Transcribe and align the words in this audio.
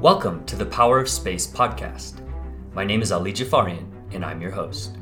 Welcome 0.00 0.44
to 0.44 0.54
the 0.54 0.64
Power 0.64 1.00
of 1.00 1.08
Space 1.08 1.44
podcast. 1.44 2.20
My 2.72 2.84
name 2.84 3.02
is 3.02 3.10
Ali 3.10 3.32
Jafarian, 3.32 3.90
and 4.12 4.24
I'm 4.24 4.40
your 4.40 4.52
host. 4.52 4.96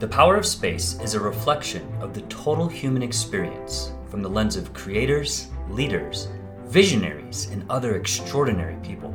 The 0.00 0.08
Power 0.08 0.34
of 0.34 0.44
Space 0.44 0.98
is 1.00 1.14
a 1.14 1.20
reflection 1.20 1.86
of 2.00 2.12
the 2.12 2.22
total 2.22 2.66
human 2.66 3.04
experience 3.04 3.92
from 4.08 4.20
the 4.20 4.28
lens 4.28 4.56
of 4.56 4.74
creators, 4.74 5.46
leaders, 5.68 6.26
visionaries, 6.64 7.50
and 7.52 7.64
other 7.70 7.94
extraordinary 7.94 8.74
people. 8.82 9.14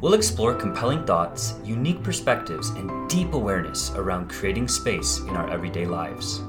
We'll 0.00 0.14
explore 0.14 0.54
compelling 0.54 1.04
thoughts, 1.04 1.56
unique 1.62 2.02
perspectives, 2.02 2.70
and 2.70 3.06
deep 3.10 3.34
awareness 3.34 3.90
around 3.90 4.30
creating 4.30 4.68
space 4.68 5.18
in 5.18 5.36
our 5.36 5.50
everyday 5.50 5.84
lives. 5.84 6.40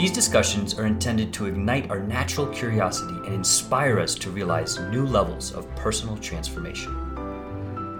These 0.00 0.12
discussions 0.12 0.78
are 0.78 0.86
intended 0.86 1.30
to 1.34 1.44
ignite 1.44 1.90
our 1.90 2.00
natural 2.00 2.46
curiosity 2.46 3.12
and 3.26 3.34
inspire 3.34 4.00
us 4.00 4.14
to 4.14 4.30
realize 4.30 4.78
new 4.78 5.04
levels 5.04 5.52
of 5.52 5.68
personal 5.76 6.16
transformation. 6.16 6.96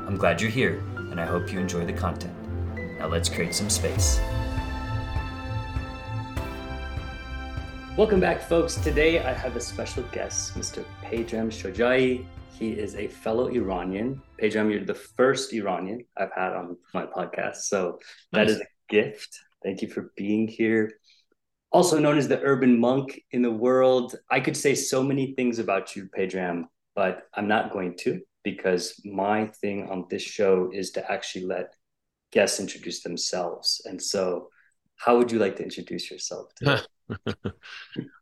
I'm 0.09 0.17
glad 0.17 0.41
you're 0.41 0.51
here, 0.51 0.83
and 0.97 1.21
I 1.21 1.27
hope 1.27 1.53
you 1.53 1.61
enjoy 1.61 1.85
the 1.85 1.93
content. 1.93 2.33
Now 2.99 3.09
let's 3.09 3.29
create 3.29 3.55
some 3.55 3.69
space. 3.69 4.19
Welcome 7.99 8.19
back, 8.19 8.41
folks. 8.41 8.77
Today 8.77 9.19
I 9.19 9.35
have 9.35 9.57
a 9.57 9.61
special 9.61 10.03
guest, 10.05 10.55
Mr. 10.55 10.83
Pedram 11.05 11.51
Shojai. 11.51 12.25
He 12.59 12.71
is 12.71 12.95
a 12.95 13.09
fellow 13.09 13.49
Iranian. 13.49 14.23
Pejam, 14.41 14.73
you're 14.73 14.87
the 14.87 14.95
first 14.95 15.53
Iranian 15.53 16.07
I've 16.17 16.33
had 16.35 16.55
on 16.55 16.79
my 16.95 17.05
podcast, 17.05 17.57
so 17.57 17.99
that 18.33 18.47
nice. 18.47 18.53
is 18.53 18.61
a 18.63 18.67
gift. 18.89 19.39
Thank 19.63 19.83
you 19.83 19.89
for 19.89 20.13
being 20.17 20.49
here 20.49 20.93
also 21.73 21.99
known 21.99 22.19
as 22.19 22.29
the 22.29 22.41
urban 22.43 22.79
monk 22.79 23.21
in 23.31 23.43
the 23.43 23.51
world. 23.51 24.17
I 24.31 24.41
could 24.41 24.57
say 24.57 24.75
so 24.75 25.03
many 25.03 25.35
things 25.35 25.59
about 25.59 25.95
you, 25.95 26.09
Pedram, 26.17 26.65
but 26.95 27.29
I'm 27.35 27.49
not 27.49 27.73
going 27.73 27.97
to 28.01 28.21
because 28.43 29.01
my 29.05 29.47
thing 29.61 29.89
on 29.91 30.07
this 30.11 30.23
show 30.23 30.71
is 30.73 30.91
to 30.93 31.13
actually 31.13 31.47
let 31.47 31.75
guests 32.33 32.61
introduce 32.61 33.03
themselves. 33.03 33.83
And 33.85 34.01
so, 34.01 34.49
how 34.97 35.17
would 35.17 35.33
you 35.33 35.39
like 35.39 35.57
to 35.57 35.63
introduce 35.63 36.11
yourself? 36.11 36.53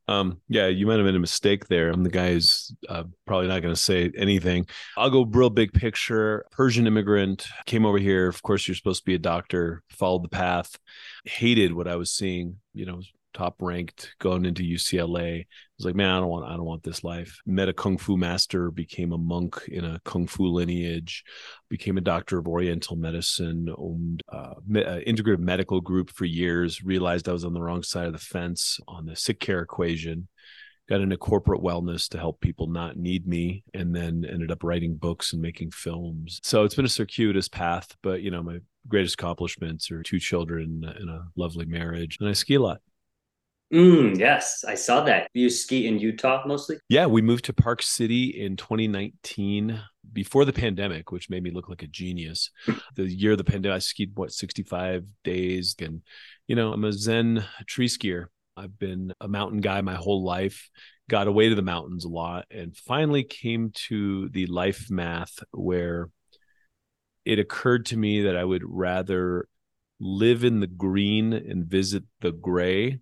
um, 0.09 0.41
yeah, 0.49 0.69
you 0.69 0.87
might 0.87 0.97
have 0.97 1.05
made 1.05 1.17
a 1.17 1.21
mistake 1.21 1.67
there. 1.67 1.91
I'm 1.91 2.05
the 2.05 2.11
guy 2.11 2.33
who's 2.33 2.73
uh, 2.89 3.05
probably 3.27 3.49
not 3.49 3.63
going 3.63 3.75
to 3.75 3.81
say 3.81 4.13
anything. 4.17 4.67
I'll 4.97 5.11
go 5.11 5.25
real 5.25 5.51
big 5.51 5.73
picture. 5.73 6.45
Persian 6.53 6.87
immigrant 6.87 7.49
came 7.67 7.85
over 7.85 7.99
here. 7.99 8.29
Of 8.29 8.43
course, 8.43 8.69
you're 8.69 8.77
supposed 8.77 9.03
to 9.03 9.07
be 9.07 9.15
a 9.15 9.19
doctor. 9.19 9.83
Followed 9.91 10.23
the 10.23 10.29
path. 10.29 10.79
Hated 11.25 11.73
what 11.73 11.89
I 11.89 11.97
was 11.97 12.13
seeing. 12.13 12.59
You 12.75 12.87
know, 12.87 13.01
top 13.35 13.57
ranked 13.61 14.15
going 14.19 14.45
into 14.45 14.63
UCLA. 14.63 15.41
I 15.41 15.47
was 15.79 15.85
like, 15.85 15.95
man, 15.95 16.11
I 16.11 16.21
don't 16.21 16.29
want, 16.29 16.47
I 16.47 16.57
don't 16.57 16.65
want 16.65 16.83
this 16.83 17.05
life. 17.05 17.41
Met 17.47 17.69
a 17.69 17.73
kung 17.73 17.99
fu 17.99 18.17
master, 18.17 18.71
became 18.71 19.13
a 19.13 19.19
monk 19.19 19.63
in 19.69 19.85
a 19.85 20.01
kung 20.05 20.27
fu 20.27 20.47
lineage, 20.47 21.25
became 21.69 21.99
a 21.99 22.03
doctor 22.03 22.39
of 22.39 22.49
Oriental 22.49 22.97
medicine, 22.97 23.73
owned 23.77 24.23
uh, 24.33 24.55
uh, 24.57 25.01
integrative 25.07 25.39
medical 25.39 25.81
group 25.81 26.11
for 26.11 26.25
years. 26.25 26.83
Realized 26.83 27.29
I 27.29 27.33
was 27.33 27.45
on 27.45 27.55
the 27.55 27.63
wrong 27.63 27.83
side 27.83 28.07
of 28.07 28.13
the 28.13 28.19
fence 28.19 28.81
on 28.89 29.07
the 29.07 29.17
sick 29.17 29.41
care 29.41 29.61
equation. 29.61 30.29
Got 30.89 31.03
into 31.03 31.19
corporate 31.19 31.61
wellness 31.61 32.09
to 32.09 32.19
help 32.19 32.41
people 32.41 32.67
not 32.67 32.97
need 32.97 33.27
me, 33.27 33.63
and 33.75 33.95
then 33.95 34.25
ended 34.25 34.51
up 34.51 34.65
writing 34.65 34.95
books 34.97 35.35
and 35.35 35.43
making 35.43 35.71
films. 35.71 36.41
So 36.43 36.65
it's 36.65 36.75
been 36.75 36.87
a 36.87 36.89
circuitous 36.89 37.47
path, 37.47 37.95
but 38.03 38.23
you 38.23 38.31
know, 38.31 38.43
my 38.43 38.61
greatest 38.89 39.15
accomplishments 39.15 39.91
are 39.91 40.03
two 40.03 40.19
children 40.19 40.83
and 40.99 41.11
a 41.11 41.27
lovely 41.37 41.67
marriage, 41.67 42.17
and 42.21 42.29
I 42.29 42.33
ski 42.33 42.55
a 42.55 42.61
lot. 42.61 42.81
Mm, 43.73 44.19
yes, 44.19 44.65
I 44.67 44.75
saw 44.75 45.03
that. 45.05 45.29
You 45.35 45.51
ski 45.51 45.87
in 45.87 45.99
Utah 45.99 46.43
mostly? 46.47 46.79
Yeah, 46.89 47.07
we 47.07 47.21
moved 47.21 47.45
to 47.47 47.53
Park 47.53 47.83
City 47.83 48.29
in 48.29 48.57
2019 48.57 49.81
before 50.13 50.47
the 50.47 50.55
pandemic, 50.55 51.13
which 51.13 51.29
made 51.29 51.43
me 51.43 51.51
look 51.51 51.69
like 51.69 51.83
a 51.83 51.87
genius. 51.87 52.51
the 52.95 53.05
year 53.05 53.33
of 53.33 53.39
the 53.39 53.45
pandemic, 53.45 53.77
I 53.77 53.79
skied 53.81 54.13
what 54.15 54.33
65 54.33 55.05
days, 55.23 55.77
and 55.81 56.03
you 56.47 56.57
know, 56.57 56.73
I'm 56.73 56.85
a 56.85 56.93
Zen 56.93 57.45
tree 57.67 57.89
skier. 57.89 58.27
I've 58.57 58.79
been 58.79 59.13
a 59.21 59.29
mountain 59.29 59.61
guy 59.61 59.81
my 59.83 59.95
whole 59.95 60.25
life. 60.25 60.71
Got 61.11 61.27
away 61.27 61.49
to 61.49 61.55
the 61.55 61.63
mountains 61.63 62.05
a 62.05 62.09
lot, 62.09 62.47
and 62.51 62.77
finally 62.77 63.23
came 63.23 63.71
to 63.89 64.31
the 64.31 64.47
life 64.47 64.91
math 64.91 65.43
where 65.53 66.09
it 67.27 67.39
occurred 67.39 67.87
to 67.87 67.97
me 67.99 68.23
that 68.23 68.37
I 68.37 68.45
would 68.45 68.63
rather 68.65 69.47
live 70.01 70.43
in 70.45 70.61
the 70.61 70.67
green 70.67 71.35
and 71.35 71.67
visit 71.67 72.05
the 72.21 72.33
gray 72.33 73.01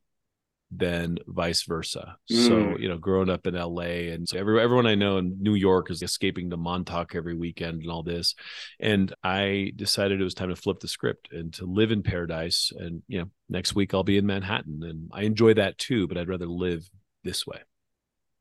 than 0.70 1.18
vice 1.26 1.62
versa. 1.62 2.16
Mm. 2.30 2.46
So, 2.46 2.78
you 2.78 2.88
know, 2.88 2.98
growing 2.98 3.30
up 3.30 3.46
in 3.46 3.54
LA 3.54 4.12
and 4.12 4.28
so 4.28 4.38
every, 4.38 4.60
everyone 4.60 4.86
I 4.86 4.94
know 4.94 5.18
in 5.18 5.36
New 5.40 5.54
York 5.54 5.90
is 5.90 6.02
escaping 6.02 6.50
to 6.50 6.56
Montauk 6.56 7.14
every 7.14 7.34
weekend 7.34 7.82
and 7.82 7.90
all 7.90 8.02
this. 8.02 8.34
And 8.80 9.14
I 9.22 9.72
decided 9.76 10.20
it 10.20 10.24
was 10.24 10.34
time 10.34 10.48
to 10.48 10.56
flip 10.56 10.80
the 10.80 10.88
script 10.88 11.28
and 11.32 11.52
to 11.54 11.66
live 11.66 11.92
in 11.92 12.02
paradise. 12.02 12.72
And, 12.76 13.02
you 13.06 13.20
know, 13.20 13.30
next 13.48 13.74
week 13.74 13.94
I'll 13.94 14.02
be 14.02 14.18
in 14.18 14.26
Manhattan 14.26 14.80
and 14.82 15.10
I 15.12 15.22
enjoy 15.22 15.54
that 15.54 15.78
too, 15.78 16.08
but 16.08 16.18
I'd 16.18 16.28
rather 16.28 16.46
live 16.46 16.88
this 17.22 17.46
way. 17.46 17.60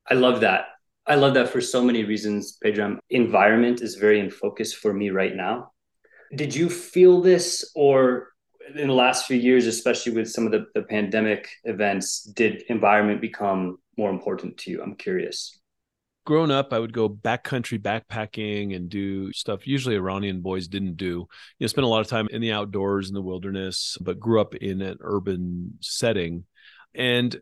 I 0.09 0.15
love 0.15 0.41
that. 0.41 0.65
I 1.07 1.15
love 1.15 1.35
that 1.35 1.49
for 1.49 1.61
so 1.61 1.83
many 1.83 2.03
reasons, 2.03 2.57
Pedram. 2.63 2.97
Environment 3.11 3.81
is 3.81 3.95
very 3.95 4.19
in 4.19 4.31
focus 4.31 4.73
for 4.73 4.91
me 4.91 5.11
right 5.11 5.35
now. 5.35 5.71
Did 6.35 6.55
you 6.55 6.69
feel 6.69 7.21
this 7.21 7.71
or 7.75 8.29
in 8.73 8.87
the 8.87 8.93
last 8.93 9.25
few 9.25 9.37
years, 9.37 9.67
especially 9.67 10.13
with 10.13 10.29
some 10.29 10.45
of 10.45 10.51
the, 10.51 10.67
the 10.73 10.81
pandemic 10.81 11.49
events, 11.63 12.23
did 12.23 12.63
environment 12.69 13.21
become 13.21 13.77
more 13.97 14.09
important 14.09 14.57
to 14.59 14.71
you? 14.71 14.81
I'm 14.81 14.95
curious. 14.95 15.59
Growing 16.25 16.49
up, 16.49 16.73
I 16.73 16.79
would 16.79 16.93
go 16.93 17.07
backcountry 17.07 17.79
backpacking 17.79 18.75
and 18.75 18.89
do 18.89 19.31
stuff 19.31 19.67
usually 19.67 19.95
Iranian 19.95 20.41
boys 20.41 20.67
didn't 20.67 20.97
do. 20.97 21.05
You 21.05 21.27
know, 21.61 21.67
spent 21.67 21.85
a 21.85 21.89
lot 21.89 22.01
of 22.01 22.07
time 22.07 22.27
in 22.31 22.41
the 22.41 22.51
outdoors 22.51 23.09
in 23.09 23.13
the 23.13 23.21
wilderness, 23.21 23.95
but 24.01 24.19
grew 24.19 24.41
up 24.41 24.55
in 24.55 24.81
an 24.81 24.97
urban 25.01 25.77
setting. 25.81 26.45
And 26.95 27.39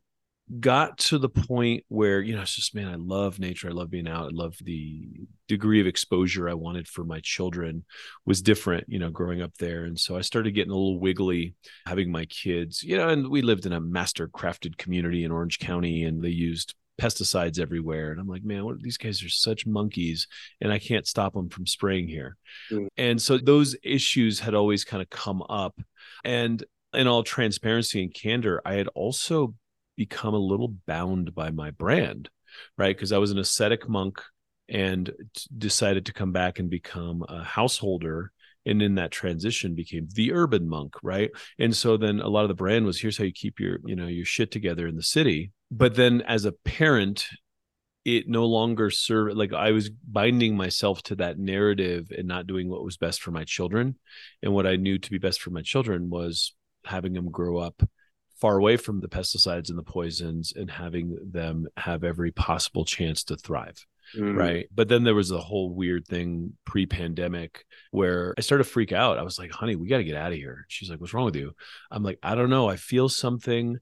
got 0.60 0.98
to 0.98 1.18
the 1.18 1.30
point 1.30 1.84
where 1.88 2.22
you 2.22 2.36
know 2.36 2.42
it's 2.42 2.56
just 2.56 2.76
man 2.76 2.88
i 2.88 2.96
love 2.96 3.40
nature. 3.40 3.70
I 3.70 3.72
love 3.72 3.90
being 3.90 4.08
out. 4.08 4.26
I 4.26 4.30
love 4.32 4.56
the 4.62 5.08
degree 5.48 5.80
of 5.80 5.88
exposure 5.88 6.50
i 6.50 6.54
wanted 6.54 6.88
for 6.88 7.04
my 7.04 7.20
children 7.22 7.86
was 8.26 8.42
different 8.42 8.86
you 8.88 9.00
know 9.00 9.10
growing 9.10 9.42
up 9.42 9.54
there. 9.58 9.86
And 9.86 9.98
so 9.98 10.18
i 10.18 10.22
started 10.22 10.52
getting 10.52 10.72
a 10.72 10.76
little 10.76 11.00
wiggly 11.00 11.56
having 11.86 12.12
my 12.12 12.26
kids 12.26 12.84
you 12.84 12.98
know 12.98 13.08
and 13.08 13.30
we 13.30 13.42
lived 13.42 13.66
in 13.66 13.74
a 13.74 13.80
master 13.80 14.28
crafted 14.28 14.78
community 14.78 15.24
in 15.24 15.32
orange 15.32 15.60
county 15.60 16.04
and 16.04 16.22
they 16.22 16.30
used 16.30 16.76
pesticides 17.02 17.58
everywhere. 17.60 18.12
And 18.12 18.20
i'm 18.20 18.28
like 18.28 18.44
man 18.44 18.66
what, 18.66 18.82
these 18.82 18.98
guys 18.98 19.24
are 19.24 19.30
such 19.30 19.66
monkeys 19.66 20.28
and 20.60 20.74
i 20.74 20.78
can't 20.78 21.08
stop 21.08 21.34
them 21.34 21.50
from 21.50 21.66
spraying 21.66 22.10
here. 22.10 22.36
Mm. 22.70 22.88
and 22.98 23.22
so 23.22 23.38
those 23.38 23.78
issues 23.82 24.40
had 24.40 24.56
always 24.56 24.84
kind 24.84 25.02
of 25.02 25.10
come 25.10 25.42
up. 25.50 25.80
And 26.26 26.64
in 26.94 27.08
all 27.08 27.24
transparency 27.24 28.04
and 28.04 28.14
candor 28.14 28.62
i 28.66 28.74
had 28.74 28.88
also 28.90 29.56
become 29.96 30.34
a 30.34 30.40
little 30.40 30.74
bound 30.88 31.34
by 31.36 31.52
my 31.52 31.72
brand, 31.72 32.30
right? 32.78 32.96
Because 32.96 33.12
I 33.12 33.18
was 33.18 33.32
an 33.32 33.40
ascetic 33.40 33.88
monk 33.88 34.22
and 34.70 35.12
t- 35.36 35.48
decided 35.58 36.06
to 36.06 36.14
come 36.14 36.32
back 36.32 36.60
and 36.60 36.70
become 36.70 37.24
a 37.28 37.44
householder 37.44 38.32
and 38.66 38.82
in 38.82 38.96
that 38.96 39.12
transition 39.12 39.76
became 39.76 40.08
the 40.14 40.32
urban 40.34 40.68
monk 40.68 40.96
right? 41.04 41.32
And 41.60 41.76
so 41.76 41.98
then 41.98 42.20
a 42.20 42.30
lot 42.30 42.44
of 42.44 42.48
the 42.48 42.54
brand 42.54 42.86
was 42.86 43.00
here's 43.00 43.18
how 43.18 43.26
you 43.26 43.34
keep 43.34 43.60
your 43.60 43.80
you 43.86 43.96
know 43.96 44.08
your 44.08 44.26
shit 44.26 44.52
together 44.52 44.88
in 44.88 44.96
the 44.96 45.04
city. 45.04 45.52
But 45.72 45.96
then 45.96 46.22
as 46.22 46.46
a 46.46 46.52
parent 46.52 47.28
it 48.06 48.28
no 48.28 48.46
longer 48.46 48.90
served 48.90 49.38
like 49.38 49.54
i 49.54 49.72
was 49.72 49.90
binding 49.90 50.58
myself 50.58 51.02
to 51.02 51.16
that 51.16 51.40
narrative 51.40 52.12
and 52.18 52.28
not 52.28 52.46
doing 52.46 52.68
what 52.68 52.84
was 52.84 52.98
best 52.98 53.22
for 53.22 53.32
my 53.32 53.44
children. 53.44 53.98
And 54.42 54.54
what 54.54 54.68
i 54.68 54.76
knew 54.76 54.98
to 54.98 55.12
be 55.12 55.18
best 55.18 55.42
for 55.42 55.50
my 55.50 55.62
children 55.62 56.10
was 56.10 56.54
having 56.86 57.14
them 57.14 57.32
grow 57.32 57.58
up 57.58 57.82
far 58.44 58.58
away 58.58 58.76
from 58.76 59.00
the 59.00 59.08
pesticides 59.08 59.70
and 59.70 59.78
the 59.78 59.84
poisons 59.84 60.52
and 60.54 60.70
having 60.70 61.18
them 61.32 61.66
have 61.78 62.04
every 62.04 62.30
possible 62.30 62.84
chance 62.84 63.24
to 63.24 63.38
thrive. 63.38 63.86
Mm. 64.18 64.38
Right. 64.38 64.68
But 64.76 64.90
then 64.90 65.06
there 65.06 65.16
was 65.16 65.32
a 65.32 65.40
whole 65.40 65.74
weird 65.74 66.06
thing 66.06 66.52
pre 66.66 66.86
pandemic 66.86 67.64
where 67.92 68.34
I 68.38 68.42
started 68.42 68.66
to 68.66 68.70
freak 68.70 68.92
out. 68.92 69.18
I 69.18 69.24
was 69.24 69.40
like, 69.40 69.52
honey, 69.52 69.78
we 69.78 69.88
got 69.88 70.00
to 70.00 70.04
get 70.04 70.18
out 70.18 70.34
of 70.34 70.38
here. 70.38 70.66
She's 70.68 70.90
like, 70.90 71.00
what's 71.00 71.14
wrong 71.14 71.24
with 71.24 71.38
you? 71.38 71.54
I'm 71.90 72.04
like, 72.04 72.20
I 72.22 72.36
don't 72.36 72.50
know. 72.50 72.70
I 72.70 72.76
feel 72.76 73.08
something 73.08 73.78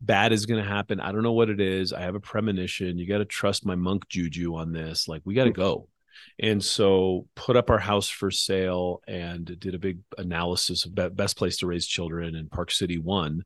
bad 0.00 0.32
is 0.32 0.46
going 0.46 0.64
to 0.64 0.68
happen. 0.68 0.98
I 0.98 1.12
don't 1.12 1.22
know 1.22 1.32
what 1.32 1.50
it 1.50 1.60
is. 1.60 1.92
I 1.92 2.00
have 2.00 2.14
a 2.14 2.20
premonition. 2.20 2.96
You 2.96 3.06
got 3.06 3.18
to 3.18 3.26
trust 3.26 3.66
my 3.66 3.74
monk 3.74 4.08
juju 4.08 4.54
on 4.54 4.72
this. 4.72 5.08
Like, 5.08 5.20
we 5.26 5.34
got 5.34 5.44
to 5.44 5.50
go 5.50 5.88
and 6.38 6.62
so 6.62 7.26
put 7.34 7.56
up 7.56 7.70
our 7.70 7.78
house 7.78 8.08
for 8.08 8.30
sale 8.30 9.02
and 9.06 9.58
did 9.58 9.74
a 9.74 9.78
big 9.78 10.00
analysis 10.18 10.84
of 10.84 11.16
best 11.16 11.36
place 11.36 11.58
to 11.58 11.66
raise 11.66 11.86
children 11.86 12.34
in 12.34 12.48
park 12.48 12.70
city 12.70 12.98
one 12.98 13.44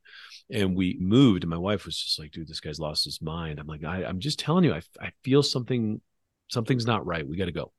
and 0.51 0.77
we 0.77 0.97
moved 1.01 1.43
and 1.43 1.51
my 1.51 1.59
wife 1.59 1.85
was 1.85 1.97
just 1.97 2.19
like 2.19 2.31
dude 2.31 2.49
this 2.49 2.61
guy's 2.61 2.81
lost 2.81 3.05
his 3.05 3.21
mind 3.21 3.59
i'm 3.59 3.67
like 3.67 3.85
I, 3.85 4.05
i'm 4.05 4.21
just 4.21 4.39
telling 4.39 4.65
you 4.65 4.75
I, 4.75 4.83
I 5.01 5.13
feel 5.23 5.43
something 5.43 6.01
something's 6.49 6.87
not 6.87 7.07
right 7.07 7.27
we 7.27 7.37
got 7.37 7.47
to 7.47 7.53
go 7.53 7.73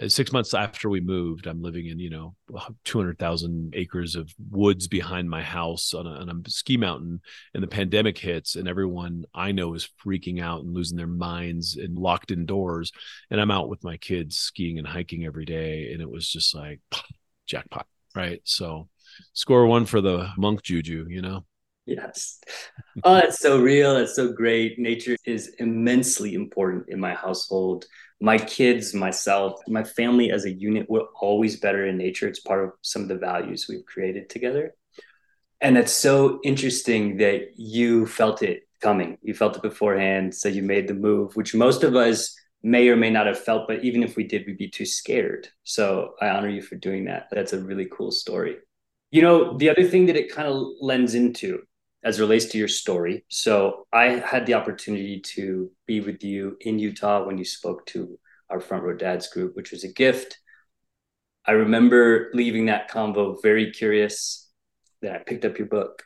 uh, 0.00 0.08
six 0.08 0.32
months 0.32 0.54
after 0.54 0.88
we 0.88 1.00
moved, 1.00 1.46
I'm 1.46 1.62
living 1.62 1.86
in, 1.86 1.98
you 1.98 2.10
know, 2.10 2.34
200,000 2.84 3.74
acres 3.76 4.14
of 4.14 4.32
woods 4.50 4.86
behind 4.86 5.28
my 5.28 5.42
house 5.42 5.94
on 5.94 6.06
a, 6.06 6.10
on 6.10 6.28
a, 6.28 6.50
ski 6.50 6.76
mountain. 6.76 7.20
And 7.54 7.62
the 7.62 7.68
pandemic 7.68 8.18
hits, 8.18 8.56
and 8.56 8.68
everyone 8.68 9.24
I 9.34 9.52
know 9.52 9.74
is 9.74 9.88
freaking 10.04 10.40
out 10.40 10.62
and 10.62 10.74
losing 10.74 10.96
their 10.96 11.06
minds 11.06 11.76
and 11.76 11.98
locked 11.98 12.30
indoors. 12.30 12.92
And 13.30 13.40
I'm 13.40 13.50
out 13.50 13.68
with 13.68 13.84
my 13.84 13.96
kids 13.96 14.36
skiing 14.36 14.78
and 14.78 14.86
hiking 14.86 15.24
every 15.24 15.44
day. 15.44 15.92
And 15.92 16.00
it 16.00 16.10
was 16.10 16.28
just 16.28 16.54
like 16.54 16.80
jackpot. 17.46 17.86
Right. 18.14 18.40
So 18.44 18.88
score 19.32 19.66
one 19.66 19.86
for 19.86 20.00
the 20.00 20.30
monk 20.36 20.62
juju, 20.62 21.06
you 21.08 21.22
know? 21.22 21.44
Yes. 21.88 22.38
Oh, 23.02 23.16
it's 23.16 23.38
so 23.38 23.60
real. 23.60 23.96
It's 23.96 24.14
so 24.14 24.30
great. 24.30 24.78
Nature 24.78 25.16
is 25.24 25.54
immensely 25.58 26.34
important 26.34 26.90
in 26.90 27.00
my 27.00 27.14
household. 27.14 27.86
My 28.20 28.36
kids, 28.36 28.92
myself, 28.92 29.58
my 29.68 29.84
family 29.84 30.30
as 30.30 30.44
a 30.44 30.50
unit, 30.50 30.84
we're 30.90 31.08
always 31.18 31.58
better 31.58 31.86
in 31.86 31.96
nature. 31.96 32.28
It's 32.28 32.40
part 32.40 32.62
of 32.62 32.72
some 32.82 33.00
of 33.00 33.08
the 33.08 33.16
values 33.16 33.66
we've 33.68 33.86
created 33.86 34.28
together. 34.28 34.74
And 35.62 35.78
it's 35.78 35.92
so 35.92 36.40
interesting 36.44 37.16
that 37.18 37.52
you 37.56 38.06
felt 38.06 38.42
it 38.42 38.68
coming. 38.82 39.16
You 39.22 39.32
felt 39.32 39.56
it 39.56 39.62
beforehand. 39.62 40.34
So 40.34 40.50
you 40.50 40.62
made 40.62 40.88
the 40.88 40.94
move, 40.94 41.36
which 41.36 41.54
most 41.54 41.84
of 41.84 41.96
us 41.96 42.36
may 42.62 42.90
or 42.90 42.96
may 42.96 43.08
not 43.08 43.26
have 43.26 43.38
felt, 43.38 43.66
but 43.66 43.82
even 43.82 44.02
if 44.02 44.14
we 44.14 44.24
did, 44.24 44.44
we'd 44.46 44.58
be 44.58 44.68
too 44.68 44.84
scared. 44.84 45.48
So 45.64 46.12
I 46.20 46.28
honor 46.28 46.50
you 46.50 46.60
for 46.60 46.76
doing 46.76 47.06
that. 47.06 47.28
That's 47.30 47.54
a 47.54 47.64
really 47.64 47.86
cool 47.90 48.10
story. 48.10 48.56
You 49.10 49.22
know, 49.22 49.56
the 49.56 49.70
other 49.70 49.84
thing 49.84 50.04
that 50.06 50.16
it 50.16 50.30
kind 50.30 50.46
of 50.48 50.66
lends 50.82 51.14
into 51.14 51.62
as 52.04 52.20
relates 52.20 52.46
to 52.46 52.58
your 52.58 52.68
story. 52.68 53.24
So 53.28 53.86
I 53.92 54.06
had 54.06 54.46
the 54.46 54.54
opportunity 54.54 55.20
to 55.34 55.70
be 55.86 56.00
with 56.00 56.22
you 56.22 56.56
in 56.60 56.78
Utah 56.78 57.24
when 57.24 57.38
you 57.38 57.44
spoke 57.44 57.86
to 57.86 58.18
our 58.50 58.60
Front 58.60 58.84
Row 58.84 58.96
Dads 58.96 59.28
group, 59.28 59.56
which 59.56 59.72
was 59.72 59.84
a 59.84 59.92
gift. 59.92 60.38
I 61.44 61.52
remember 61.52 62.30
leaving 62.34 62.66
that 62.66 62.90
convo 62.90 63.40
very 63.42 63.72
curious. 63.72 64.48
Then 65.02 65.14
I 65.14 65.18
picked 65.18 65.44
up 65.44 65.58
your 65.58 65.66
book, 65.68 66.02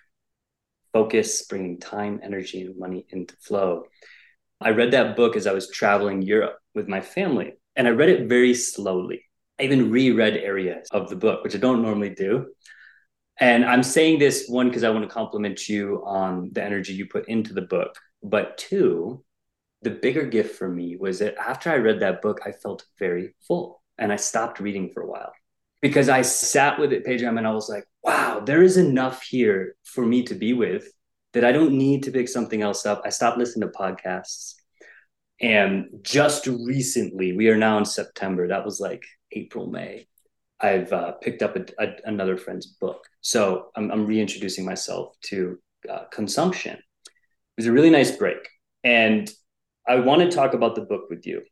Focus, 0.93 1.47
Bringing 1.47 1.79
Time, 1.81 2.21
Energy, 2.23 2.63
and 2.63 2.79
Money 2.79 3.07
into 3.11 3.35
Flow. 3.41 3.85
I 4.61 4.71
read 4.71 4.93
that 4.93 5.17
book 5.17 5.37
as 5.37 5.47
I 5.47 5.53
was 5.53 5.71
traveling 5.71 6.23
Europe 6.23 6.59
with 6.75 6.89
my 6.89 7.01
family, 7.01 7.55
and 7.75 7.87
I 7.87 7.91
read 7.91 8.11
it 8.11 8.29
very 8.29 8.55
slowly. 8.55 9.25
I 9.59 9.65
even 9.65 9.91
reread 9.91 10.37
areas 10.37 10.89
of 10.91 11.09
the 11.09 11.17
book, 11.17 11.43
which 11.43 11.55
I 11.55 11.59
don't 11.59 11.83
normally 11.83 12.11
do. 12.11 12.47
And 13.43 13.65
I'm 13.65 13.83
saying 13.83 14.21
this 14.21 14.47
one 14.47 14.69
because 14.69 14.85
I 14.85 14.91
want 14.91 15.03
to 15.03 15.13
compliment 15.13 15.69
you 15.69 16.01
on 16.07 16.51
the 16.53 16.63
energy 16.63 16.93
you 16.93 17.07
put 17.07 17.29
into 17.29 17.53
the 17.53 17.63
book, 17.63 17.99
but 18.23 18.57
two, 18.57 19.25
the 19.83 19.91
bigger 19.91 20.25
gift 20.25 20.55
for 20.57 20.69
me 20.69 20.95
was 20.97 21.19
that 21.19 21.35
after 21.37 21.69
I 21.69 21.79
read 21.79 21.99
that 22.01 22.23
book, 22.23 22.43
I 22.47 22.53
felt 22.53 22.85
very 23.01 23.35
full 23.49 23.83
and 23.99 24.13
I 24.13 24.17
stopped 24.17 24.61
reading 24.61 24.91
for 24.95 25.03
a 25.03 25.09
while 25.09 25.33
because 25.81 26.09
I 26.09 26.23
sat 26.23 26.79
with 26.79 26.93
it, 26.93 27.05
Pedram, 27.05 27.37
and 27.37 27.45
I 27.45 27.51
was 27.51 27.69
like, 27.69 27.83
wow, 28.05 28.39
there 28.39 28.63
is 28.63 28.77
enough 28.77 29.25
here 29.25 29.75
for 29.83 30.07
me 30.07 30.23
to 30.23 30.37
be 30.37 30.53
with 30.53 30.93
that 31.33 31.45
I 31.45 31.51
don't 31.51 31.77
need 31.77 32.05
to 32.05 32.13
pick 32.13 32.29
something 32.29 32.63
else 32.63 32.87
up. 32.87 33.03
I 33.05 33.09
stopped 33.09 33.39
listening 33.39 33.69
to 33.69 33.77
podcasts. 33.77 34.55
And 35.41 35.87
just 36.03 36.47
recently, 36.47 37.33
we 37.33 37.49
are 37.49 37.59
now 37.59 37.77
in 37.79 37.87
September, 37.87 38.47
that 38.47 38.65
was 38.65 38.79
like 38.79 39.03
April, 39.33 39.67
May. 39.67 40.07
I've 40.63 40.93
uh, 40.93 41.13
picked 41.13 41.43
up 41.43 41.57
a, 41.57 41.65
a, 41.79 41.95
another 42.05 42.37
friend's 42.37 42.67
book. 42.67 43.05
So 43.21 43.71
I'm, 43.77 43.91
I'm 43.91 44.07
reintroducing 44.07 44.65
myself 44.65 45.15
to 45.27 45.59
uh, 45.91 46.05
consumption. 46.13 46.75
It 46.77 47.59
was 47.59 47.67
a 47.67 47.73
really 47.73 47.91
nice 47.91 48.17
break. 48.17 48.49
And 48.85 49.31
I 49.87 49.97
want 49.97 50.23
to 50.23 50.35
talk 50.35 50.55
about 50.55 50.75
the 50.75 50.83
book 50.83 51.11
with 51.11 51.27
you. 51.27 51.43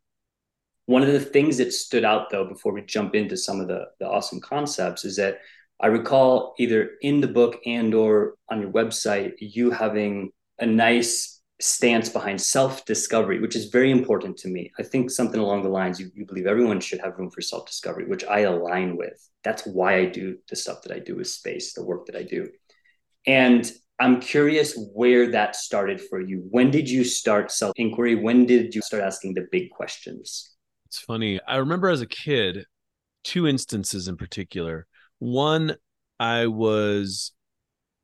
One 0.86 1.02
of 1.02 1.12
the 1.12 1.20
things 1.20 1.58
that 1.58 1.72
stood 1.72 2.04
out, 2.04 2.30
though, 2.30 2.44
before 2.44 2.72
we 2.72 2.82
jump 2.82 3.14
into 3.14 3.36
some 3.36 3.60
of 3.60 3.68
the, 3.68 3.86
the 3.98 4.08
awesome 4.08 4.40
concepts, 4.40 5.04
is 5.04 5.16
that 5.16 5.38
I 5.80 5.88
recall 5.88 6.54
either 6.58 6.90
in 7.00 7.20
the 7.20 7.28
book 7.28 7.60
and 7.66 7.94
or 7.94 8.34
on 8.48 8.60
your 8.60 8.70
website, 8.70 9.32
you 9.38 9.70
having 9.70 10.30
a 10.58 10.66
nice 10.66 11.39
stance 11.60 12.08
behind 12.08 12.40
self 12.40 12.84
discovery, 12.84 13.40
which 13.40 13.56
is 13.56 13.66
very 13.66 13.90
important 13.90 14.36
to 14.38 14.48
me. 14.48 14.70
I 14.78 14.82
think 14.82 15.10
something 15.10 15.40
along 15.40 15.62
the 15.62 15.68
lines 15.68 16.00
you, 16.00 16.10
you 16.14 16.26
believe 16.26 16.46
everyone 16.46 16.80
should 16.80 17.00
have 17.00 17.18
room 17.18 17.30
for 17.30 17.40
self 17.40 17.66
discovery, 17.66 18.06
which 18.06 18.24
I 18.24 18.40
align 18.40 18.96
with. 18.96 19.28
That's 19.44 19.66
why 19.66 19.96
I 19.98 20.06
do 20.06 20.38
the 20.48 20.56
stuff 20.56 20.82
that 20.82 20.92
I 20.92 20.98
do 20.98 21.16
with 21.16 21.28
space, 21.28 21.72
the 21.72 21.84
work 21.84 22.06
that 22.06 22.16
I 22.16 22.22
do. 22.22 22.48
And 23.26 23.70
I'm 24.00 24.20
curious 24.20 24.74
where 24.94 25.30
that 25.32 25.54
started 25.54 26.00
for 26.00 26.20
you. 26.20 26.46
When 26.50 26.70
did 26.70 26.88
you 26.88 27.04
start 27.04 27.50
self 27.50 27.74
inquiry? 27.76 28.14
When 28.14 28.46
did 28.46 28.74
you 28.74 28.82
start 28.82 29.02
asking 29.02 29.34
the 29.34 29.46
big 29.52 29.70
questions? 29.70 30.54
It's 30.86 30.98
funny. 30.98 31.40
I 31.46 31.56
remember 31.56 31.88
as 31.88 32.00
a 32.00 32.06
kid, 32.06 32.64
two 33.22 33.46
instances 33.46 34.08
in 34.08 34.16
particular. 34.16 34.86
One, 35.18 35.76
I 36.18 36.46
was 36.46 37.32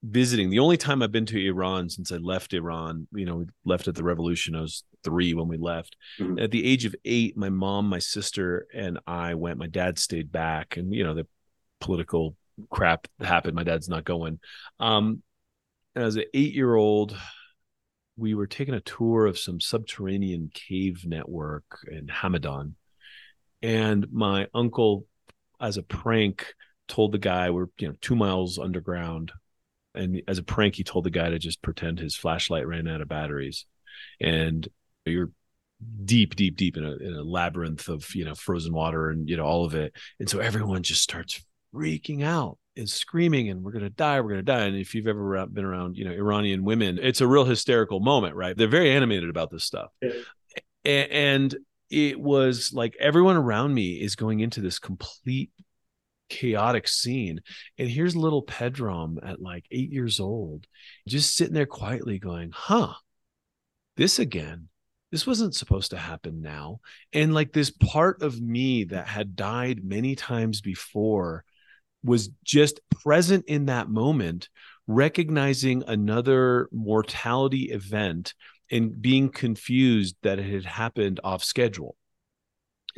visiting. 0.03 0.51
The 0.51 0.59
only 0.59 0.77
time 0.77 1.03
I've 1.03 1.13
been 1.13 1.27
to 1.27 1.47
Iran 1.47 1.89
since 1.89 2.13
I 2.13 2.17
left 2.17 2.55
Iran, 2.55 3.09
you 3.13 3.25
know, 3.25 3.37
we 3.37 3.47
left 3.65 3.89
at 3.89 3.95
the 3.95 4.05
revolution. 4.05 4.55
I 4.55 4.61
was 4.61 4.85
three 5.03 5.35
when 5.35 5.49
we 5.49 5.57
left. 5.57 5.97
Mm-hmm. 6.19 6.39
At 6.39 6.51
the 6.51 6.65
age 6.65 6.85
of 6.85 6.95
eight, 7.05 7.37
my 7.37 7.49
mom, 7.49 7.89
my 7.89 7.99
sister, 7.99 8.67
and 8.75 8.99
I 9.07 9.35
went. 9.35 9.59
My 9.59 9.67
dad 9.67 9.99
stayed 9.99 10.31
back, 10.31 10.77
and 10.77 10.95
you 10.95 11.05
know, 11.05 11.15
the 11.15 11.27
political 11.81 12.37
crap 12.71 13.07
happened. 13.21 13.55
My 13.55 13.65
dad's 13.65 13.89
not 13.89 14.05
going. 14.05 14.39
Um, 14.81 15.23
and 15.95 16.05
as 16.05 16.17
an 16.17 16.25
eight-year-old, 16.35 17.17
we 18.17 18.35
were 18.35 18.47
taking 18.47 18.75
a 18.75 18.81
tour 18.81 19.27
of 19.27 19.39
some 19.39 19.61
subterranean 19.61 20.51
cave 20.53 21.05
network 21.07 21.65
in 21.91 22.07
Hamadan, 22.07 22.75
and 23.63 24.07
my 24.13 24.49
uncle, 24.55 25.07
as 25.61 25.77
a 25.77 25.83
prank, 25.83 26.55
told 26.89 27.13
the 27.13 27.19
guy 27.19 27.51
we're 27.51 27.67
you 27.79 27.89
know 27.89 27.95
two 28.01 28.15
miles 28.15 28.59
underground 28.59 29.33
and 29.97 30.23
as 30.29 30.39
a 30.39 30.43
prank 30.43 30.75
he 30.75 30.85
told 30.85 31.05
the 31.05 31.11
guy 31.11 31.31
to 31.31 31.39
just 31.39 31.63
pretend 31.63 31.99
his 31.99 32.17
flashlight 32.17 32.67
ran 32.67 32.89
out 32.89 33.01
of 33.01 33.09
batteries. 33.09 33.67
And 34.21 34.67
you're 35.05 35.31
deep 36.05 36.35
deep 36.37 36.57
deep 36.57 36.77
in 36.77 36.85
a, 36.85 36.97
in 36.97 37.13
a 37.15 37.23
labyrinth 37.23 37.89
of 37.89 38.15
you 38.15 38.25
know 38.25 38.35
frozen 38.35 38.73
water 38.73 39.11
and 39.11 39.29
you 39.29 39.37
know 39.37 39.45
all 39.45 39.65
of 39.65 39.75
it. 39.75 39.95
And 40.19 40.29
so 40.29 40.39
everyone 40.39 40.83
just 40.83 41.03
starts 41.03 41.45
freaking 41.75 42.25
out 42.25 42.59
and 42.77 42.89
screaming 42.89 43.49
and 43.49 43.63
we're 43.63 43.73
going 43.73 43.85
to 43.85 43.91
die 43.91 44.21
we're 44.21 44.31
going 44.31 44.39
to 44.39 44.43
die. 44.43 44.65
And 44.65 44.77
if 44.77 44.95
you've 44.95 45.07
ever 45.07 45.47
been 45.47 45.65
around 45.65 45.97
you 45.97 46.05
know 46.05 46.13
iranian 46.13 46.65
women 46.65 46.99
it's 47.01 47.21
a 47.21 47.27
real 47.27 47.45
hysterical 47.45 48.01
moment 48.01 48.35
right? 48.35 48.57
They're 48.57 48.69
very 48.69 48.91
animated 48.91 49.31
about 49.31 49.51
this 49.51 49.65
stuff. 49.65 49.91
Yeah. 50.03 50.13
and 50.93 51.55
it 51.91 52.19
was 52.19 52.73
like 52.73 52.97
everyone 52.99 53.37
around 53.37 53.73
me 53.75 54.01
is 54.01 54.17
going 54.17 54.41
into 54.41 54.61
this 54.61 54.79
complete 54.79 55.51
chaotic 56.29 56.89
scene. 56.89 57.41
And 57.79 57.89
here's 57.89 58.17
little 58.17 58.43
Pedram 58.43 59.17
at 59.23 59.41
like 59.41 59.65
eight 59.71 59.93
years 59.93 60.21
old, 60.21 60.67
just 61.09 61.37
sitting 61.37 61.55
there 61.55 61.67
quietly 61.67 62.19
going, 62.19 62.51
huh, 62.53 62.95
this 63.97 64.19
again. 64.19 64.69
This 65.13 65.27
wasn't 65.27 65.55
supposed 65.55 65.93
to 65.93 65.97
happen 65.97 66.43
now. 66.43 66.81
And 67.13 67.33
like 67.33 67.53
this 67.53 67.71
part 67.71 68.23
of 68.23 68.41
me 68.41 68.85
that 68.85 69.07
had 69.07 69.37
died 69.37 69.85
many 69.85 70.17
times 70.17 70.61
before 70.61 71.45
was 72.03 72.31
just 72.45 72.81
present 72.91 73.45
in 73.47 73.67
that 73.67 73.89
moment, 73.89 74.49
recognizing 74.87 75.85
another 75.87 76.69
mortality 76.73 77.71
event 77.71 78.35
and 78.71 79.01
being 79.01 79.29
confused 79.29 80.17
that 80.23 80.39
it 80.39 80.53
had 80.53 80.65
happened 80.65 81.21
off 81.23 81.45
schedule. 81.45 81.97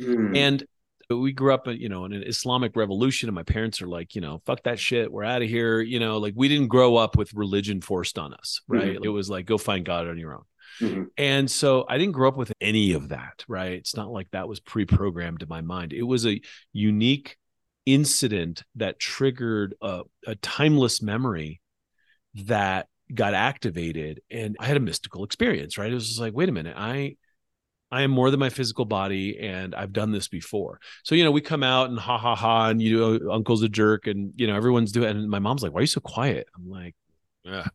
Mm. 0.01 0.37
And 0.37 0.63
we 1.09 1.31
grew 1.31 1.53
up, 1.53 1.67
you 1.67 1.89
know, 1.89 2.05
in 2.05 2.13
an 2.13 2.23
Islamic 2.23 2.75
revolution, 2.75 3.29
and 3.29 3.35
my 3.35 3.43
parents 3.43 3.81
are 3.81 3.87
like, 3.87 4.15
you 4.15 4.21
know, 4.21 4.41
fuck 4.45 4.63
that 4.63 4.79
shit, 4.79 5.11
we're 5.11 5.23
out 5.23 5.41
of 5.41 5.49
here. 5.49 5.81
You 5.81 5.99
know, 5.99 6.17
like 6.17 6.33
we 6.35 6.47
didn't 6.47 6.67
grow 6.67 6.95
up 6.95 7.17
with 7.17 7.33
religion 7.33 7.81
forced 7.81 8.19
on 8.19 8.33
us, 8.33 8.61
right? 8.67 8.95
Mm-hmm. 8.95 9.03
It 9.03 9.09
was 9.09 9.29
like 9.29 9.45
go 9.45 9.57
find 9.57 9.85
God 9.85 10.07
on 10.07 10.17
your 10.17 10.35
own. 10.35 10.43
Mm-hmm. 10.81 11.03
And 11.17 11.49
so 11.49 11.85
I 11.89 11.97
didn't 11.97 12.13
grow 12.13 12.29
up 12.29 12.37
with 12.37 12.53
any 12.61 12.93
of 12.93 13.09
that, 13.09 13.43
right? 13.47 13.73
It's 13.73 13.95
not 13.95 14.11
like 14.11 14.29
that 14.31 14.47
was 14.47 14.59
pre-programmed 14.59 15.41
in 15.41 15.49
my 15.49 15.61
mind. 15.61 15.93
It 15.93 16.03
was 16.03 16.25
a 16.25 16.39
unique 16.73 17.37
incident 17.85 18.63
that 18.75 18.99
triggered 18.99 19.73
a, 19.81 20.03
a 20.27 20.35
timeless 20.35 21.01
memory 21.01 21.59
that 22.35 22.87
got 23.13 23.33
activated 23.33 24.21
and 24.29 24.55
I 24.59 24.67
had 24.67 24.77
a 24.77 24.81
mystical 24.81 25.23
experience, 25.23 25.77
right? 25.77 25.91
It 25.91 25.95
was 25.95 26.19
like, 26.19 26.33
wait 26.33 26.49
a 26.49 26.51
minute, 26.51 26.75
I 26.77 27.15
I 27.91 28.03
am 28.03 28.11
more 28.11 28.29
than 28.29 28.39
my 28.39 28.49
physical 28.49 28.85
body, 28.85 29.39
and 29.39 29.73
I've 29.73 29.93
done 29.93 30.11
this 30.11 30.27
before. 30.27 30.79
So 31.03 31.15
you 31.15 31.23
know, 31.23 31.31
we 31.31 31.41
come 31.41 31.63
out 31.63 31.89
and 31.89 31.99
ha 31.99 32.17
ha 32.17 32.35
ha, 32.35 32.69
and 32.69 32.81
you 32.81 32.97
know, 32.97 33.31
Uncle's 33.31 33.63
a 33.63 33.69
jerk, 33.69 34.07
and 34.07 34.33
you 34.35 34.47
know, 34.47 34.55
everyone's 34.55 34.91
doing. 34.91 35.09
And 35.09 35.29
my 35.29 35.39
mom's 35.39 35.63
like, 35.63 35.71
"Why 35.71 35.79
are 35.79 35.81
you 35.81 35.87
so 35.87 36.01
quiet?" 36.01 36.47
I'm 36.55 36.69
like, 36.69 36.95
Ugh. 37.47 37.69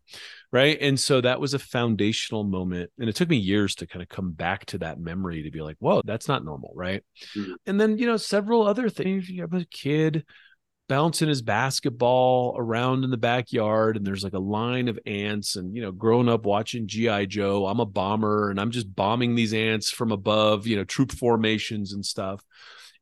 right. 0.53 0.79
And 0.81 0.99
so 0.99 1.21
that 1.21 1.41
was 1.41 1.55
a 1.55 1.59
foundational 1.59 2.45
moment, 2.45 2.91
and 2.99 3.09
it 3.09 3.17
took 3.17 3.29
me 3.29 3.37
years 3.37 3.75
to 3.77 3.87
kind 3.87 4.03
of 4.03 4.09
come 4.09 4.33
back 4.33 4.67
to 4.67 4.79
that 4.79 5.01
memory 5.01 5.43
to 5.43 5.51
be 5.51 5.63
like, 5.63 5.77
"Whoa, 5.79 6.03
that's 6.05 6.29
not 6.29 6.45
normal," 6.45 6.73
right? 6.75 7.03
Mm-hmm. 7.37 7.53
And 7.67 7.81
then 7.81 7.99
you 7.99 8.07
know, 8.07 8.17
several 8.17 8.67
other 8.67 8.89
things. 8.89 9.29
You 9.29 9.43
have 9.43 9.55
a 9.55 9.65
kid 9.65 10.25
bouncing 10.89 11.29
his 11.29 11.43
basketball 11.43 12.55
around 12.59 13.05
in 13.05 13.11
the 13.11 13.17
backyard 13.17 13.97
and 13.97 14.07
there's 14.07 14.23
like 14.23 14.35
a 14.35 14.39
line 14.39 14.89
of 14.89 14.99
ants 15.07 15.57
and 15.57 15.75
you 15.75 15.81
know 15.81 15.91
growing 15.93 16.29
up 16.29 16.45
watching 16.45 16.87
gi 16.87 17.27
joe 17.27 17.67
i'm 17.67 17.81
a 17.81 17.87
bomber 17.87 18.51
and 18.51 18.61
i'm 18.61 18.71
just 18.71 18.95
bombing 18.95 19.35
these 19.35 19.55
ants 19.55 19.91
from 19.91 20.13
above 20.13 20.67
you 20.67 20.77
know 20.77 20.85
troop 20.85 21.11
formations 21.11 21.93
and 21.95 22.05
stuff 22.05 22.45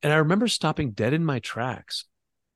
And 0.02 0.12
I 0.12 0.16
remember 0.16 0.48
stopping 0.48 0.92
dead 0.92 1.12
in 1.12 1.24
my 1.24 1.38
tracks 1.38 2.06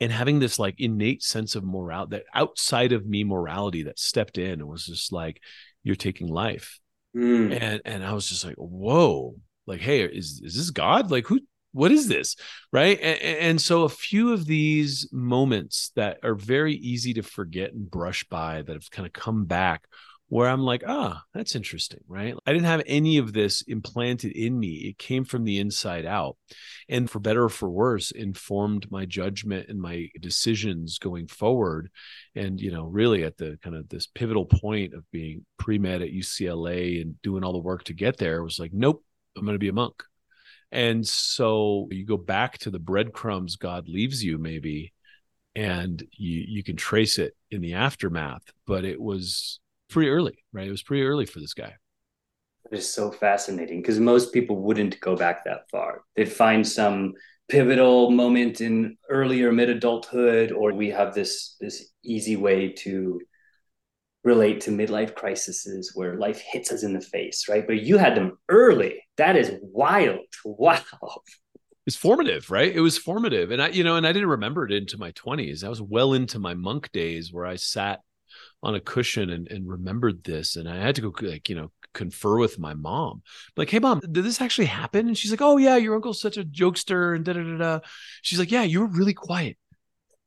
and 0.00 0.12
having 0.12 0.40
this 0.40 0.59
like 0.59 0.75
innate 0.78 1.23
sense 1.23 1.54
of 1.54 1.64
morality 1.64 2.16
that 2.16 2.25
outside 2.35 2.92
of 2.92 3.06
me 3.06 3.25
morality 3.25 3.85
that 3.85 3.99
stepped 3.99 4.37
in 4.37 4.61
and 4.61 4.68
was 4.68 4.87
just 4.87 5.12
like, 5.12 5.40
you're 5.85 5.97
taking 5.97 6.26
life. 6.26 6.80
Mm. 7.16 7.56
And 7.61 7.80
and 7.85 8.04
I 8.04 8.12
was 8.12 8.28
just 8.28 8.45
like, 8.45 8.56
whoa, 8.56 9.37
like, 9.66 9.80
hey, 9.80 10.02
is 10.02 10.40
is 10.45 10.54
this 10.56 10.71
God? 10.71 11.11
Like 11.11 11.26
who 11.26 11.40
what 11.76 11.92
is 11.92 12.09
this 12.09 12.37
right 12.73 12.99
and, 13.00 13.23
and, 13.23 13.61
so 13.61 13.85
a 13.85 13.88
few 13.88 14.33
of 14.33 14.47
these 14.47 15.09
moments 15.12 15.92
that 15.97 16.18
are 16.23 16.35
very 16.35 16.75
easy 16.75 17.12
to 17.14 17.23
forget 17.23 17.73
and 17.73 17.90
brush 17.90 18.25
by 18.25 18.62
that 18.62 18.73
have 18.73 18.90
kind 18.90 19.06
of 19.06 19.12
come 19.12 19.45
back 19.45 19.87
where 20.28 20.49
I'm 20.49 20.62
like, 20.62 20.83
ah, 20.87 21.18
oh, 21.18 21.23
that's 21.35 21.54
interesting, 21.54 22.00
right? 22.09 22.35
I 22.47 22.52
didn't 22.52 22.66
have 22.66 22.83
any 22.87 23.18
of 23.18 23.33
this 23.33 23.62
implanted 23.62 24.33
in 24.33 24.59
me. 24.59 24.88
It 24.88 24.99
came 24.99 25.25
from 25.25 25.45
the 25.45 25.59
inside 25.59 26.04
out. 26.04 26.37
And 26.88 27.09
for 27.09 27.21
better 27.21 27.45
or 27.45 27.49
for 27.49 27.71
worse, 27.71 28.11
informed 28.11 28.90
my 28.90 29.06
judgment 29.06 29.68
and 29.68 29.80
my 29.80 30.09
decisions 30.21 30.99
going 30.99 31.28
forward. 31.28 31.90
And, 32.35 32.61
you 32.61 32.73
know, 32.73 32.85
really 32.85 33.23
at 33.23 33.37
the 33.37 33.59
kind 33.62 33.76
of 33.76 33.88
this 33.88 34.06
pivotal 34.06 34.47
point 34.47 34.95
of 34.95 35.09
being 35.12 35.47
pre 35.59 35.78
med 35.78 36.02
at 36.02 36.12
UCLA 36.12 37.00
and 37.00 37.21
doing 37.23 37.45
all 37.45 37.52
the 37.52 37.59
work 37.59 37.85
to 37.85 37.95
get 37.95 38.16
there 38.16 38.42
was 38.42 38.59
like, 38.59 38.73
nope, 38.73 39.04
I'm 39.37 39.45
going 39.45 39.54
to 39.54 39.61
be 39.61 39.68
a 39.68 39.73
monk. 39.73 40.02
And 40.76 41.09
so 41.09 41.88
you 41.90 42.04
go 42.04 42.18
back 42.18 42.59
to 42.59 42.71
the 42.71 42.78
breadcrumbs 42.78 43.56
God 43.56 43.88
leaves 43.88 44.23
you, 44.23 44.37
maybe, 44.37 44.92
and 45.54 46.06
you, 46.12 46.45
you 46.47 46.62
can 46.62 46.76
trace 46.76 47.18
it 47.18 47.35
in 47.50 47.62
the 47.62 47.73
aftermath. 47.73 48.42
But 48.66 48.85
it 48.85 49.00
was 49.00 49.59
pretty 49.88 50.11
early, 50.11 50.37
right? 50.52 50.68
It 50.68 50.71
was 50.71 50.83
pretty 50.83 51.04
early 51.04 51.25
for 51.25 51.40
this 51.40 51.54
guy. 51.54 51.73
It 52.71 52.76
is 52.76 52.92
so 52.92 53.11
fascinating 53.11 53.80
because 53.80 53.99
most 53.99 54.35
people 54.35 54.56
wouldn't 54.56 55.00
go 55.00 55.16
back 55.16 55.45
that 55.45 55.71
far. 55.71 56.02
They'd 56.14 56.30
find 56.30 56.68
some 56.68 57.14
pivotal 57.49 58.11
moment 58.11 58.61
in 58.61 58.99
earlier 59.09 59.52
mid 59.52 59.71
adulthood, 59.71 60.52
or 60.52 60.75
we 60.75 60.90
have 60.90 61.14
this 61.14 61.56
this 61.59 61.90
easy 62.04 62.37
way 62.37 62.73
to 62.80 63.18
relate 64.25 64.61
to 64.62 64.73
midlife 64.73 65.14
crises 65.14 65.92
where 65.95 66.18
life 66.18 66.42
hits 66.52 66.71
us 66.71 66.83
in 66.83 66.92
the 66.92 67.00
face, 67.00 67.49
right? 67.49 67.66
But 67.66 67.80
you 67.80 67.97
had 67.97 68.14
them 68.14 68.37
early. 68.50 69.06
That 69.17 69.37
is 69.37 69.53
wild. 69.63 70.21
Wow. 70.45 70.83
It's 71.87 71.97
formative, 71.97 72.51
right? 72.51 72.75
It 72.75 72.81
was 72.81 72.99
formative. 72.99 73.53
And 73.53 73.63
I, 73.63 73.69
you 73.69 73.85
know, 73.85 73.95
and 73.95 74.05
I 74.05 74.13
didn't 74.13 74.31
remember 74.31 74.65
it 74.65 74.73
into 74.73 74.99
my 74.99 75.13
20s. 75.13 75.63
I 75.63 75.69
was 75.69 75.81
well 75.81 76.15
into 76.15 76.41
my 76.41 76.55
monk 76.55 76.91
days 76.91 77.33
where 77.33 77.47
I 77.47 77.55
sat 77.55 78.01
on 78.63 78.75
a 78.75 78.81
cushion 78.81 79.31
and, 79.31 79.49
and 79.49 79.69
remembered 79.69 80.25
this. 80.25 80.57
And 80.57 80.69
I 80.69 80.77
had 80.77 80.97
to 80.97 81.03
go 81.03 81.15
like, 81.21 81.49
you 81.49 81.55
know, 81.55 81.71
confer 81.95 82.39
with 82.39 82.59
my 82.59 82.75
mom. 82.75 83.23
Like, 83.57 83.71
hey 83.71 83.79
mom, 83.79 84.01
did 84.01 84.25
this 84.25 84.41
actually 84.41 84.67
happen? 84.67 85.07
And 85.07 85.17
she's 85.17 85.31
like, 85.31 85.41
Oh 85.41 85.59
yeah, 85.59 85.77
your 85.77 85.95
uncle's 85.95 86.21
such 86.21 86.37
a 86.37 86.45
jokester 86.45 87.15
and 87.15 87.25
da 87.25 87.35
da 87.35 87.43
da 87.43 87.57
da. 87.57 87.81
She's 88.23 88.39
like, 88.39 88.51
Yeah, 88.51 88.63
you 88.63 88.81
were 88.81 88.87
really 88.87 89.15
quiet. 89.15 89.57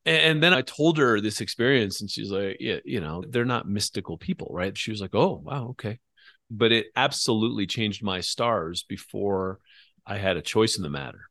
And 0.05 0.41
then 0.41 0.53
I 0.53 0.61
told 0.61 0.97
her 0.97 1.19
this 1.19 1.41
experience, 1.41 2.01
and 2.01 2.09
she's 2.09 2.31
like, 2.31 2.57
Yeah, 2.59 2.77
you 2.85 3.01
know, 3.01 3.23
they're 3.27 3.45
not 3.45 3.67
mystical 3.67 4.17
people, 4.17 4.47
right? 4.51 4.75
She 4.77 4.91
was 4.91 5.01
like, 5.01 5.13
Oh, 5.13 5.41
wow, 5.43 5.67
okay. 5.71 5.99
But 6.49 6.71
it 6.71 6.87
absolutely 6.95 7.67
changed 7.67 8.03
my 8.03 8.21
stars 8.21 8.83
before 8.83 9.59
I 10.05 10.17
had 10.17 10.37
a 10.37 10.41
choice 10.41 10.77
in 10.77 10.83
the 10.83 10.89
matter. 10.89 11.29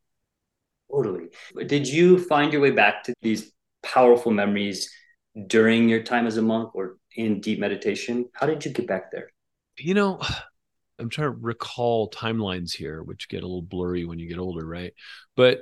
Totally. 0.90 1.26
Did 1.66 1.88
you 1.88 2.18
find 2.18 2.52
your 2.52 2.62
way 2.62 2.70
back 2.70 3.02
to 3.04 3.14
these 3.20 3.52
powerful 3.82 4.32
memories 4.32 4.90
during 5.46 5.88
your 5.88 6.02
time 6.02 6.26
as 6.26 6.36
a 6.36 6.42
monk 6.42 6.74
or 6.74 6.96
in 7.16 7.40
deep 7.40 7.58
meditation? 7.58 8.28
How 8.32 8.46
did 8.46 8.64
you 8.64 8.72
get 8.72 8.86
back 8.86 9.10
there? 9.10 9.30
You 9.76 9.94
know, 9.94 10.20
I'm 10.98 11.10
trying 11.10 11.32
to 11.32 11.38
recall 11.38 12.10
timelines 12.10 12.74
here, 12.74 13.02
which 13.02 13.28
get 13.28 13.44
a 13.44 13.46
little 13.46 13.62
blurry 13.62 14.04
when 14.04 14.18
you 14.18 14.28
get 14.28 14.38
older, 14.38 14.66
right? 14.66 14.92
But 15.36 15.60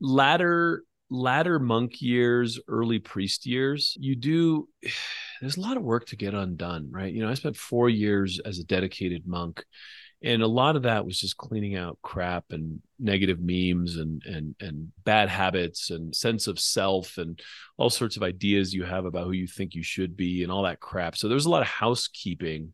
latter 0.00 0.84
latter 1.10 1.58
monk 1.58 2.00
years, 2.00 2.58
early 2.68 2.98
priest 2.98 3.46
years, 3.46 3.96
you 3.98 4.16
do 4.16 4.68
there's 5.40 5.56
a 5.56 5.60
lot 5.60 5.76
of 5.76 5.82
work 5.82 6.06
to 6.06 6.16
get 6.16 6.34
undone, 6.34 6.88
right? 6.90 7.12
You 7.12 7.22
know, 7.22 7.30
I 7.30 7.34
spent 7.34 7.56
4 7.56 7.88
years 7.88 8.40
as 8.44 8.58
a 8.58 8.64
dedicated 8.64 9.26
monk 9.26 9.64
and 10.22 10.42
a 10.42 10.46
lot 10.46 10.76
of 10.76 10.82
that 10.82 11.06
was 11.06 11.18
just 11.18 11.36
cleaning 11.36 11.76
out 11.76 11.98
crap 12.02 12.44
and 12.50 12.80
negative 12.98 13.38
memes 13.40 13.96
and 13.96 14.22
and 14.24 14.54
and 14.60 14.92
bad 15.04 15.28
habits 15.28 15.90
and 15.90 16.14
sense 16.14 16.46
of 16.46 16.58
self 16.58 17.16
and 17.18 17.40
all 17.78 17.90
sorts 17.90 18.16
of 18.16 18.22
ideas 18.22 18.74
you 18.74 18.84
have 18.84 19.04
about 19.04 19.24
who 19.24 19.32
you 19.32 19.46
think 19.46 19.74
you 19.74 19.82
should 19.82 20.16
be 20.16 20.42
and 20.42 20.52
all 20.52 20.64
that 20.64 20.80
crap 20.80 21.16
so 21.16 21.28
there's 21.28 21.46
a 21.46 21.50
lot 21.50 21.62
of 21.62 21.68
housekeeping 21.68 22.72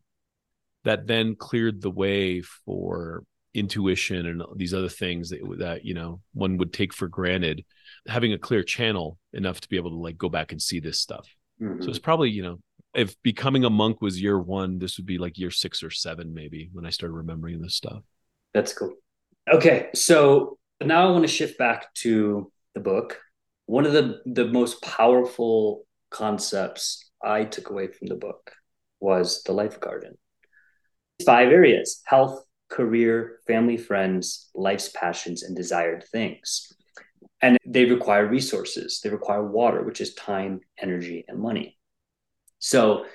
that 0.83 1.07
then 1.07 1.35
cleared 1.35 1.81
the 1.81 1.91
way 1.91 2.41
for 2.41 3.23
intuition 3.53 4.25
and 4.25 4.43
these 4.55 4.73
other 4.73 4.89
things 4.89 5.29
that, 5.29 5.39
that 5.57 5.85
you 5.85 5.93
know 5.93 6.21
one 6.33 6.57
would 6.57 6.73
take 6.73 6.93
for 6.93 7.07
granted 7.07 7.63
having 8.07 8.33
a 8.33 8.37
clear 8.37 8.63
channel 8.63 9.17
enough 9.33 9.59
to 9.61 9.69
be 9.69 9.77
able 9.77 9.91
to 9.91 9.97
like 9.97 10.17
go 10.17 10.29
back 10.29 10.51
and 10.51 10.61
see 10.61 10.79
this 10.79 10.99
stuff 10.99 11.27
mm-hmm. 11.61 11.81
so 11.81 11.89
it's 11.89 11.99
probably 11.99 12.29
you 12.29 12.43
know 12.43 12.59
if 12.97 13.15
becoming 13.21 13.63
a 13.63 13.69
monk 13.69 14.01
was 14.01 14.21
year 14.21 14.39
one, 14.39 14.79
this 14.79 14.97
would 14.97 15.05
be 15.05 15.19
like 15.19 15.37
year 15.37 15.51
six 15.51 15.83
or 15.83 15.91
seven, 15.91 16.33
maybe 16.33 16.69
when 16.73 16.85
I 16.85 16.89
started 16.89 17.13
remembering 17.13 17.61
this 17.61 17.75
stuff. 17.75 18.01
That's 18.55 18.73
cool. 18.73 18.95
Okay. 19.53 19.89
So 19.93 20.57
now 20.83 21.07
I 21.07 21.11
want 21.11 21.23
to 21.23 21.27
shift 21.27 21.59
back 21.59 21.93
to 21.95 22.51
the 22.73 22.79
book. 22.79 23.19
One 23.67 23.85
of 23.85 23.93
the, 23.93 24.21
the 24.25 24.45
most 24.45 24.81
powerful 24.81 25.85
concepts 26.09 27.11
I 27.23 27.43
took 27.43 27.69
away 27.69 27.87
from 27.87 28.07
the 28.07 28.15
book 28.15 28.51
was 28.99 29.43
the 29.43 29.51
life 29.51 29.79
garden. 29.79 30.17
Five 31.23 31.49
areas 31.49 32.01
health, 32.05 32.43
career, 32.69 33.39
family, 33.45 33.77
friends, 33.77 34.49
life's 34.55 34.89
passions, 34.89 35.43
and 35.43 35.55
desired 35.55 36.03
things. 36.11 36.73
And 37.41 37.57
they 37.65 37.85
require 37.85 38.25
resources, 38.25 38.99
they 39.03 39.09
require 39.09 39.45
water, 39.45 39.83
which 39.83 40.01
is 40.01 40.15
time, 40.15 40.61
energy, 40.81 41.23
and 41.27 41.39
money. 41.39 41.77
So 42.59 43.05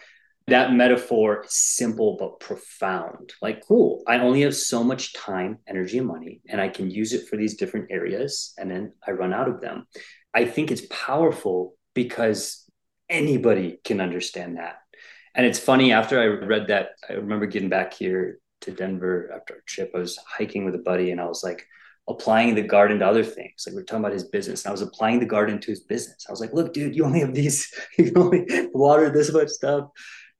that 0.46 0.72
metaphor 0.72 1.44
is 1.44 1.54
simple 1.54 2.16
but 2.18 2.40
profound. 2.40 3.32
Like, 3.40 3.66
cool, 3.66 4.02
I 4.06 4.18
only 4.18 4.42
have 4.42 4.54
so 4.54 4.84
much 4.84 5.12
time, 5.12 5.58
energy, 5.66 5.98
and 5.98 6.06
money, 6.06 6.40
and 6.48 6.60
I 6.60 6.68
can 6.68 6.90
use 6.90 7.12
it 7.12 7.28
for 7.28 7.36
these 7.36 7.56
different 7.56 7.90
areas, 7.90 8.54
and 8.58 8.70
then 8.70 8.92
I 9.06 9.12
run 9.12 9.32
out 9.32 9.48
of 9.48 9.60
them. 9.60 9.86
I 10.34 10.44
think 10.44 10.70
it's 10.70 10.86
powerful 10.88 11.76
because 11.94 12.64
anybody 13.08 13.78
can 13.84 14.00
understand 14.00 14.56
that. 14.56 14.76
And 15.34 15.46
it's 15.46 15.58
funny, 15.58 15.92
after 15.92 16.20
I 16.20 16.26
read 16.26 16.68
that, 16.68 16.90
I 17.08 17.14
remember 17.14 17.46
getting 17.46 17.68
back 17.68 17.94
here 17.94 18.38
to 18.62 18.70
Denver 18.70 19.32
after 19.34 19.54
a 19.54 19.64
trip. 19.64 19.92
I 19.94 19.98
was 19.98 20.18
hiking 20.26 20.64
with 20.64 20.74
a 20.74 20.78
buddy, 20.78 21.10
and 21.10 21.20
I 21.20 21.26
was 21.26 21.42
like, 21.42 21.66
applying 22.08 22.54
the 22.54 22.62
garden 22.62 22.98
to 22.98 23.06
other 23.06 23.24
things. 23.24 23.64
Like 23.66 23.76
we 23.76 23.82
are 23.82 23.84
talking 23.84 24.04
about 24.04 24.12
his 24.12 24.24
business. 24.24 24.64
And 24.64 24.70
I 24.70 24.72
was 24.72 24.82
applying 24.82 25.20
the 25.20 25.26
garden 25.26 25.60
to 25.60 25.70
his 25.70 25.80
business. 25.80 26.26
I 26.28 26.32
was 26.32 26.40
like, 26.40 26.52
look, 26.52 26.72
dude, 26.72 26.96
you 26.96 27.04
only 27.04 27.20
have 27.20 27.34
these, 27.34 27.72
you 27.98 28.12
only 28.16 28.46
water 28.72 29.10
this 29.10 29.32
much 29.32 29.48
stuff. 29.48 29.88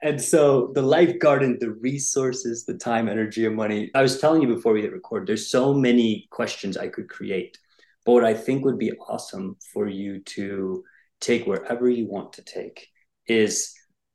And 0.03 0.21
so 0.21 0.73
the 0.75 0.83
life 0.83 1.21
garden, 1.21 1.59
the 1.61 1.71
resources, 1.71 2.65
the 2.65 2.75
time, 2.75 3.09
energy, 3.09 3.47
and 3.47 3.55
money. 3.55 3.91
I 3.95 4.03
was 4.03 4.21
telling 4.21 4.43
you 4.43 4.53
before 4.53 4.73
we 4.73 4.83
hit 4.83 4.93
record, 4.93 5.29
there's 5.29 5.49
so 5.49 5.73
many 5.73 6.27
questions 6.31 6.77
I 6.77 6.89
could 6.89 7.09
create. 7.09 7.57
But 8.05 8.13
what 8.13 8.25
I 8.25 8.35
think 8.35 8.65
would 8.65 8.79
be 8.79 8.93
awesome 8.93 9.57
for 9.73 9.87
you 9.87 10.21
to 10.21 10.83
take 11.21 11.47
wherever 11.47 11.89
you 11.89 12.09
want 12.09 12.33
to 12.33 12.43
take 12.43 12.89
is 13.29 13.73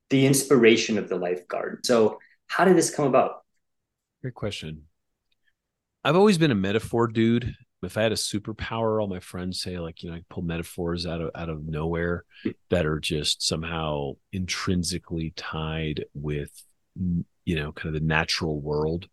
the 0.10 0.26
inspiration 0.26 0.98
of 0.98 1.08
the 1.08 1.16
life 1.16 1.48
garden. 1.48 1.80
So 1.86 2.20
how 2.48 2.66
did 2.66 2.76
this 2.76 2.94
come 2.94 3.08
about? 3.08 3.44
Great 4.22 4.36
question. 4.36 4.87
I've 6.08 6.16
always 6.16 6.38
been 6.38 6.52
a 6.52 6.56
metaphor 6.56 7.08
dude. 7.08 7.54
If 7.84 7.98
I 7.98 8.04
had 8.04 8.14
a 8.14 8.16
superpower, 8.16 9.02
all 9.02 9.10
my 9.10 9.20
friends 9.20 9.62
say 9.62 9.78
like, 9.78 10.02
you 10.02 10.10
know, 10.10 10.16
I 10.16 10.22
pull 10.30 10.42
metaphors 10.42 11.06
out 11.06 11.20
of 11.20 11.32
out 11.36 11.50
of 11.50 11.66
nowhere 11.66 12.24
that 12.70 12.86
are 12.86 13.02
just 13.02 13.46
somehow 13.46 14.14
intrinsically 14.32 15.34
tied 15.36 16.06
with 16.14 16.64
you 16.96 17.56
know, 17.58 17.74
kind 17.74 17.94
of 17.94 18.02
the 18.02 18.08
natural 18.08 18.62
world 18.62 19.10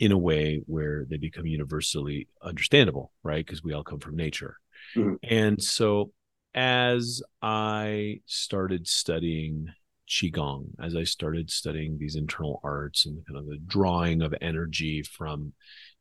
in 0.00 0.10
a 0.10 0.18
way 0.18 0.60
where 0.66 1.06
they 1.08 1.18
become 1.18 1.46
universally 1.46 2.26
understandable, 2.42 3.12
right? 3.22 3.46
Because 3.46 3.62
we 3.62 3.72
all 3.72 3.84
come 3.84 4.00
from 4.00 4.16
nature. 4.16 4.56
Mm-hmm. 4.96 5.14
And 5.22 5.62
so 5.62 6.10
as 6.52 7.22
I 7.42 8.22
started 8.26 8.88
studying 8.88 9.68
qigong 10.08 10.68
as 10.80 10.96
i 10.96 11.04
started 11.04 11.50
studying 11.50 11.98
these 11.98 12.16
internal 12.16 12.62
arts 12.64 13.04
and 13.04 13.26
kind 13.26 13.38
of 13.38 13.44
the 13.44 13.58
drawing 13.66 14.22
of 14.22 14.34
energy 14.40 15.02
from 15.02 15.52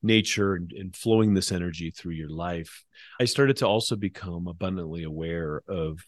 nature 0.04 0.56
and, 0.56 0.72
and, 0.74 0.96
flowing 0.96 1.34
this 1.34 1.52
energy 1.52 1.90
through 1.90 2.14
your 2.14 2.30
life 2.30 2.84
i 3.20 3.26
started 3.26 3.58
to 3.58 3.68
also 3.68 3.96
become 3.96 4.48
abundantly 4.48 5.04
aware 5.04 5.64
of 5.68 6.00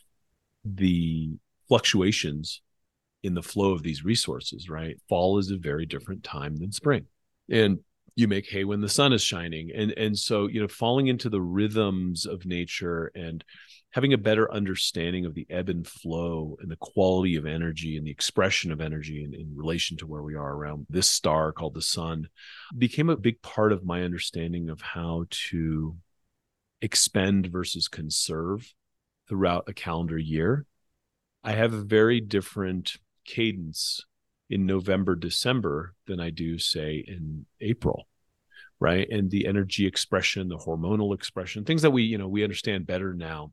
the 0.63 1.31
fluctuations 1.67 2.61
in 3.23 3.33
the 3.33 3.43
flow 3.43 3.71
of 3.71 3.83
these 3.83 4.03
resources 4.03 4.69
right? 4.69 4.95
Fall 5.07 5.37
is 5.37 5.51
a 5.51 5.57
very 5.57 5.85
different 5.85 6.23
time 6.23 6.55
than 6.55 6.71
spring. 6.71 7.05
And 7.49 7.79
you 8.15 8.27
make 8.27 8.49
hay 8.49 8.63
when 8.63 8.81
the 8.81 8.89
sun 8.89 9.13
is 9.13 9.23
shining. 9.23 9.71
And 9.73 9.91
and 9.91 10.17
so 10.17 10.47
you 10.47 10.61
know 10.61 10.67
falling 10.67 11.07
into 11.07 11.29
the 11.29 11.41
rhythms 11.41 12.25
of 12.25 12.45
nature 12.45 13.11
and 13.15 13.43
having 13.91 14.13
a 14.13 14.17
better 14.17 14.51
understanding 14.53 15.25
of 15.25 15.33
the 15.33 15.47
ebb 15.49 15.67
and 15.69 15.87
flow 15.87 16.55
and 16.61 16.69
the 16.69 16.75
quality 16.75 17.35
of 17.35 17.45
energy 17.45 17.97
and 17.97 18.05
the 18.05 18.11
expression 18.11 18.71
of 18.71 18.81
energy 18.81 19.23
in, 19.23 19.33
in, 19.33 19.51
relation 19.55 19.97
to 19.97 20.05
where 20.05 20.21
we 20.21 20.35
are 20.35 20.53
around 20.53 20.85
this 20.89 21.09
star 21.09 21.51
called 21.51 21.73
the 21.73 21.81
sun 21.81 22.27
became 22.77 23.09
a 23.09 23.17
big 23.17 23.41
part 23.41 23.71
of 23.71 23.83
my 23.83 24.03
understanding 24.03 24.69
of 24.69 24.79
how 24.79 25.25
to 25.29 25.97
expend 26.81 27.47
versus 27.47 27.87
conserve 27.87 28.73
throughout 29.27 29.67
a 29.67 29.73
calendar 29.73 30.17
year. 30.17 30.65
I 31.43 31.53
have 31.53 31.73
a 31.73 31.81
very 31.81 32.21
different 32.21 32.97
cadence 33.25 34.05
in 34.49 34.65
November, 34.65 35.15
December 35.15 35.93
than 36.07 36.19
I 36.19 36.29
do, 36.29 36.57
say, 36.57 37.03
in 37.07 37.45
April. 37.61 38.07
Right. 38.79 39.09
And 39.09 39.29
the 39.29 39.45
energy 39.45 39.85
expression, 39.85 40.47
the 40.47 40.57
hormonal 40.57 41.13
expression, 41.13 41.65
things 41.65 41.81
that 41.81 41.91
we, 41.91 42.03
you 42.03 42.17
know, 42.17 42.29
we 42.29 42.43
understand 42.43 42.87
better 42.87 43.13
now. 43.13 43.51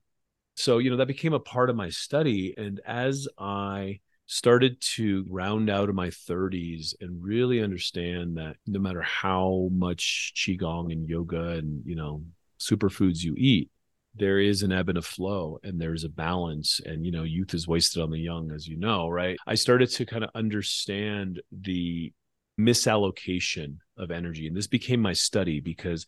So, 0.56 0.78
you 0.78 0.90
know, 0.90 0.96
that 0.96 1.06
became 1.06 1.34
a 1.34 1.40
part 1.40 1.70
of 1.70 1.76
my 1.76 1.90
study. 1.90 2.54
And 2.56 2.80
as 2.86 3.28
I 3.38 4.00
started 4.26 4.80
to 4.80 5.24
round 5.28 5.70
out 5.70 5.88
of 5.88 5.94
my 5.94 6.08
30s 6.08 6.94
and 7.00 7.22
really 7.22 7.62
understand 7.62 8.36
that 8.36 8.56
no 8.66 8.80
matter 8.80 9.02
how 9.02 9.68
much 9.70 10.32
qigong 10.36 10.92
and 10.92 11.08
yoga 11.08 11.50
and 11.50 11.82
you 11.86 11.94
know 11.94 12.22
superfoods 12.58 13.22
you 13.22 13.34
eat 13.38 13.70
there 14.16 14.40
is 14.40 14.62
an 14.62 14.72
ebb 14.72 14.88
and 14.88 14.98
a 14.98 15.02
flow 15.02 15.58
and 15.62 15.80
there's 15.80 16.02
a 16.02 16.08
balance 16.08 16.80
and 16.84 17.06
you 17.06 17.12
know 17.12 17.22
youth 17.22 17.54
is 17.54 17.68
wasted 17.68 18.02
on 18.02 18.10
the 18.10 18.18
young 18.18 18.50
as 18.50 18.66
you 18.66 18.76
know 18.76 19.08
right 19.08 19.38
i 19.46 19.54
started 19.54 19.88
to 19.88 20.04
kind 20.04 20.24
of 20.24 20.30
understand 20.34 21.40
the 21.52 22.12
misallocation 22.58 23.76
of 23.96 24.10
energy 24.10 24.48
and 24.48 24.56
this 24.56 24.66
became 24.66 25.00
my 25.00 25.12
study 25.12 25.60
because 25.60 26.04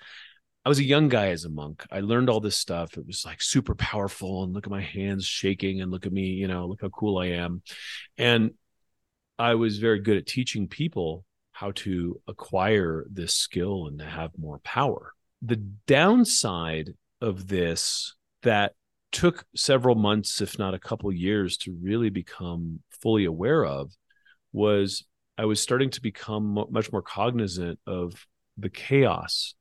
I 0.65 0.69
was 0.69 0.79
a 0.79 0.85
young 0.85 1.09
guy 1.09 1.29
as 1.29 1.45
a 1.45 1.49
monk. 1.49 1.87
I 1.91 2.01
learned 2.01 2.29
all 2.29 2.41
this 2.41 2.57
stuff. 2.57 2.99
It 2.99 3.07
was 3.07 3.25
like 3.25 3.41
super 3.41 3.75
powerful. 3.75 4.43
And 4.43 4.53
look 4.53 4.67
at 4.67 4.71
my 4.71 4.83
hands 4.83 5.25
shaking 5.25 5.81
and 5.81 5.91
look 5.91 6.05
at 6.05 6.13
me, 6.13 6.27
you 6.27 6.49
know, 6.49 6.67
look 6.67 6.83
how 6.83 6.89
cool 6.89 7.19
I 7.19 7.27
am. 7.27 7.63
And 8.19 8.53
I 9.39 9.55
was 9.55 9.79
very 9.79 10.01
good 10.01 10.17
at 10.17 10.27
teaching 10.27 10.69
people 10.69 11.25
how 11.53 11.73
to 11.73 12.21
acquire 12.29 13.07
this 13.11 13.35
skill 13.35 13.87
and 13.87 13.99
to 13.99 14.05
have 14.05 14.31
more 14.39 14.59
power. 14.61 15.13
The 15.43 15.57
downside 15.87 16.95
of 17.21 17.49
this 17.49 18.15
that 18.43 18.75
took 19.11 19.45
several 19.57 19.95
months, 19.95 20.41
if 20.41 20.59
not 20.59 20.75
a 20.75 20.79
couple 20.79 21.11
years, 21.13 21.57
to 21.59 21.77
really 21.83 22.11
become 22.11 22.81
fully 22.91 23.25
aware 23.25 23.65
of 23.65 23.93
was 24.53 25.05
I 25.37 25.45
was 25.45 25.61
starting 25.61 25.91
to 25.91 26.03
become 26.03 26.67
much 26.71 26.93
more 26.93 27.03
cognizant 27.03 27.79
of 27.87 28.27
the 28.57 28.71
chaos 28.71 29.55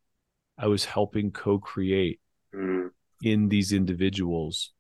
I 0.58 0.68
was 0.68 0.86
helping 0.86 1.32
co 1.32 1.60
create 1.60 2.20
mm. 2.54 2.90
in 3.22 3.50
these 3.50 3.74
individuals 3.74 4.74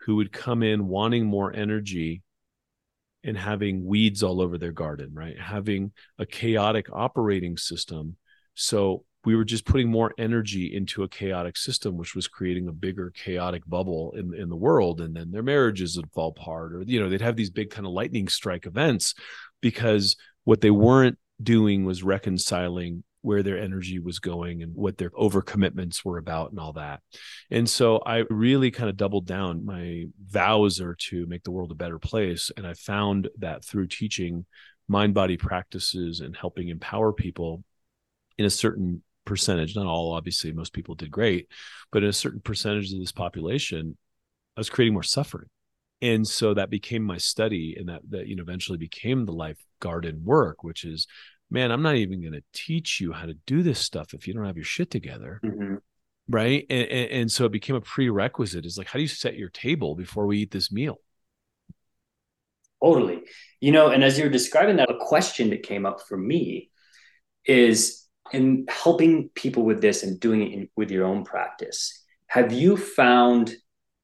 who 0.00 0.16
would 0.16 0.32
come 0.32 0.62
in 0.62 0.88
wanting 0.88 1.26
more 1.26 1.54
energy 1.54 2.22
and 3.22 3.36
having 3.36 3.84
weeds 3.84 4.22
all 4.22 4.40
over 4.40 4.56
their 4.56 4.72
garden, 4.72 5.10
right? 5.12 5.38
Having 5.38 5.92
a 6.18 6.24
chaotic 6.24 6.86
operating 6.92 7.56
system. 7.56 8.16
So 8.54 9.04
we 9.24 9.36
were 9.36 9.44
just 9.44 9.66
putting 9.66 9.90
more 9.90 10.14
energy 10.16 10.74
into 10.74 11.02
a 11.02 11.08
chaotic 11.08 11.58
system, 11.58 11.98
which 11.98 12.14
was 12.14 12.26
creating 12.26 12.68
a 12.68 12.72
bigger 12.72 13.10
chaotic 13.10 13.62
bubble 13.66 14.14
in, 14.16 14.34
in 14.34 14.48
the 14.48 14.56
world. 14.56 15.02
And 15.02 15.14
then 15.14 15.30
their 15.30 15.42
marriages 15.42 15.96
would 15.96 16.10
fall 16.12 16.34
apart, 16.36 16.72
or, 16.74 16.82
you 16.82 16.98
know, 16.98 17.10
they'd 17.10 17.20
have 17.20 17.36
these 17.36 17.50
big 17.50 17.70
kind 17.70 17.86
of 17.86 17.92
lightning 17.92 18.28
strike 18.28 18.64
events 18.64 19.14
because 19.60 20.16
what 20.44 20.62
they 20.62 20.70
weren't 20.70 21.18
doing 21.42 21.84
was 21.84 22.02
reconciling 22.02 23.04
where 23.22 23.42
their 23.42 23.58
energy 23.58 23.98
was 23.98 24.18
going 24.18 24.62
and 24.62 24.74
what 24.74 24.96
their 24.96 25.10
overcommitments 25.10 26.04
were 26.04 26.18
about 26.18 26.50
and 26.50 26.58
all 26.58 26.72
that. 26.72 27.00
And 27.50 27.68
so 27.68 28.02
I 28.04 28.24
really 28.30 28.70
kind 28.70 28.88
of 28.88 28.96
doubled 28.96 29.26
down. 29.26 29.64
My 29.64 30.06
vows 30.26 30.80
are 30.80 30.94
to 31.08 31.26
make 31.26 31.42
the 31.42 31.50
world 31.50 31.70
a 31.70 31.74
better 31.74 31.98
place. 31.98 32.50
And 32.56 32.66
I 32.66 32.74
found 32.74 33.28
that 33.38 33.64
through 33.64 33.88
teaching 33.88 34.46
mind 34.88 35.14
body 35.14 35.36
practices 35.36 36.20
and 36.20 36.36
helping 36.36 36.68
empower 36.68 37.12
people 37.12 37.62
in 38.38 38.46
a 38.46 38.50
certain 38.50 39.02
percentage, 39.24 39.76
not 39.76 39.86
all, 39.86 40.12
obviously, 40.12 40.52
most 40.52 40.72
people 40.72 40.94
did 40.94 41.10
great, 41.10 41.46
but 41.92 42.02
in 42.02 42.08
a 42.08 42.12
certain 42.12 42.40
percentage 42.40 42.92
of 42.92 42.98
this 42.98 43.12
population, 43.12 43.96
I 44.56 44.60
was 44.60 44.70
creating 44.70 44.94
more 44.94 45.02
suffering. 45.02 45.48
And 46.02 46.26
so 46.26 46.54
that 46.54 46.70
became 46.70 47.02
my 47.02 47.18
study, 47.18 47.76
and 47.78 47.88
that 47.90 48.00
that 48.08 48.26
you 48.26 48.34
know 48.34 48.42
eventually 48.42 48.78
became 48.78 49.26
the 49.26 49.32
life 49.32 49.58
garden 49.80 50.22
work, 50.24 50.64
which 50.64 50.84
is 50.84 51.06
man, 51.50 51.72
I'm 51.72 51.82
not 51.82 51.96
even 51.96 52.20
going 52.20 52.34
to 52.34 52.42
teach 52.52 53.00
you 53.00 53.12
how 53.12 53.26
to 53.26 53.34
do 53.46 53.62
this 53.62 53.78
stuff 53.78 54.14
if 54.14 54.26
you 54.26 54.34
don't 54.34 54.46
have 54.46 54.56
your 54.56 54.64
shit 54.64 54.90
together. 54.90 55.40
Mm-hmm. 55.44 55.76
Right. 56.28 56.64
And, 56.70 56.88
and, 56.88 57.10
and, 57.10 57.32
so 57.32 57.44
it 57.44 57.52
became 57.52 57.74
a 57.74 57.80
prerequisite 57.80 58.64
is 58.64 58.78
like, 58.78 58.86
how 58.86 58.98
do 58.98 59.02
you 59.02 59.08
set 59.08 59.36
your 59.36 59.48
table 59.48 59.96
before 59.96 60.26
we 60.26 60.38
eat 60.38 60.52
this 60.52 60.70
meal? 60.70 61.00
Totally. 62.82 63.22
You 63.60 63.72
know, 63.72 63.88
and 63.88 64.04
as 64.04 64.16
you 64.16 64.24
were 64.24 64.30
describing 64.30 64.76
that, 64.76 64.90
a 64.90 64.96
question 64.98 65.50
that 65.50 65.64
came 65.64 65.84
up 65.84 66.00
for 66.08 66.16
me 66.16 66.70
is 67.46 68.06
in 68.32 68.64
helping 68.68 69.28
people 69.34 69.64
with 69.64 69.80
this 69.80 70.04
and 70.04 70.20
doing 70.20 70.42
it 70.42 70.52
in, 70.52 70.68
with 70.76 70.90
your 70.92 71.04
own 71.04 71.24
practice, 71.24 72.04
have 72.28 72.52
you 72.52 72.76
found 72.76 73.52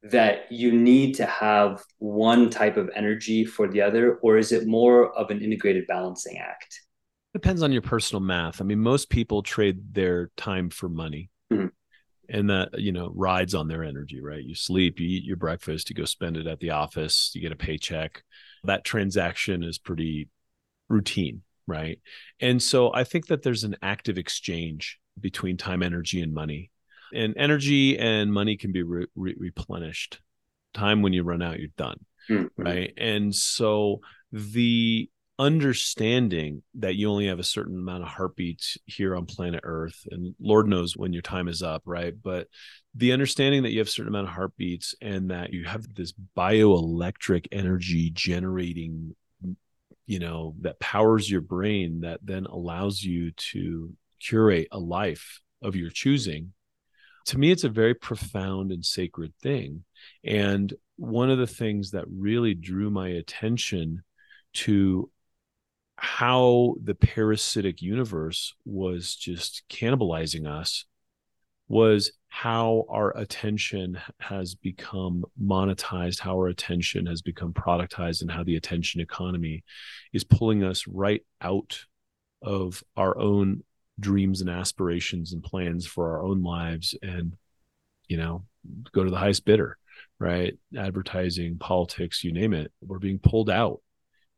that 0.03 0.51
you 0.51 0.73
need 0.73 1.15
to 1.15 1.27
have 1.27 1.83
one 1.99 2.51
type 2.51 2.77
of 2.77 2.91
energy 2.95 3.45
for 3.45 3.69
the 3.69 3.81
other, 3.81 4.17
or 4.17 4.37
is 4.37 4.53
it 4.53 4.67
more 4.67 5.13
of 5.17 5.31
an 5.31 5.43
integrated 5.43 5.87
balancing 5.87 6.39
act? 6.39 6.81
Depends 7.37 7.63
on 7.63 7.73
your 7.73 7.83
personal 7.83 8.21
math. 8.21 8.61
I 8.61 8.65
mean, 8.65 8.81
most 8.81 9.11
people 9.11 9.43
trade 9.43 9.95
their 9.95 10.31
time 10.37 10.71
for 10.71 10.89
money. 10.89 11.31
Mm-hmm. 11.53 11.67
And 12.29 12.51
that, 12.51 12.81
you 12.81 12.91
know, 12.91 13.13
rides 13.15 13.55
on 13.55 13.69
their 13.69 13.85
energy, 13.85 14.21
right? 14.21 14.43
You 14.43 14.57
sleep, 14.57 14.99
you 14.99 15.07
eat 15.07 15.23
your 15.23 15.37
breakfast, 15.37 15.89
you 15.89 15.95
go 15.95 16.05
spend 16.05 16.37
it 16.37 16.49
at 16.49 16.59
the 16.59 16.71
office, 16.71 17.31
you 17.35 17.41
get 17.41 17.53
a 17.53 17.57
paycheck. 17.57 18.25
That 18.65 18.85
transaction 18.85 19.63
is 19.63 19.79
pretty 19.79 20.29
routine, 20.89 21.43
right? 21.69 22.01
And 22.41 22.61
so 22.61 22.93
I 22.93 23.05
think 23.05 23.29
that 23.29 23.45
there's 23.45 23.63
an 23.63 23.77
active 23.81 24.19
exchange 24.19 24.99
between 25.21 25.57
time, 25.57 25.85
energy, 25.85 26.21
and 26.21 26.35
money. 26.35 26.73
And 27.15 27.33
energy 27.37 27.97
and 27.97 28.33
money 28.33 28.57
can 28.57 28.73
be 28.73 28.83
re- 28.83 29.07
re- 29.15 29.37
replenished. 29.39 30.21
Time, 30.75 31.03
when 31.03 31.13
you 31.13 31.23
run 31.23 31.43
out, 31.43 31.61
you're 31.61 31.69
done, 31.77 32.05
mm-hmm. 32.29 32.61
right? 32.61 32.93
And 32.97 33.33
so 33.33 34.01
the 34.33 35.09
understanding 35.39 36.63
that 36.75 36.95
you 36.95 37.11
only 37.11 37.27
have 37.27 37.39
a 37.39 37.45
certain 37.45 37.77
amount 37.77 38.03
of 38.03 38.09
heartbeats 38.09 38.79
here 38.87 39.15
on 39.15 39.27
planet 39.27 39.61
earth 39.65 40.07
and 40.11 40.35
lord 40.41 40.67
knows 40.67 40.97
when 40.97 41.13
your 41.13 41.23
time 41.23 41.49
is 41.49 41.63
up 41.63 41.83
right? 41.85 42.15
But 42.23 42.49
the 42.95 43.13
understanding 43.13 43.63
that 43.65 43.73
you 43.73 43.79
have 43.79 43.89
a 43.89 43.91
certain 43.91 44.09
amount 44.09 44.29
of 44.29 44.35
heartbeats 44.35 44.95
and 45.03 45.31
that 45.31 45.53
you 45.53 45.65
have 45.65 45.95
this 45.95 46.15
bioelectric 46.37 47.49
energy 47.53 48.11
generating 48.11 49.15
you 50.07 50.19
know 50.19 50.55
that 50.61 50.81
powers 50.81 51.31
your 51.31 51.41
brain 51.41 52.01
that 52.01 52.21
then 52.23 52.47
allows 52.47 53.03
you 53.03 53.33
to 53.33 53.93
curate 54.21 54.69
a 54.73 54.79
life 54.79 55.41
of 55.63 55.77
your 55.77 55.91
choosing 55.91 56.53
to 57.27 57.39
me 57.39 57.51
it's 57.51 57.65
a 57.65 57.69
very 57.69 57.95
profound 57.95 58.73
and 58.73 58.85
sacred 58.85 59.35
thing. 59.43 59.85
And 60.25 60.73
one 60.97 61.29
of 61.31 61.39
the 61.39 61.47
things 61.47 61.91
that 61.91 62.05
really 62.09 62.55
drew 62.55 62.89
my 62.89 63.09
attention 63.09 64.03
to 64.55 65.11
how 65.97 66.75
the 66.83 66.95
parasitic 66.95 67.81
universe 67.81 68.55
was 68.65 69.17
just 69.17 69.63
cannibalizing 69.71 70.47
us 70.47 70.85
was 71.69 72.13
how 72.29 72.85
our 72.89 73.17
attention 73.17 73.99
has 74.21 74.55
become 74.55 75.25
monetized, 75.43 76.21
how 76.21 76.37
our 76.37 76.49
attention 76.49 77.07
has 77.07 77.23
become 77.23 77.53
productized, 77.53 78.21
and 78.21 78.31
how 78.31 78.45
the 78.45 78.57
attention 78.57 79.01
economy 79.01 79.65
is 80.13 80.23
pulling 80.23 80.63
us 80.63 80.87
right 80.87 81.23
out 81.41 81.81
of 82.43 82.83
our 82.97 83.19
own 83.19 83.65
dreams 83.99 84.43
and 84.43 84.51
aspirations 84.51 85.33
and 85.33 85.43
plans 85.43 85.87
for 85.87 86.11
our 86.11 86.23
own 86.23 86.43
lives 86.43 86.95
and, 87.03 87.35
you 88.07 88.17
know, 88.17 88.45
go 88.93 89.03
to 89.03 89.11
the 89.11 89.17
highest 89.17 89.45
bidder, 89.45 89.79
right? 90.19 90.57
Advertising, 90.77 91.59
politics, 91.59 92.23
you 92.23 92.33
name 92.33 92.53
it. 92.53 92.71
We're 92.81 92.99
being 92.99 93.19
pulled 93.19 93.51
out 93.51 93.81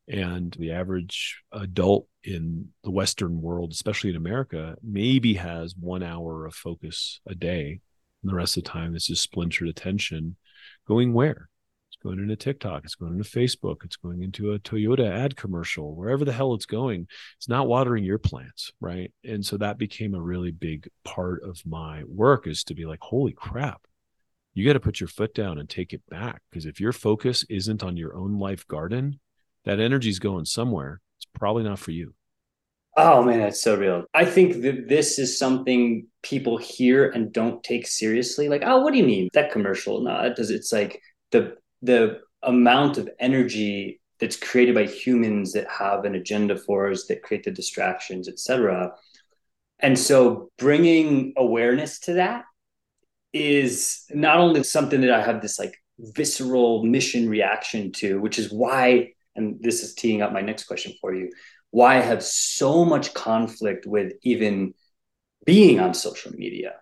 and 0.09 0.57
the 0.59 0.73
average 0.73 1.43
adult 1.53 2.07
in 2.25 2.69
the 2.83 2.91
Western 2.91 3.41
world, 3.41 3.73
especially 3.73 4.11
in 4.11 4.17
America, 4.17 4.77
maybe 4.83 5.35
has 5.35 5.75
one 5.77 6.03
hour 6.03 6.47
of 6.47 6.55
focus 6.55 7.21
a 7.27 7.35
day. 7.35 7.81
And 8.23 8.31
the 8.31 8.35
rest 8.35 8.57
of 8.57 8.65
the 8.65 8.71
time, 8.71 8.97
it's 8.97 9.07
just 9.07 9.23
splintered 9.23 9.69
attention 9.69 10.37
going 10.87 11.13
where? 11.13 11.49
It's 11.91 12.03
going 12.03 12.19
into 12.19 12.37
TikTok, 12.37 12.85
it's 12.85 12.95
going 12.95 13.13
into 13.13 13.29
Facebook, 13.29 13.85
it's 13.85 13.97
going 13.97 14.23
into 14.23 14.53
a 14.53 14.59
Toyota 14.59 15.09
ad 15.09 15.37
commercial, 15.37 15.95
wherever 15.95 16.25
the 16.25 16.33
hell 16.33 16.55
it's 16.55 16.67
going. 16.67 17.07
It's 17.37 17.49
not 17.49 17.69
watering 17.69 18.05
your 18.05 18.19
plants, 18.19 18.73
right? 18.81 19.13
And 19.25 19.45
so 19.45 19.57
that 19.59 19.79
became 19.79 20.15
a 20.15 20.21
really 20.21 20.51
big 20.51 20.89
part 21.05 21.43
of 21.43 21.61
my 21.67 22.03
work 22.07 22.47
is 22.47 22.65
to 22.65 22.75
be 22.75 22.87
like, 22.87 23.01
holy 23.01 23.33
crap, 23.33 23.83
you 24.55 24.67
got 24.67 24.73
to 24.73 24.81
put 24.81 25.01
your 25.01 25.09
foot 25.09 25.35
down 25.35 25.59
and 25.59 25.69
take 25.69 25.93
it 25.93 26.03
back. 26.09 26.43
Because 26.51 26.67
if 26.67 26.81
your 26.81 26.93
focus 26.93 27.45
isn't 27.49 27.83
on 27.83 27.97
your 27.97 28.17
own 28.17 28.39
life 28.39 28.67
garden, 28.67 29.21
that 29.69 29.81
energy's 29.81 30.19
going 30.19 30.47
somewhere. 30.47 31.03
It's 31.19 31.27
probably 31.35 31.63
not 31.63 31.79
for 31.79 31.91
you. 31.91 32.15
Oh 32.97 33.23
man, 33.23 33.41
that's 33.41 33.61
so 33.61 33.77
real. 33.77 34.07
I 34.15 34.25
think 34.25 34.63
that 34.63 34.89
this 34.89 35.19
is 35.19 35.39
something 35.39 36.07
people 36.23 36.57
hear 36.57 37.11
and 37.11 37.31
don't 37.31 37.63
take 37.63 37.87
seriously. 37.87 38.49
Like, 38.49 38.63
oh, 38.65 38.81
what 38.81 38.93
do 38.93 38.99
you 38.99 39.05
mean 39.05 39.29
that 39.35 39.53
commercial? 39.53 40.01
No, 40.01 40.33
does. 40.35 40.51
It's 40.51 40.73
like 40.73 41.03
the 41.33 41.57
the 41.83 42.21
amount 42.43 42.97
of 42.97 43.11
energy 43.21 44.01
that's 44.21 44.37
created 44.37 44.75
by 44.75 44.87
humans 44.87 45.53
that 45.53 45.69
have 45.69 46.07
an 46.07 46.15
agenda 46.15 46.57
for 46.57 46.91
us, 46.91 47.05
that 47.07 47.23
create 47.23 47.45
the 47.45 47.51
distractions, 47.51 48.27
etc. 48.27 48.93
And 49.81 49.99
so, 49.99 50.51
bringing 50.57 51.35
awareness 51.37 51.99
to 52.01 52.15
that 52.15 52.45
is 53.35 54.05
not 54.11 54.39
only 54.39 54.63
something 54.65 55.03
that 55.03 55.13
I 55.13 55.23
have 55.23 55.43
this 55.43 55.59
like 55.59 55.77
visceral 55.99 56.85
mission 56.85 57.29
reaction 57.29 57.93
to, 57.93 58.19
which 58.19 58.39
is 58.39 58.51
why, 58.51 59.13
and 59.39 59.63
this 59.63 59.83
is 59.83 59.95
teeing 59.95 60.21
up 60.21 60.33
my 60.33 60.43
next 60.43 60.65
question 60.65 60.93
for 61.01 61.15
you, 61.15 61.31
why 61.71 61.97
I 61.97 62.01
have 62.01 62.23
so 62.23 62.85
much 62.85 63.15
conflict 63.15 63.87
with 63.87 64.13
even 64.23 64.75
being 65.47 65.81
on 65.81 65.95
social 65.95 66.33
media. 66.33 66.75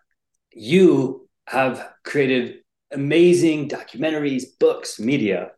You 0.51 1.29
have 1.47 1.93
created 2.05 2.61
amazing 2.93 3.69
documentaries, 3.69 4.45
books, 4.59 4.99
media. 4.99 5.51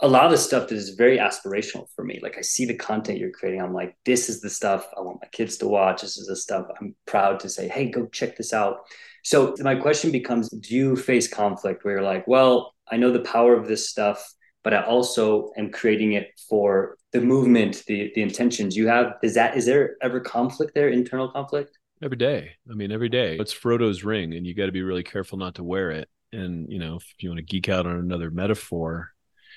A 0.00 0.08
lot 0.08 0.32
of 0.32 0.38
stuff 0.38 0.68
that 0.68 0.76
is 0.76 0.90
very 0.90 1.18
aspirational 1.18 1.86
for 1.94 2.04
me. 2.04 2.20
Like 2.22 2.36
I 2.38 2.42
see 2.42 2.64
the 2.64 2.74
content 2.74 3.18
you're 3.18 3.30
creating. 3.30 3.62
I'm 3.62 3.74
like, 3.74 3.96
this 4.04 4.28
is 4.28 4.40
the 4.40 4.50
stuff 4.50 4.86
I 4.96 5.00
want 5.00 5.20
my 5.22 5.28
kids 5.28 5.56
to 5.58 5.68
watch. 5.68 6.02
This 6.02 6.18
is 6.18 6.26
the 6.26 6.36
stuff 6.36 6.66
I'm 6.80 6.94
proud 7.06 7.40
to 7.40 7.48
say, 7.48 7.68
hey, 7.68 7.90
go 7.90 8.06
check 8.06 8.36
this 8.36 8.52
out. 8.52 8.78
So 9.24 9.54
my 9.60 9.74
question 9.74 10.10
becomes 10.10 10.48
do 10.48 10.74
you 10.74 10.96
face 10.96 11.28
conflict 11.28 11.84
where 11.84 11.94
you're 11.94 12.02
like, 12.02 12.26
well, 12.26 12.74
I 12.90 12.96
know 12.96 13.10
the 13.10 13.20
power 13.20 13.54
of 13.54 13.66
this 13.66 13.90
stuff, 13.90 14.24
but 14.64 14.74
I 14.74 14.82
also 14.82 15.50
am 15.56 15.70
creating 15.70 16.12
it 16.12 16.38
for 16.48 16.96
the 17.12 17.20
movement, 17.20 17.84
the 17.86 18.12
the 18.14 18.22
intentions 18.22 18.76
you 18.76 18.88
have. 18.88 19.14
Is 19.22 19.34
that 19.34 19.56
is 19.56 19.66
there 19.66 19.96
ever 20.02 20.20
conflict 20.20 20.74
there, 20.74 20.88
internal 20.88 21.30
conflict? 21.30 21.78
Every 22.02 22.16
day. 22.16 22.52
I 22.70 22.74
mean, 22.74 22.92
every 22.92 23.08
day. 23.08 23.36
It's 23.38 23.52
Frodo's 23.52 24.04
ring, 24.04 24.34
and 24.34 24.46
you 24.46 24.54
got 24.54 24.66
to 24.66 24.72
be 24.72 24.82
really 24.82 25.02
careful 25.02 25.38
not 25.38 25.56
to 25.56 25.64
wear 25.64 25.90
it. 25.90 26.08
And 26.32 26.70
you 26.70 26.78
know, 26.78 26.96
if 26.96 27.04
you 27.18 27.30
want 27.30 27.38
to 27.38 27.44
geek 27.44 27.68
out 27.68 27.86
on 27.86 27.96
another 27.96 28.30
metaphor, 28.30 29.10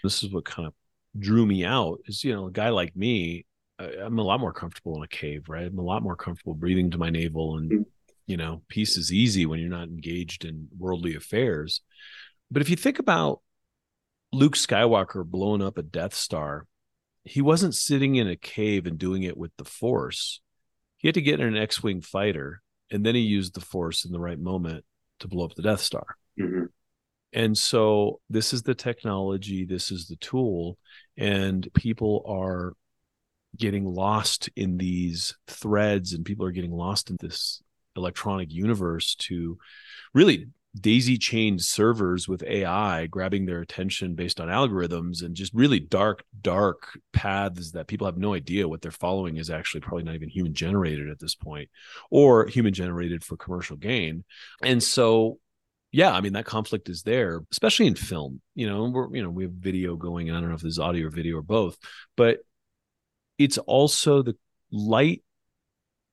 this 0.04 0.24
is 0.24 0.32
what 0.32 0.46
kind 0.46 0.68
of 0.68 0.74
drew 1.20 1.46
me 1.46 1.66
out. 1.66 2.00
Is 2.06 2.24
you 2.24 2.34
know, 2.34 2.48
a 2.48 2.52
guy 2.52 2.70
like 2.70 2.96
me, 2.96 3.46
I'm 3.80 4.18
a 4.18 4.24
lot 4.24 4.40
more 4.40 4.54
comfortable 4.54 4.96
in 4.96 5.04
a 5.04 5.08
cave, 5.08 5.50
right? 5.50 5.66
I'm 5.66 5.78
a 5.78 5.84
lot 5.84 6.04
more 6.04 6.16
comfortable 6.16 6.54
breathing 6.54 6.92
to 6.92 6.98
my 6.98 7.10
navel 7.10 7.58
and 7.58 7.72
mm-hmm 7.72 7.82
you 8.32 8.38
know 8.38 8.62
peace 8.70 8.98
is 8.98 9.12
easy 9.12 9.46
when 9.46 9.60
you're 9.60 9.70
not 9.70 9.90
engaged 9.90 10.46
in 10.46 10.68
worldly 10.78 11.16
affairs 11.16 11.82
but 12.50 12.62
if 12.62 12.70
you 12.70 12.76
think 12.76 12.98
about 12.98 13.42
luke 14.32 14.56
skywalker 14.56 15.26
blowing 15.26 15.62
up 15.62 15.78
a 15.78 15.84
death 15.84 16.14
star 16.14 16.66
he 17.24 17.42
wasn't 17.42 17.76
sitting 17.76 18.16
in 18.16 18.28
a 18.28 18.36
cave 18.36 18.88
and 18.88 18.98
doing 18.98 19.24
it 19.24 19.38
with 19.38 19.52
the 19.58 19.66
force 19.66 20.42
he 20.98 21.08
had 21.08 21.16
to 21.16 21.22
get 21.22 21.40
in 21.40 21.48
an 21.48 21.58
x-wing 21.62 22.02
fighter 22.02 22.62
and 22.92 23.06
then 23.06 23.16
he 23.16 23.22
used 23.22 23.54
the 23.54 23.62
force 23.62 24.06
in 24.06 24.12
the 24.12 24.20
right 24.20 24.40
moment 24.40 24.84
to 25.20 25.28
blow 25.28 25.46
up 25.46 25.56
the 25.56 25.62
death 25.62 25.82
star 25.82 26.16
mm-hmm. 26.40 26.66
and 27.34 27.58
so 27.58 28.20
this 28.30 28.54
is 28.54 28.64
the 28.64 28.76
technology 28.76 29.66
this 29.66 29.92
is 29.92 30.08
the 30.08 30.16
tool 30.18 30.78
and 31.18 31.68
people 31.74 32.24
are 32.28 32.74
getting 33.58 33.86
lost 33.86 34.50
in 34.56 34.78
these 34.78 35.36
threads 35.48 36.14
and 36.14 36.26
people 36.26 36.46
are 36.46 36.52
getting 36.52 36.72
lost 36.72 37.10
in 37.10 37.18
this 37.20 37.62
electronic 37.96 38.52
universe 38.52 39.16
to 39.16 39.58
really 40.14 40.48
daisy 40.80 41.18
chained 41.18 41.62
servers 41.62 42.28
with 42.28 42.44
AI 42.44 43.06
grabbing 43.08 43.46
their 43.46 43.60
attention 43.60 44.16
based 44.16 44.40
on 44.40 44.48
algorithms 44.48 45.24
and 45.24 45.36
just 45.36 45.54
really 45.54 45.80
dark, 45.80 46.24
dark 46.42 46.98
paths 47.12 47.72
that 47.72 47.88
people 47.88 48.08
have 48.08 48.18
no 48.18 48.34
idea 48.34 48.68
what 48.68 48.82
they're 48.82 48.92
following 48.92 49.38
is 49.38 49.50
actually 49.50 49.82
probably 49.82 50.04
not 50.04 50.16
even 50.16 50.30
human 50.30 50.54
generated 50.54 51.10
at 51.10 51.20
this 51.20 51.36
point 51.36 51.70
or 52.10 52.48
human 52.48 52.74
generated 52.74 53.24
for 53.24 53.36
commercial 53.36 53.76
gain. 53.76 54.24
And 54.64 54.82
so 54.82 55.40
yeah, 55.92 56.12
I 56.12 56.22
mean 56.22 56.34
that 56.34 56.46
conflict 56.46 56.88
is 56.88 57.04
there, 57.04 57.42
especially 57.52 57.88
in 57.88 57.96
film. 57.96 58.42
You 58.56 58.70
know, 58.70 58.90
we're 58.90 59.14
you 59.14 59.24
know 59.24 59.30
we 59.30 59.44
have 59.44 59.52
video 59.52 59.98
going, 59.98 60.30
and 60.30 60.38
I 60.38 60.40
don't 60.40 60.50
know 60.50 60.56
if 60.56 60.62
this 60.62 60.72
is 60.72 60.80
audio 60.80 61.08
or 61.08 61.10
video 61.10 61.38
or 61.38 61.42
both, 61.42 61.78
but 62.16 62.40
it's 63.38 63.58
also 63.58 64.22
the 64.22 64.38
light 64.72 65.22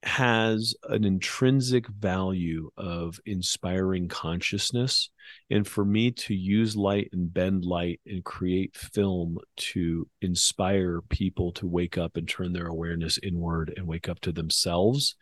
has 0.05 0.75
an 0.85 1.05
intrinsic 1.05 1.89
value 1.89 2.71
of 2.77 3.19
inspiring 3.27 4.07
consciousness. 4.09 5.11
And 5.51 5.67
for 5.67 5.85
me 5.85 6.13
to 6.13 6.35
use 6.35 6.77
light 6.77 7.09
and 7.13 7.33
bend 7.33 7.65
light 7.65 8.01
and 8.07 8.25
create 8.25 8.77
film 8.77 9.39
to 9.57 10.09
inspire 10.23 11.01
people 11.09 11.53
to 11.53 11.67
wake 11.67 11.99
up 11.99 12.17
and 12.17 12.29
turn 12.29 12.53
their 12.53 12.69
awareness 12.69 13.19
inward 13.23 13.75
and 13.77 13.87
wake 13.87 14.09
up 14.09 14.21
to 14.21 14.33
themselves 14.33 15.17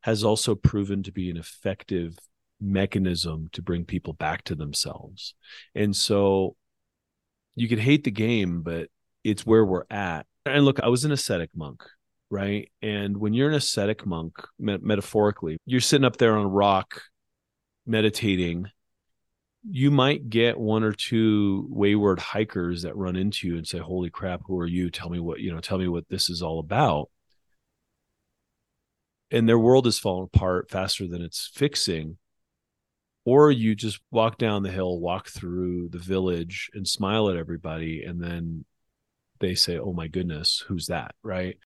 has 0.00 0.24
also 0.24 0.54
proven 0.54 1.02
to 1.02 1.12
be 1.12 1.30
an 1.30 1.36
effective 1.36 2.16
mechanism 2.60 3.48
to 3.52 3.60
bring 3.60 3.84
people 3.84 4.14
back 4.14 4.44
to 4.44 4.54
themselves. 4.54 5.34
And 5.74 5.94
so 5.94 6.56
you 7.54 7.68
could 7.68 7.80
hate 7.80 8.04
the 8.04 8.10
game, 8.10 8.62
but 8.62 8.88
it's 9.24 9.44
where 9.44 9.64
we're 9.64 9.84
at. 9.90 10.26
And 10.46 10.64
look, 10.64 10.80
I 10.80 10.88
was 10.88 11.04
an 11.04 11.12
ascetic 11.12 11.50
monk 11.54 11.82
right? 12.32 12.72
And 12.80 13.18
when 13.18 13.34
you're 13.34 13.50
an 13.50 13.54
ascetic 13.54 14.06
monk, 14.06 14.32
metaphorically, 14.58 15.58
you're 15.66 15.82
sitting 15.82 16.06
up 16.06 16.16
there 16.16 16.34
on 16.34 16.46
a 16.46 16.48
rock 16.48 17.02
meditating. 17.84 18.70
You 19.70 19.90
might 19.90 20.30
get 20.30 20.58
one 20.58 20.82
or 20.82 20.92
two 20.92 21.66
wayward 21.68 22.18
hikers 22.18 22.82
that 22.82 22.96
run 22.96 23.16
into 23.16 23.46
you 23.46 23.58
and 23.58 23.68
say, 23.68 23.78
"Holy 23.78 24.08
crap, 24.08 24.40
who 24.46 24.58
are 24.58 24.66
you? 24.66 24.90
Tell 24.90 25.10
me 25.10 25.20
what 25.20 25.40
you 25.40 25.52
know. 25.52 25.60
Tell 25.60 25.76
me 25.76 25.88
what 25.88 26.08
this 26.08 26.30
is 26.30 26.40
all 26.42 26.58
about." 26.58 27.10
And 29.30 29.46
their 29.46 29.58
world 29.58 29.86
is 29.86 29.98
falling 29.98 30.30
apart 30.32 30.70
faster 30.70 31.06
than 31.06 31.20
it's 31.20 31.50
fixing. 31.52 32.16
Or 33.26 33.50
you 33.50 33.74
just 33.74 34.00
walk 34.10 34.38
down 34.38 34.62
the 34.62 34.72
hill, 34.72 34.98
walk 34.98 35.28
through 35.28 35.90
the 35.90 35.98
village, 35.98 36.70
and 36.72 36.88
smile 36.88 37.28
at 37.28 37.36
everybody, 37.36 38.02
and 38.02 38.22
then 38.22 38.64
they 39.38 39.54
say, 39.54 39.78
"Oh 39.78 39.92
my 39.92 40.08
goodness, 40.08 40.64
who's 40.66 40.86
that?" 40.86 41.14
Right? 41.22 41.58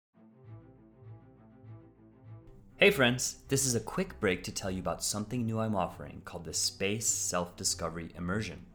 Hey 2.78 2.90
friends, 2.90 3.36
this 3.48 3.64
is 3.64 3.74
a 3.74 3.80
quick 3.80 4.20
break 4.20 4.44
to 4.44 4.52
tell 4.52 4.70
you 4.70 4.80
about 4.80 5.02
something 5.02 5.46
new 5.46 5.58
I'm 5.58 5.74
offering 5.74 6.20
called 6.26 6.44
the 6.44 6.52
Space 6.52 7.08
Self 7.08 7.56
Discovery 7.56 8.10
Immersion. 8.18 8.66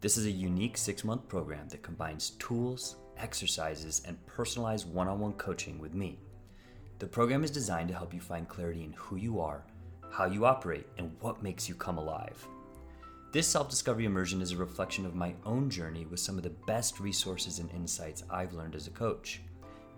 This 0.00 0.16
is 0.16 0.26
a 0.26 0.30
unique 0.32 0.76
six 0.76 1.04
month 1.04 1.28
program 1.28 1.68
that 1.68 1.84
combines 1.84 2.30
tools, 2.40 2.96
exercises, 3.16 4.02
and 4.04 4.26
personalized 4.26 4.92
one 4.92 5.06
on 5.06 5.20
one 5.20 5.34
coaching 5.34 5.78
with 5.78 5.94
me. 5.94 6.18
The 6.98 7.06
program 7.06 7.44
is 7.44 7.52
designed 7.52 7.86
to 7.86 7.94
help 7.94 8.12
you 8.12 8.18
find 8.18 8.48
clarity 8.48 8.82
in 8.82 8.92
who 8.94 9.14
you 9.14 9.38
are, 9.38 9.62
how 10.10 10.24
you 10.24 10.44
operate, 10.44 10.88
and 10.98 11.14
what 11.20 11.44
makes 11.44 11.68
you 11.68 11.76
come 11.76 11.98
alive. 11.98 12.44
This 13.30 13.46
self 13.46 13.70
discovery 13.70 14.06
immersion 14.06 14.42
is 14.42 14.50
a 14.50 14.56
reflection 14.56 15.06
of 15.06 15.14
my 15.14 15.34
own 15.44 15.70
journey 15.70 16.04
with 16.04 16.18
some 16.18 16.36
of 16.36 16.42
the 16.42 16.56
best 16.66 16.98
resources 16.98 17.60
and 17.60 17.70
insights 17.70 18.24
I've 18.28 18.54
learned 18.54 18.74
as 18.74 18.88
a 18.88 18.90
coach. 18.90 19.40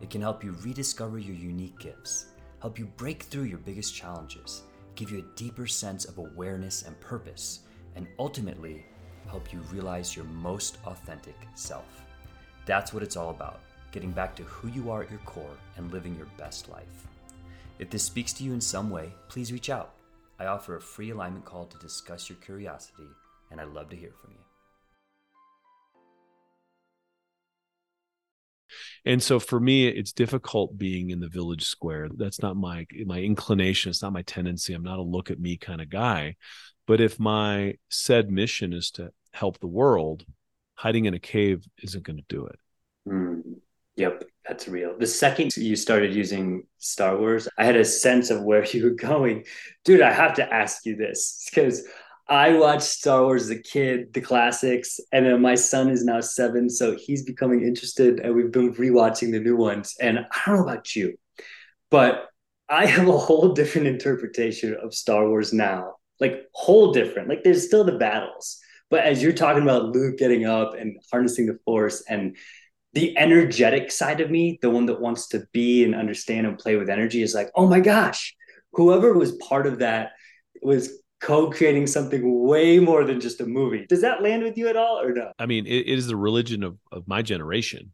It 0.03 0.11
can 0.11 0.21
help 0.21 0.45
you 0.45 0.55
rediscover 0.63 1.19
your 1.19 1.35
unique 1.35 1.79
gifts 1.79 2.27
help 2.61 2.79
you 2.79 2.87
break 2.97 3.23
through 3.25 3.45
your 3.45 3.59
biggest 3.59 3.95
challenges, 3.95 4.63
give 4.95 5.11
you 5.11 5.19
a 5.19 5.37
deeper 5.37 5.67
sense 5.67 6.05
of 6.05 6.19
awareness 6.19 6.83
and 6.83 6.99
purpose, 7.01 7.61
and 7.95 8.07
ultimately 8.19 8.85
help 9.29 9.53
you 9.53 9.61
realize 9.73 10.17
your 10.17 10.25
most 10.27 10.79
authentic 10.87 11.37
self. 11.55 12.03
That's 12.67 12.93
what 12.93 13.03
it's 13.03 13.17
all 13.17 13.31
about 13.31 13.61
getting 13.91 14.11
back 14.11 14.37
to 14.37 14.43
who 14.43 14.69
you 14.69 14.91
are 14.91 15.03
at 15.03 15.11
your 15.11 15.21
core 15.21 15.57
and 15.77 15.91
living 15.93 16.15
your 16.15 16.29
best 16.37 16.69
life. 16.69 17.07
If 17.79 17.91
this 17.91 18.03
speaks 18.03 18.33
to 18.35 18.45
you 18.45 18.53
in 18.53 18.61
some 18.61 18.91
way, 18.91 19.15
please 19.29 19.53
reach 19.53 19.71
out. 19.71 19.95
I 20.39 20.47
offer 20.47 20.77
a 20.77 20.81
free 20.81 21.11
alignment 21.11 21.45
call 21.45 21.65
to 21.67 21.79
discuss 21.79 22.29
your 22.29 22.39
curiosity, 22.39 23.09
and 23.51 23.61
I'd 23.61 23.69
love 23.69 23.89
to 23.91 23.97
hear 23.97 24.13
from 24.21 24.33
you. 24.33 24.48
And 29.05 29.23
so 29.23 29.39
for 29.39 29.61
me 29.61 29.89
it's 29.89 30.13
difficult 30.13 30.77
being 30.77 31.11
in 31.11 31.21
the 31.21 31.29
village 31.29 31.65
square. 31.65 32.09
That's 32.15 32.43
not 32.43 32.57
my 32.57 32.87
my 33.07 33.21
inclination. 33.21 33.91
It's 33.91 34.03
not 34.03 34.13
my 34.13 34.23
tendency. 34.23 34.75
I'm 34.75 34.83
not 34.83 34.99
a 34.99 35.03
look 35.03 35.31
at 35.31 35.41
me 35.41 35.57
kind 35.57 35.81
of 35.81 35.91
guy. 35.91 36.37
But 36.87 37.01
if 37.01 37.21
my 37.21 37.75
said 37.91 38.31
mission 38.31 38.73
is 38.73 38.91
to 38.93 39.11
help 39.33 39.59
the 39.59 39.67
world 39.67 40.25
hiding 40.75 41.05
in 41.05 41.15
a 41.15 41.19
cave 41.19 41.65
isn't 41.83 42.05
going 42.05 42.17
to 42.17 42.25
do 42.29 42.47
it. 42.47 42.59
Mm, 43.09 43.43
yep 43.97 44.25
that's 44.47 44.67
real. 44.67 44.97
The 44.99 45.07
second 45.07 45.55
you 45.57 45.77
started 45.77 46.15
using 46.15 46.65
star 46.79 47.17
wars 47.19 47.49
i 47.59 47.65
had 47.65 47.77
a 47.77 47.85
sense 47.85 48.31
of 48.31 48.43
where 48.43 48.65
you 48.73 48.85
were 48.85 48.91
going. 48.91 49.45
Dude 49.85 50.03
i 50.03 50.13
have 50.13 50.35
to 50.35 50.53
ask 50.53 50.87
you 50.87 50.97
this 50.97 51.47
because 51.49 51.87
I 52.29 52.59
watched 52.59 52.83
Star 52.83 53.23
Wars 53.23 53.45
as 53.45 53.51
a 53.51 53.63
kid, 53.63 54.13
the 54.13 54.21
classics, 54.21 55.01
and 55.13 55.25
then 55.25 55.41
my 55.41 55.55
son 55.55 55.89
is 55.89 56.05
now 56.05 56.21
seven, 56.21 56.69
so 56.69 56.95
he's 56.95 57.25
becoming 57.25 57.63
interested, 57.63 58.21
and 58.21 58.35
we've 58.35 58.53
been 58.53 58.75
rewatching 58.75 59.33
the 59.33 59.41
new 59.41 59.57
ones. 59.57 59.97
And 59.99 60.19
I 60.19 60.25
don't 60.45 60.57
know 60.57 60.63
about 60.63 60.95
you, 60.95 61.15
but 61.91 62.27
I 62.69 62.85
have 62.85 63.09
a 63.09 63.17
whole 63.17 63.55
different 63.55 63.87
interpretation 63.87 64.77
of 64.83 64.93
Star 64.93 65.27
Wars 65.27 65.55
now, 65.55 65.95
like 66.21 66.45
whole 66.53 66.93
different. 66.93 67.31
Like 67.31 67.45
there's 67.45 67.67
still 67.67 67.85
the 67.85 67.93
battles, 67.97 68.59
but 68.91 69.05
as 69.05 69.23
you're 69.23 69.33
talking 69.33 69.63
about 69.63 69.95
Luke 69.95 70.19
getting 70.19 70.45
up 70.45 70.75
and 70.75 71.01
harnessing 71.11 71.47
the 71.47 71.59
Force, 71.65 72.05
and 72.11 72.37
the 72.93 73.17
energetic 73.17 73.91
side 73.91 74.21
of 74.21 74.31
me, 74.31 74.59
the 74.61 74.69
one 74.71 74.87
that 74.87 75.01
wants 75.01 75.29
to 75.29 75.47
be 75.53 75.83
and 75.85 75.95
understand 75.95 76.47
and 76.47 76.59
play 76.59 76.77
with 76.77 76.91
energy, 76.91 77.23
is 77.23 77.35
like, 77.35 77.51
oh 77.55 77.67
my 77.67 77.81
gosh, 77.81 78.35
whoever 78.73 79.15
was 79.15 79.33
part 79.37 79.67
of 79.67 79.79
that 79.79 80.11
was 80.61 80.91
co-creating 81.21 81.87
something 81.87 82.45
way 82.45 82.79
more 82.79 83.05
than 83.05 83.21
just 83.21 83.41
a 83.41 83.47
movie. 83.47 83.87
Does 83.89 84.03
that 84.03 84.23
land 84.23 84.43
with 84.43 84.57
you 84.57 84.69
at 84.69 84.77
all 84.77 85.01
or 85.01 85.13
no? 85.13 85.33
I 85.39 85.47
mean, 85.47 85.67
it, 85.67 85.87
it 85.87 85.99
is 85.99 86.07
the 86.07 86.17
religion 86.17 86.63
of, 86.63 86.79
of 86.93 87.09
my 87.09 87.23
generation, 87.23 87.93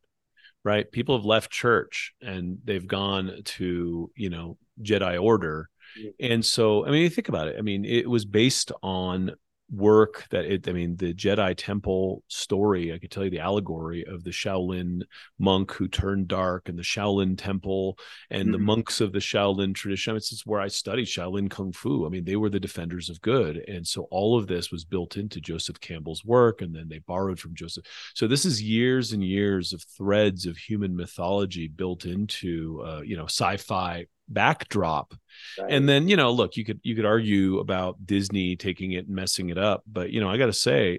right? 0.64 0.90
People 0.90 1.16
have 1.16 1.24
left 1.24 1.50
church 1.50 2.12
and 2.20 2.58
they've 2.64 2.86
gone 2.86 3.40
to, 3.44 4.10
you 4.16 4.30
know, 4.30 4.58
Jedi 4.82 5.20
Order. 5.22 5.70
Mm-hmm. 5.98 6.32
And 6.32 6.44
so, 6.44 6.86
I 6.86 6.90
mean, 6.90 7.02
you 7.02 7.10
think 7.10 7.28
about 7.28 7.48
it. 7.48 7.56
I 7.58 7.62
mean, 7.62 7.84
it 7.84 8.08
was 8.08 8.24
based 8.24 8.72
on 8.82 9.32
work 9.70 10.26
that 10.30 10.44
it 10.44 10.68
i 10.68 10.72
mean 10.72 10.94
the 10.96 11.14
jedi 11.14 11.54
temple 11.56 12.22
story 12.28 12.92
i 12.92 12.98
could 12.98 13.10
tell 13.10 13.24
you 13.24 13.30
the 13.30 13.40
allegory 13.40 14.04
of 14.04 14.22
the 14.22 14.30
shaolin 14.30 15.00
monk 15.38 15.72
who 15.72 15.88
turned 15.88 16.28
dark 16.28 16.68
and 16.68 16.78
the 16.78 16.82
shaolin 16.82 17.36
temple 17.36 17.98
and 18.30 18.44
mm-hmm. 18.44 18.52
the 18.52 18.58
monks 18.58 19.00
of 19.00 19.12
the 19.12 19.18
shaolin 19.18 19.74
tradition. 19.74 20.10
I 20.10 20.14
mean, 20.14 20.18
this 20.18 20.32
is 20.32 20.46
where 20.46 20.60
i 20.60 20.68
studied 20.68 21.06
shaolin 21.06 21.50
kung 21.50 21.72
fu. 21.72 22.06
I 22.06 22.08
mean 22.08 22.24
they 22.24 22.36
were 22.36 22.50
the 22.50 22.60
defenders 22.60 23.08
of 23.10 23.20
good. 23.20 23.56
And 23.68 23.86
so 23.86 24.06
all 24.10 24.38
of 24.38 24.46
this 24.46 24.70
was 24.70 24.84
built 24.84 25.16
into 25.16 25.40
joseph 25.40 25.80
campbell's 25.80 26.24
work 26.24 26.62
and 26.62 26.74
then 26.74 26.88
they 26.88 26.98
borrowed 26.98 27.38
from 27.38 27.54
joseph. 27.54 27.84
So 28.14 28.26
this 28.26 28.44
is 28.44 28.62
years 28.62 29.12
and 29.12 29.24
years 29.24 29.72
of 29.72 29.82
threads 29.82 30.46
of 30.46 30.56
human 30.56 30.96
mythology 30.96 31.68
built 31.68 32.04
into 32.04 32.82
uh, 32.84 33.00
you 33.00 33.16
know 33.16 33.24
sci-fi 33.24 34.06
backdrop 34.28 35.14
right. 35.58 35.70
and 35.70 35.88
then 35.88 36.08
you 36.08 36.16
know 36.16 36.30
look 36.30 36.56
you 36.56 36.64
could 36.64 36.80
you 36.82 36.94
could 36.94 37.04
argue 37.04 37.58
about 37.58 38.04
disney 38.04 38.56
taking 38.56 38.92
it 38.92 39.06
and 39.06 39.14
messing 39.14 39.50
it 39.50 39.58
up 39.58 39.82
but 39.86 40.10
you 40.10 40.20
know 40.20 40.28
i 40.28 40.36
gotta 40.36 40.52
say 40.52 40.98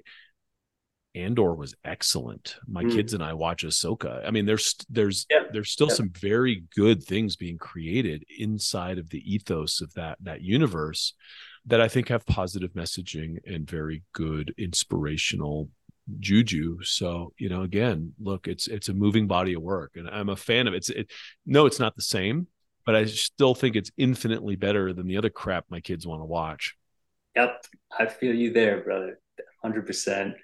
andor 1.16 1.56
was 1.56 1.74
excellent 1.84 2.58
my 2.68 2.84
mm. 2.84 2.92
kids 2.92 3.14
and 3.14 3.24
i 3.24 3.34
watch 3.34 3.64
ahsoka 3.66 4.26
i 4.28 4.32
mean 4.32 4.46
there's 4.46 4.76
there's 4.90 5.26
yeah. 5.30 5.44
there's 5.52 5.72
still 5.72 5.88
yeah. 5.88 5.94
some 5.94 6.10
very 6.10 6.64
good 6.76 7.04
things 7.04 7.36
being 7.36 7.58
created 7.58 8.24
inside 8.38 8.98
of 8.98 9.10
the 9.10 9.34
ethos 9.34 9.82
of 9.82 9.92
that 9.94 10.18
that 10.22 10.42
universe 10.42 11.14
that 11.66 11.82
i 11.82 11.88
think 11.88 12.10
have 12.10 12.26
positive 12.26 12.74
messaging 12.74 13.38
and 13.46 13.70
very 13.70 14.04
good 14.14 14.54
inspirational 14.58 15.70
juju 16.20 16.78
so 16.84 17.34
you 17.38 17.50
know 17.50 17.64
again 17.64 18.14
look 18.20 18.48
it's 18.48 18.68
it's 18.68 18.90
a 18.90 18.94
moving 18.94 19.26
body 19.26 19.54
of 19.54 19.62
work 19.62 19.94
and 19.96 20.08
i'm 20.10 20.30
a 20.30 20.36
fan 20.36 20.68
of 20.68 20.74
it. 20.74 20.78
it's 20.78 20.90
it 20.90 21.12
no 21.46 21.66
it's 21.66 21.80
not 21.80 21.96
the 21.96 22.02
same 22.02 22.46
but 22.86 22.96
I 22.96 23.06
still 23.06 23.56
think 23.56 23.76
it's 23.76 23.92
infinitely 23.98 24.56
better 24.56 24.94
than 24.94 25.08
the 25.08 25.18
other 25.18 25.30
crap 25.30 25.66
my 25.70 25.80
kids 25.80 26.06
want 26.06 26.22
to 26.22 26.26
watch. 26.26 26.76
Yep, 27.36 27.66
I 27.98 28.06
feel 28.06 28.34
you 28.34 28.54
there, 28.54 28.82
brother. 28.84 29.20
100%. 29.62 30.36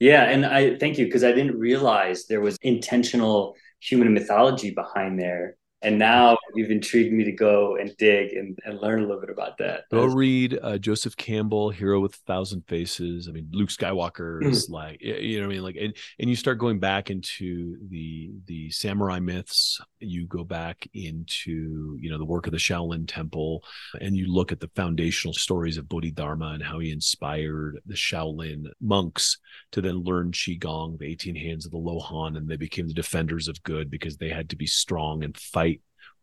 Yeah, 0.00 0.24
and 0.24 0.44
I 0.44 0.76
thank 0.76 0.98
you 0.98 1.06
because 1.06 1.24
I 1.24 1.32
didn't 1.32 1.58
realize 1.58 2.26
there 2.26 2.40
was 2.40 2.58
intentional 2.62 3.56
human 3.80 4.12
mythology 4.12 4.70
behind 4.70 5.18
there 5.18 5.56
and 5.84 5.98
now 5.98 6.36
you've 6.54 6.70
intrigued 6.70 7.12
me 7.12 7.24
to 7.24 7.32
go 7.32 7.76
and 7.76 7.94
dig 7.98 8.32
and, 8.32 8.58
and 8.64 8.80
learn 8.80 9.00
a 9.00 9.02
little 9.02 9.20
bit 9.20 9.30
about 9.30 9.58
that. 9.58 9.84
Go 9.90 10.06
read 10.06 10.58
uh, 10.62 10.78
Joseph 10.78 11.16
Campbell, 11.16 11.70
Hero 11.70 12.00
with 12.00 12.14
a 12.14 12.18
Thousand 12.26 12.62
Faces. 12.66 13.28
I 13.28 13.32
mean, 13.32 13.48
Luke 13.52 13.68
Skywalker 13.68 14.42
is 14.44 14.68
mm. 14.68 14.72
like, 14.72 15.02
you 15.02 15.40
know 15.40 15.46
what 15.46 15.52
I 15.52 15.54
mean? 15.54 15.62
Like, 15.62 15.76
and, 15.76 15.94
and 16.18 16.30
you 16.30 16.36
start 16.36 16.58
going 16.58 16.78
back 16.78 17.10
into 17.10 17.76
the, 17.88 18.32
the 18.46 18.70
samurai 18.70 19.20
myths. 19.20 19.80
You 20.00 20.26
go 20.26 20.44
back 20.44 20.88
into, 20.94 21.98
you 22.00 22.10
know, 22.10 22.18
the 22.18 22.24
work 22.24 22.46
of 22.46 22.52
the 22.52 22.58
Shaolin 22.58 23.06
Temple 23.06 23.62
and 24.00 24.16
you 24.16 24.32
look 24.32 24.52
at 24.52 24.60
the 24.60 24.70
foundational 24.74 25.34
stories 25.34 25.76
of 25.76 25.88
Bodhidharma 25.88 26.52
and 26.52 26.62
how 26.62 26.78
he 26.78 26.90
inspired 26.90 27.80
the 27.86 27.94
Shaolin 27.94 28.66
monks 28.80 29.38
to 29.72 29.80
then 29.80 30.02
learn 30.04 30.32
Qigong, 30.32 30.98
the 30.98 31.06
18 31.06 31.34
hands 31.34 31.66
of 31.66 31.72
the 31.72 31.78
Lohan, 31.78 32.36
and 32.36 32.48
they 32.48 32.56
became 32.56 32.86
the 32.86 32.94
defenders 32.94 33.48
of 33.48 33.62
good 33.62 33.90
because 33.90 34.16
they 34.16 34.28
had 34.28 34.48
to 34.50 34.56
be 34.56 34.66
strong 34.66 35.24
and 35.24 35.36
fight 35.36 35.73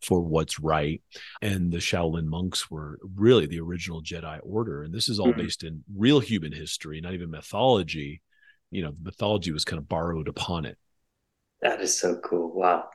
for 0.02 0.22
what's 0.22 0.60
right. 0.60 1.02
And 1.42 1.72
the 1.72 1.78
Shaolin 1.78 2.26
monks 2.26 2.70
were 2.70 3.00
really 3.16 3.46
the 3.46 3.60
original 3.60 4.02
Jedi 4.02 4.40
Order. 4.44 4.84
And 4.84 4.94
this 4.94 5.10
is 5.10 5.20
all 5.20 5.28
mm-hmm. 5.28 5.42
based 5.42 5.64
in 5.64 5.84
real 5.96 6.20
human 6.20 6.52
history, 6.52 7.02
not 7.02 7.14
even 7.14 7.30
mythology. 7.30 8.22
You 8.72 8.84
know, 8.84 8.94
mythology 9.02 9.52
was 9.52 9.66
kind 9.66 9.80
of 9.80 9.88
borrowed 9.88 10.28
upon 10.28 10.66
it. 10.66 10.78
That 11.62 11.82
is 11.82 11.98
so 11.98 12.18
cool. 12.18 12.54
Wow. 12.54 12.90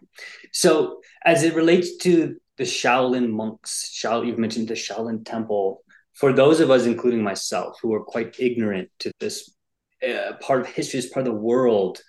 So, 0.53 1.01
as 1.25 1.45
it 1.45 1.55
relates 1.55 1.99
to 1.99 2.37
the 2.57 2.65
Shaolin 2.65 3.31
monks, 3.31 3.97
Shaolin, 3.97 4.27
you've 4.27 4.39
mentioned 4.39 4.69
the 4.69 4.75
Shaolin 4.75 5.25
Temple. 5.25 5.83
For 6.15 6.33
those 6.33 6.61
of 6.61 6.71
us, 6.71 6.87
including 6.87 7.23
myself, 7.23 7.79
who 7.81 7.93
are 7.95 8.03
quite 8.03 8.37
ignorant 8.41 8.89
to 9.01 9.13
this 9.21 9.55
uh, 10.03 10.33
part 10.41 10.63
of 10.63 10.67
history, 10.67 11.01
this 11.01 11.11
part 11.11 11.27
of 11.27 11.33
the 11.33 11.39
world, 11.39 12.01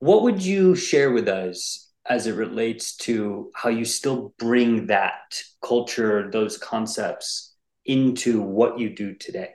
what 0.00 0.24
would 0.24 0.42
you 0.42 0.74
share 0.74 1.12
with 1.12 1.28
us 1.28 1.91
as 2.06 2.26
it 2.26 2.34
relates 2.34 2.96
to 2.96 3.50
how 3.54 3.68
you 3.68 3.84
still 3.84 4.34
bring 4.38 4.86
that 4.86 5.40
culture, 5.64 6.30
those 6.30 6.58
concepts 6.58 7.54
into 7.84 8.40
what 8.40 8.78
you 8.78 8.94
do 8.94 9.14
today. 9.14 9.50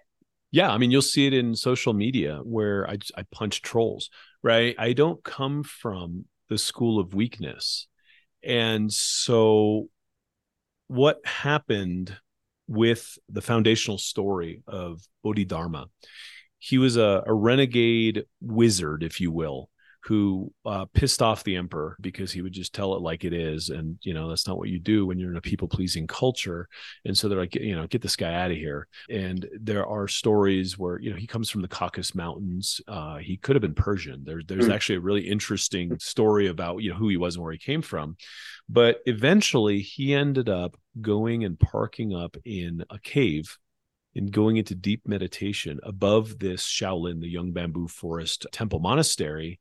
Yeah, 0.51 0.71
I 0.71 0.77
mean, 0.77 0.91
you'll 0.91 1.01
see 1.01 1.27
it 1.27 1.33
in 1.33 1.55
social 1.55 1.93
media 1.93 2.39
where 2.43 2.89
I, 2.89 2.97
I 3.15 3.23
punch 3.31 3.61
trolls, 3.61 4.09
right? 4.41 4.75
I 4.79 4.93
don't 4.93 5.21
come 5.23 5.63
from 5.63 6.25
the 6.49 6.57
school 6.57 6.99
of 6.99 7.13
weakness. 7.13 7.87
And 8.43 8.91
so, 8.91 9.89
what 10.87 11.19
happened 11.25 12.15
with 12.67 13.17
the 13.27 13.41
foundational 13.41 13.97
story 13.97 14.63
of 14.67 15.01
Bodhidharma? 15.21 15.87
He 16.59 16.77
was 16.77 16.95
a, 16.95 17.23
a 17.25 17.33
renegade 17.33 18.23
wizard, 18.41 19.03
if 19.03 19.19
you 19.19 19.31
will, 19.31 19.69
who 20.07 20.49
uh, 20.65 20.85
pissed 20.93 21.21
off 21.21 21.43
the 21.43 21.57
emperor 21.57 21.97
because 21.99 22.31
he 22.31 22.41
would 22.41 22.53
just 22.53 22.73
tell 22.73 22.95
it 22.95 23.01
like 23.01 23.25
it 23.25 23.33
is. 23.33 23.67
And 23.69 23.97
you 24.03 24.13
know 24.13 24.29
that's 24.29 24.47
not 24.47 24.57
what 24.57 24.69
you 24.69 24.79
do 24.79 25.05
when 25.05 25.19
you're 25.19 25.31
in 25.31 25.37
a 25.37 25.41
people 25.41 25.67
pleasing 25.67 26.07
culture. 26.07 26.69
And 27.03 27.17
so 27.17 27.27
they're 27.27 27.39
like 27.39 27.55
you 27.55 27.75
know 27.75 27.87
get 27.87 28.01
this 28.01 28.15
guy 28.15 28.33
out 28.33 28.51
of 28.51 28.55
here. 28.57 28.87
And 29.09 29.45
there 29.59 29.85
are 29.85 30.07
stories 30.07 30.77
where 30.77 30.97
you 30.99 31.09
know 31.09 31.17
he 31.17 31.27
comes 31.27 31.49
from 31.49 31.61
the 31.61 31.67
caucasus 31.67 32.15
mountains. 32.15 32.79
Uh, 32.87 33.17
he 33.17 33.35
could 33.35 33.57
have 33.57 33.61
been 33.61 33.75
persian. 33.75 34.23
There, 34.23 34.41
there's 34.47 34.67
mm. 34.67 34.73
actually 34.73 34.95
a 34.95 35.01
really 35.01 35.27
interesting 35.27 35.99
story 35.99 36.47
about 36.47 36.77
you 36.77 36.91
know 36.91 36.95
who 36.95 37.09
he 37.09 37.17
was 37.17 37.35
and 37.35 37.43
where 37.43 37.51
he 37.51 37.59
came 37.59 37.81
from. 37.81 38.15
But 38.69 39.01
eventually 39.05 39.81
he 39.81 40.13
ended 40.13 40.47
up 40.47 40.77
going 41.01 41.43
and 41.43 41.59
parking 41.59 42.15
up 42.15 42.37
in 42.45 42.85
a 42.89 42.99
cave 42.99 43.57
and 44.17 44.31
going 44.31 44.57
into 44.57 44.75
deep 44.75 45.07
meditation 45.07 45.79
above 45.83 46.39
this 46.39 46.63
Shaolin, 46.63 47.21
the 47.21 47.29
Young 47.29 47.51
Bamboo 47.51 47.87
Forest 47.87 48.47
Temple 48.51 48.79
Monastery, 48.79 49.59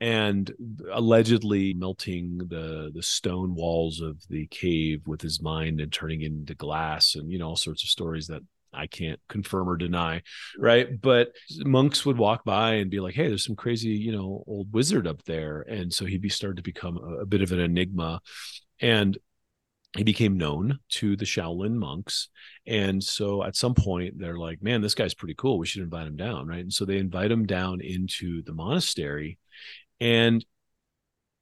and 0.00 0.50
allegedly 0.92 1.74
melting 1.74 2.38
the 2.38 2.90
the 2.94 3.02
stone 3.02 3.54
walls 3.54 4.00
of 4.00 4.22
the 4.28 4.46
cave 4.46 5.02
with 5.06 5.20
his 5.20 5.42
mind 5.42 5.80
and 5.80 5.92
turning 5.92 6.22
it 6.22 6.26
into 6.26 6.54
glass, 6.54 7.16
and 7.16 7.30
you 7.30 7.38
know 7.38 7.48
all 7.48 7.56
sorts 7.56 7.82
of 7.82 7.90
stories 7.90 8.28
that 8.28 8.42
I 8.72 8.86
can't 8.86 9.20
confirm 9.28 9.68
or 9.68 9.76
deny, 9.76 10.22
right? 10.58 11.00
But 11.00 11.32
monks 11.64 12.04
would 12.06 12.18
walk 12.18 12.44
by 12.44 12.74
and 12.74 12.90
be 12.90 13.00
like, 13.00 13.14
"Hey, 13.14 13.28
there's 13.28 13.44
some 13.44 13.56
crazy, 13.56 13.90
you 13.90 14.12
know, 14.12 14.44
old 14.46 14.72
wizard 14.72 15.06
up 15.06 15.24
there," 15.24 15.62
and 15.62 15.92
so 15.92 16.04
he'd 16.04 16.20
be 16.20 16.28
started 16.28 16.56
to 16.56 16.62
become 16.62 16.98
a, 16.98 17.22
a 17.22 17.26
bit 17.26 17.42
of 17.42 17.52
an 17.52 17.60
enigma. 17.60 18.20
And 18.80 19.16
he 19.96 20.04
became 20.04 20.36
known 20.36 20.78
to 20.90 21.16
the 21.16 21.24
Shaolin 21.24 21.74
monks. 21.74 22.28
And 22.66 23.02
so 23.02 23.42
at 23.42 23.56
some 23.56 23.74
point, 23.74 24.18
they're 24.18 24.38
like, 24.38 24.62
man, 24.62 24.82
this 24.82 24.94
guy's 24.94 25.14
pretty 25.14 25.34
cool. 25.34 25.58
We 25.58 25.66
should 25.66 25.82
invite 25.82 26.06
him 26.06 26.16
down. 26.16 26.46
Right. 26.46 26.60
And 26.60 26.72
so 26.72 26.84
they 26.84 26.98
invite 26.98 27.30
him 27.30 27.46
down 27.46 27.80
into 27.80 28.42
the 28.42 28.52
monastery. 28.52 29.38
And 30.00 30.44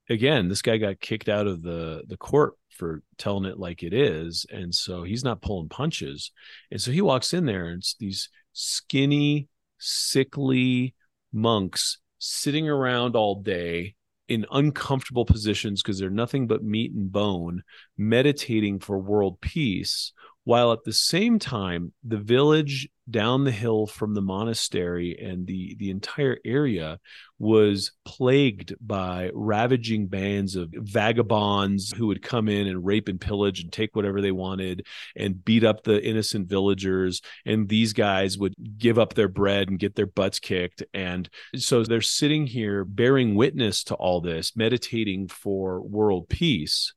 again, 0.09 0.49
this 0.49 0.63
guy 0.63 0.77
got 0.77 1.01
kicked 1.01 1.29
out 1.29 1.47
of 1.47 1.63
the, 1.63 2.05
the 2.07 2.17
court 2.17 2.55
for 2.71 3.03
telling 3.19 3.45
it 3.45 3.59
like 3.59 3.83
it 3.83 3.95
is. 3.95 4.47
And 4.51 4.75
so 4.75 5.03
he's 5.03 5.25
not 5.25 5.43
pulling 5.43 5.69
punches. 5.69 6.33
And 6.71 6.81
so 6.81 6.91
he 6.91 7.01
walks 7.01 7.33
in 7.33 7.47
there 7.47 7.67
and 7.67 7.79
it's 7.79 7.97
these 7.99 8.29
skinny, 8.53 9.49
sickly 9.79 10.95
monks 11.33 11.99
sitting 12.19 12.69
around 12.69 13.17
all 13.17 13.43
day 13.43 13.95
in 14.29 14.47
uncomfortable 14.51 15.25
positions 15.25 15.83
because 15.83 15.99
they're 15.99 16.11
nothing 16.11 16.47
but 16.47 16.65
meat 16.65 16.93
and 16.93 17.11
bone, 17.13 17.63
meditating 17.97 18.81
for 18.81 18.99
world 18.99 19.41
peace, 19.41 20.13
while 20.45 20.73
at 20.73 20.85
the 20.85 20.93
same 20.93 21.39
time, 21.39 21.93
the 22.05 22.19
village 22.19 22.89
down 23.11 23.45
the 23.45 23.51
hill 23.51 23.87
from 23.87 24.15
the 24.15 24.23
monastery 24.23 25.19
and 25.21 25.47
the, 25.47 25.75
the 25.79 25.91
entire 25.91 26.39
area 26.45 26.99
was 27.39 27.93
plagued 28.05 28.75
by 28.81 29.31
ravaging 29.35 30.07
bands 30.07 30.57
of 30.57 30.71
vagabonds 30.73 31.93
who 31.93 32.07
would 32.07 32.23
come 32.23 32.49
in 32.49 32.67
and 32.67 32.85
rape 32.85 33.09
and 33.09 33.21
pillage 33.21 33.61
and 33.61 33.73
take 33.73 33.95
whatever 33.97 34.21
they 34.21 34.33
wanted 34.33 34.87
and 35.17 35.45
beat 35.45 35.65
up 35.65 35.83
the 35.83 36.03
innocent 36.03 36.49
villagers. 36.49 37.21
And 37.45 37.69
these 37.69 37.93
guys 37.93 38.39
would 38.39 38.55
give 38.79 38.99
up 38.99 39.15
their 39.15 39.29
bread 39.29 39.69
and 39.69 39.79
get 39.79 39.95
their 39.95 40.07
butts 40.07 40.41
kicked. 40.41 40.83
And 40.95 41.29
so 41.57 41.83
they're 41.85 42.01
sitting 42.01 42.47
here 42.47 42.85
bearing 42.85 43.35
witness 43.35 43.85
to 43.85 43.95
all 43.95 44.21
this, 44.21 44.57
meditating 44.57 45.29
for 45.29 45.81
world 45.81 46.29
peace. 46.29 46.95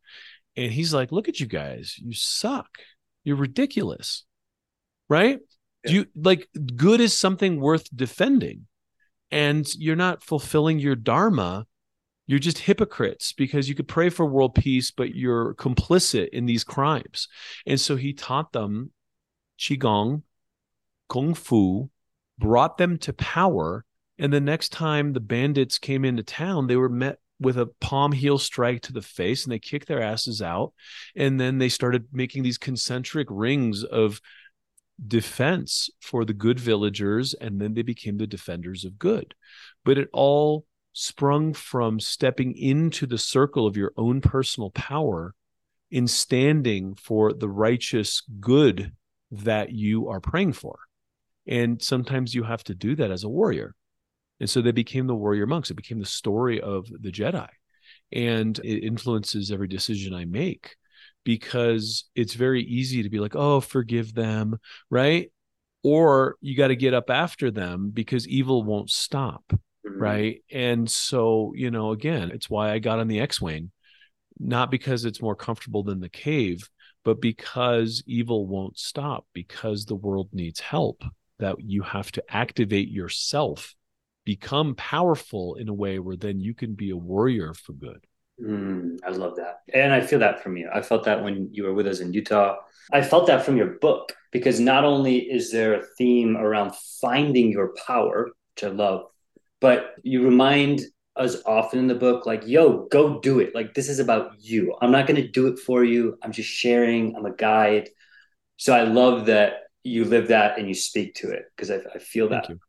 And 0.56 0.72
he's 0.72 0.94
like, 0.94 1.12
Look 1.12 1.30
at 1.30 1.40
you 1.40 1.46
guys, 1.46 1.96
you 1.98 2.14
suck. 2.14 2.70
You're 3.28 3.36
ridiculous. 3.36 4.24
Right? 5.10 5.40
Yeah. 5.84 5.92
You 5.92 6.06
like 6.16 6.48
good 6.78 7.02
is 7.02 7.18
something 7.18 7.60
worth 7.60 7.94
defending 7.94 8.68
and 9.32 9.68
you're 9.76 9.98
not 9.98 10.24
fulfilling 10.24 10.80
your 10.80 10.96
dharma 10.96 11.66
you're 12.26 12.40
just 12.40 12.60
hypocrites 12.60 13.34
because 13.34 13.70
you 13.70 13.76
could 13.76 13.88
pray 13.88 14.10
for 14.10 14.26
world 14.26 14.56
peace 14.56 14.92
but 14.92 15.16
you're 15.16 15.54
complicit 15.56 16.30
in 16.30 16.46
these 16.46 16.64
crimes 16.64 17.28
and 17.66 17.80
so 17.80 17.96
he 17.96 18.14
taught 18.14 18.52
them 18.54 18.92
qigong 19.60 20.24
kung 21.10 21.34
fu 21.34 21.90
brought 22.38 22.78
them 22.78 22.98
to 22.98 23.14
power 23.14 23.86
and 24.18 24.34
the 24.34 24.42
next 24.42 24.70
time 24.72 25.14
the 25.14 25.20
bandits 25.20 25.78
came 25.78 26.04
into 26.04 26.24
town 26.24 26.68
they 26.68 26.76
were 26.76 26.90
met 26.90 27.20
with 27.40 27.58
a 27.58 27.68
palm 27.80 28.12
heel 28.12 28.38
strike 28.38 28.82
to 28.82 28.94
the 28.94 29.02
face 29.02 29.44
and 29.44 29.52
they 29.52 29.60
kicked 29.60 29.88
their 29.88 30.02
asses 30.02 30.42
out 30.42 30.74
and 31.16 31.40
then 31.40 31.58
they 31.58 31.70
started 31.70 32.08
making 32.12 32.44
these 32.44 32.58
concentric 32.58 33.28
rings 33.30 33.84
of 33.84 34.20
defense 35.06 35.90
for 36.02 36.26
the 36.26 36.34
good 36.34 36.60
villagers 36.60 37.34
and 37.36 37.62
then 37.62 37.74
they 37.74 37.84
became 37.84 38.18
the 38.18 38.28
defenders 38.28 38.86
of 38.86 38.98
good. 38.98 39.36
But 39.86 39.98
it 39.98 40.10
all 40.14 40.66
sprung 40.94 41.54
from 41.54 42.00
stepping 42.00 42.58
into 42.58 43.06
the 43.06 43.20
circle 43.20 43.68
of 43.68 43.78
your 43.78 43.92
own 43.98 44.20
personal 44.20 44.72
power 44.72 45.36
in 45.92 46.08
standing 46.08 46.96
for 46.96 47.32
the 47.34 47.48
righteous 47.48 48.24
good 48.40 48.92
that 49.30 49.72
you 49.72 50.10
are 50.10 50.20
praying 50.20 50.54
for. 50.54 50.80
And 51.48 51.82
sometimes 51.82 52.34
you 52.34 52.44
have 52.44 52.64
to 52.66 52.76
do 52.76 52.96
that 52.96 53.12
as 53.12 53.24
a 53.24 53.30
warrior 53.30 53.76
and 54.40 54.50
so 54.50 54.62
they 54.62 54.72
became 54.72 55.08
the 55.08 55.16
warrior 55.16 55.46
monks 55.46 55.70
it 55.70 55.76
became 55.76 56.00
the 56.00 56.06
story 56.06 56.62
of 56.62 56.88
the 57.02 57.12
jedi 57.12 57.48
and 58.12 58.60
it 58.60 58.86
influences 58.86 59.52
every 59.52 59.68
decision 59.68 60.14
i 60.14 60.26
make 60.26 60.76
because 61.28 62.06
it's 62.16 62.36
very 62.36 62.64
easy 62.64 63.04
to 63.04 63.10
be 63.10 63.20
like, 63.20 63.36
oh, 63.36 63.60
forgive 63.60 64.14
them, 64.14 64.58
right? 64.90 65.30
Or 65.84 66.38
you 66.40 66.56
got 66.56 66.70
to 66.70 66.76
get 66.78 66.94
up 66.94 67.10
after 67.10 67.52
them 67.52 67.92
because 67.94 68.26
evil 68.30 68.64
won't 68.64 68.90
stop, 68.90 69.44
mm-hmm. 69.50 70.02
right? 70.02 70.42
And 70.54 70.90
so, 70.90 71.52
you 71.54 71.70
know, 71.70 71.92
again, 71.92 72.32
it's 72.32 72.50
why 72.50 72.72
I 72.72 72.80
got 72.80 73.00
on 73.00 73.10
the 73.10 73.20
X 73.20 73.42
Wing, 73.42 73.72
not 74.40 74.72
because 74.72 75.04
it's 75.04 75.22
more 75.22 75.36
comfortable 75.36 75.84
than 75.84 76.00
the 76.00 76.08
cave, 76.08 76.70
but 77.04 77.20
because 77.20 78.02
evil 78.08 78.48
won't 78.48 78.80
stop, 78.80 79.26
because 79.34 79.84
the 79.84 79.96
world 79.96 80.30
needs 80.32 80.62
help, 80.62 81.04
that 81.40 81.58
you 81.60 81.82
have 81.82 82.10
to 82.14 82.24
activate 82.30 82.88
yourself, 82.88 83.76
become 84.28 84.76
powerful 84.76 85.56
in 85.56 85.70
a 85.70 85.74
way 85.74 86.00
where 86.00 86.18
then 86.18 86.38
you 86.38 86.54
can 86.54 86.74
be 86.74 86.90
a 86.90 86.98
warrior 86.98 87.54
for 87.54 87.72
good. 87.72 88.06
Mm, 88.44 89.00
I 89.08 89.12
love 89.12 89.38
that. 89.38 89.62
And 89.74 89.94
I 89.94 90.02
feel 90.02 90.20
that 90.20 90.44
from 90.44 90.58
you. 90.58 90.70
I 90.72 90.82
felt 90.82 91.06
that 91.06 91.24
when 91.24 91.48
you 91.54 91.64
were 91.64 91.74
with 91.74 91.88
us 91.88 92.02
in 92.02 92.12
Utah. 92.12 92.58
I 92.92 93.04
felt 93.04 93.28
that 93.28 93.46
from 93.46 93.56
your 93.56 93.78
book 93.80 94.14
because 94.34 94.60
not 94.60 94.84
only 94.84 95.20
is 95.20 95.50
there 95.54 95.76
a 95.76 95.86
theme 95.98 96.36
around 96.36 96.76
finding 97.00 97.54
your 97.54 97.74
power, 97.88 98.28
which 98.54 98.66
I 98.66 98.68
love, 98.68 99.06
but 99.62 99.96
you 100.04 100.26
remind 100.26 100.82
us 101.16 101.38
often 101.46 101.80
in 101.80 101.88
the 101.88 101.96
book, 101.96 102.26
like, 102.26 102.46
yo, 102.46 102.86
go 102.92 103.22
do 103.22 103.40
it. 103.40 103.56
Like, 103.56 103.76
this 103.76 103.88
is 103.88 104.00
about 104.00 104.34
you. 104.40 104.76
I'm 104.82 104.92
not 104.92 105.08
going 105.08 105.22
to 105.22 105.28
do 105.30 105.48
it 105.48 105.58
for 105.58 105.86
you. 105.86 106.18
I'm 106.22 106.34
just 106.34 106.50
sharing. 106.50 107.16
I'm 107.16 107.26
a 107.26 107.34
guide. 107.34 107.92
So 108.58 108.74
I 108.74 108.82
love 108.82 109.28
that 109.28 109.62
you 109.84 110.04
live 110.04 110.28
that 110.28 110.60
and 110.60 110.68
you 110.68 110.74
speak 110.74 111.16
to 111.16 111.32
it 111.32 111.46
because 111.56 111.72
I, 111.72 111.78
I, 111.96 112.00
feel 112.00 112.28
Thank 112.28 112.44
that. 112.44 112.50
You. 112.50 112.60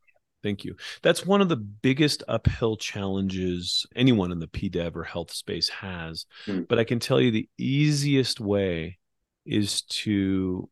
Thank 0.41 0.63
you. 0.63 0.75
That's 1.01 1.25
one 1.25 1.41
of 1.41 1.49
the 1.49 1.57
biggest 1.57 2.23
uphill 2.27 2.77
challenges 2.77 3.85
anyone 3.95 4.31
in 4.31 4.39
the 4.39 4.47
PDEV 4.47 4.95
or 4.95 5.03
health 5.03 5.31
space 5.31 5.69
has. 5.69 6.25
Mm. 6.45 6.67
But 6.67 6.79
I 6.79 6.85
can 6.85 6.99
tell 6.99 7.19
you 7.19 7.31
the 7.31 7.49
easiest 7.57 8.39
way 8.39 8.97
is 9.45 9.81
to 9.81 10.69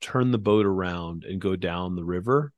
turn 0.00 0.30
the 0.30 0.38
boat 0.38 0.66
around 0.66 1.24
and 1.24 1.40
go 1.40 1.56
down 1.56 1.96
the 1.96 2.04
river. 2.04 2.52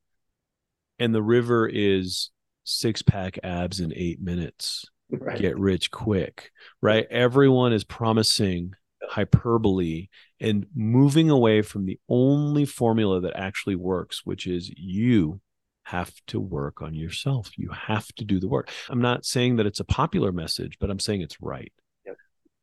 And 0.99 1.15
the 1.15 1.23
river 1.23 1.69
is 1.71 2.31
six 2.63 3.01
pack 3.01 3.39
abs 3.43 3.79
in 3.79 3.93
eight 3.95 4.21
minutes. 4.21 4.85
Right. 5.09 5.37
Get 5.37 5.59
rich 5.59 5.91
quick, 5.91 6.51
right? 6.81 7.05
Everyone 7.09 7.73
is 7.73 7.83
promising 7.83 8.73
hyperbole 9.09 10.07
and 10.39 10.65
moving 10.73 11.29
away 11.29 11.61
from 11.61 11.85
the 11.85 11.99
only 12.07 12.65
formula 12.65 13.19
that 13.21 13.35
actually 13.35 13.75
works, 13.75 14.21
which 14.23 14.47
is 14.47 14.71
you 14.77 15.41
have 15.83 16.13
to 16.27 16.39
work 16.39 16.81
on 16.81 16.93
yourself. 16.93 17.51
You 17.57 17.69
have 17.69 18.07
to 18.15 18.25
do 18.25 18.39
the 18.39 18.47
work. 18.47 18.69
I'm 18.89 19.01
not 19.01 19.25
saying 19.25 19.57
that 19.57 19.65
it's 19.65 19.79
a 19.79 19.85
popular 19.85 20.31
message, 20.31 20.77
but 20.79 20.89
I'm 20.89 20.99
saying 20.99 21.21
it's 21.21 21.41
right. 21.41 21.73
Yep. 22.05 22.15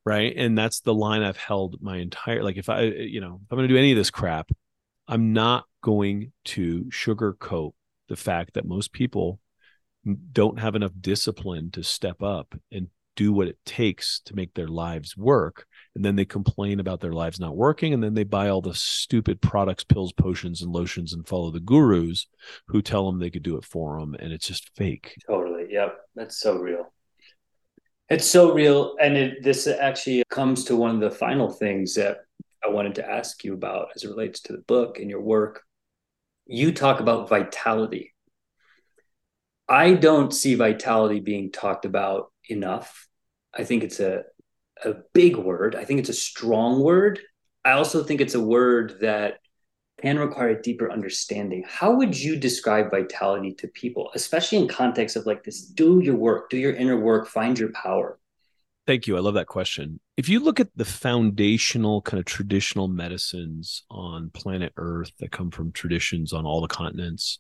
Right. 0.04 0.35
And 0.37 0.57
that's 0.57 0.81
the 0.81 0.94
line 0.94 1.22
I've 1.22 1.37
held 1.37 1.83
my 1.83 1.98
entire 1.98 2.42
like 2.42 2.57
if 2.57 2.68
I 2.68 2.83
you 2.83 3.20
know, 3.20 3.40
if 3.44 3.52
I'm 3.52 3.59
gonna 3.59 3.68
do 3.68 3.76
any 3.76 3.92
of 3.92 3.98
this 3.98 4.11
crap, 4.11 4.50
I'm 5.07 5.33
not 5.33 5.64
going 5.83 6.33
to 6.46 6.85
sugarcoat 6.85 7.72
the 8.09 8.16
fact 8.16 8.54
that 8.54 8.66
most 8.66 8.92
people 8.92 9.40
don't 10.33 10.59
have 10.59 10.74
enough 10.74 10.92
discipline 11.00 11.70
to 11.72 11.83
step 11.83 12.22
up 12.22 12.54
and 12.72 12.88
do 13.16 13.33
what 13.33 13.48
it 13.48 13.59
takes 13.64 14.20
to 14.20 14.35
make 14.35 14.54
their 14.54 14.68
lives 14.68 15.16
work 15.16 15.66
and 15.98 16.04
then 16.04 16.14
they 16.14 16.24
complain 16.24 16.78
about 16.78 17.00
their 17.00 17.12
lives 17.12 17.40
not 17.40 17.56
working 17.56 17.92
and 17.92 18.00
then 18.00 18.14
they 18.14 18.22
buy 18.22 18.48
all 18.48 18.62
the 18.62 18.72
stupid 18.72 19.42
products 19.42 19.82
pills 19.82 20.12
potions 20.12 20.62
and 20.62 20.70
lotions 20.70 21.12
and 21.12 21.26
follow 21.26 21.50
the 21.50 21.58
gurus 21.58 22.28
who 22.68 22.80
tell 22.80 23.04
them 23.04 23.18
they 23.18 23.30
could 23.30 23.42
do 23.42 23.56
it 23.56 23.64
for 23.64 23.98
them 23.98 24.14
and 24.14 24.32
it's 24.32 24.46
just 24.46 24.70
fake. 24.76 25.16
Totally 25.26 25.66
yep 25.70 25.98
that's 26.14 26.38
so 26.38 26.56
real. 26.56 26.92
It's 28.08 28.24
so 28.24 28.54
real 28.54 28.94
and 29.00 29.16
it, 29.16 29.42
this 29.42 29.66
actually 29.66 30.22
comes 30.30 30.66
to 30.66 30.76
one 30.76 30.94
of 30.94 31.00
the 31.00 31.11
final 31.11 31.50
things 31.50 31.94
that 31.94 32.18
i 32.64 32.68
wanted 32.68 32.94
to 32.94 33.11
ask 33.11 33.42
you 33.42 33.54
about 33.54 33.88
as 33.96 34.04
it 34.04 34.08
relates 34.08 34.40
to 34.42 34.52
the 34.52 34.62
book 34.68 35.00
and 35.00 35.11
your 35.11 35.20
work. 35.20 35.62
You 36.46 36.70
talk 36.70 37.00
about 37.00 37.28
vitality. 37.28 38.14
I 39.68 39.94
don't 39.94 40.32
see 40.32 40.54
vitality 40.54 41.18
being 41.18 41.50
talked 41.50 41.84
about 41.84 42.30
enough. 42.48 43.08
I 43.52 43.64
think 43.64 43.82
it's 43.82 43.98
a 43.98 44.22
a 44.84 44.94
big 45.12 45.36
word. 45.36 45.74
I 45.74 45.84
think 45.84 46.00
it's 46.00 46.08
a 46.08 46.14
strong 46.14 46.82
word. 46.82 47.20
I 47.64 47.72
also 47.72 48.02
think 48.02 48.20
it's 48.20 48.34
a 48.34 48.40
word 48.40 48.98
that 49.00 49.38
can 50.00 50.18
require 50.18 50.50
a 50.50 50.62
deeper 50.62 50.90
understanding. 50.90 51.64
How 51.66 51.92
would 51.92 52.18
you 52.18 52.36
describe 52.36 52.90
vitality 52.90 53.54
to 53.54 53.68
people, 53.68 54.10
especially 54.14 54.58
in 54.58 54.68
context 54.68 55.16
of 55.16 55.26
like 55.26 55.42
this 55.42 55.66
do 55.66 56.00
your 56.00 56.14
work, 56.14 56.50
do 56.50 56.56
your 56.56 56.72
inner 56.72 56.98
work, 56.98 57.28
find 57.28 57.58
your 57.58 57.72
power? 57.72 58.18
Thank 58.86 59.06
you. 59.06 59.16
I 59.16 59.20
love 59.20 59.34
that 59.34 59.48
question. 59.48 60.00
If 60.16 60.28
you 60.28 60.40
look 60.40 60.60
at 60.60 60.70
the 60.74 60.84
foundational 60.84 62.00
kind 62.00 62.18
of 62.18 62.24
traditional 62.24 62.88
medicines 62.88 63.84
on 63.90 64.30
planet 64.30 64.72
Earth 64.76 65.12
that 65.18 65.30
come 65.30 65.50
from 65.50 65.72
traditions 65.72 66.32
on 66.32 66.46
all 66.46 66.62
the 66.62 66.68
continents, 66.68 67.38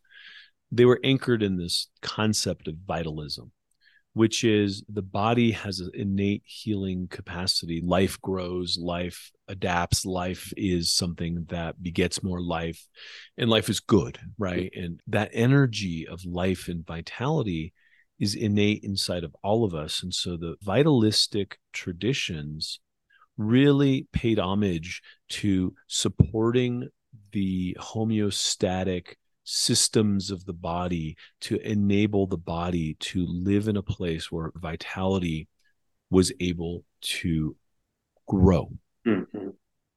they 0.70 0.84
were 0.84 1.00
anchored 1.02 1.42
in 1.42 1.56
this 1.56 1.88
concept 2.02 2.68
of 2.68 2.74
vitalism 2.86 3.52
which 4.14 4.42
is 4.42 4.82
the 4.88 5.02
body 5.02 5.52
has 5.52 5.80
an 5.80 5.90
innate 5.94 6.42
healing 6.44 7.06
capacity. 7.08 7.80
Life 7.84 8.20
grows, 8.20 8.78
life 8.80 9.30
adapts, 9.46 10.04
life 10.04 10.52
is 10.56 10.92
something 10.92 11.46
that 11.48 11.82
begets 11.82 12.22
more 12.22 12.40
life, 12.40 12.86
and 13.36 13.48
life 13.48 13.68
is 13.68 13.80
good, 13.80 14.18
right? 14.38 14.72
And 14.74 15.00
that 15.06 15.30
energy 15.32 16.06
of 16.08 16.24
life 16.24 16.68
and 16.68 16.86
vitality 16.86 17.72
is 18.18 18.34
innate 18.34 18.82
inside 18.82 19.24
of 19.24 19.36
all 19.42 19.64
of 19.64 19.74
us. 19.74 20.02
And 20.02 20.12
so 20.12 20.36
the 20.36 20.56
vitalistic 20.62 21.58
traditions 21.72 22.80
really 23.36 24.08
paid 24.12 24.38
homage 24.38 25.00
to 25.28 25.74
supporting 25.86 26.88
the 27.32 27.76
homeostatic 27.78 29.14
systems 29.48 30.30
of 30.30 30.44
the 30.44 30.52
body 30.52 31.16
to 31.40 31.56
enable 31.66 32.26
the 32.26 32.36
body 32.36 32.94
to 33.00 33.24
live 33.26 33.66
in 33.66 33.78
a 33.78 33.82
place 33.82 34.30
where 34.30 34.52
vitality 34.54 35.48
was 36.10 36.30
able 36.38 36.84
to 37.00 37.56
grow. 38.26 38.70
Mm-hmm. 39.06 39.48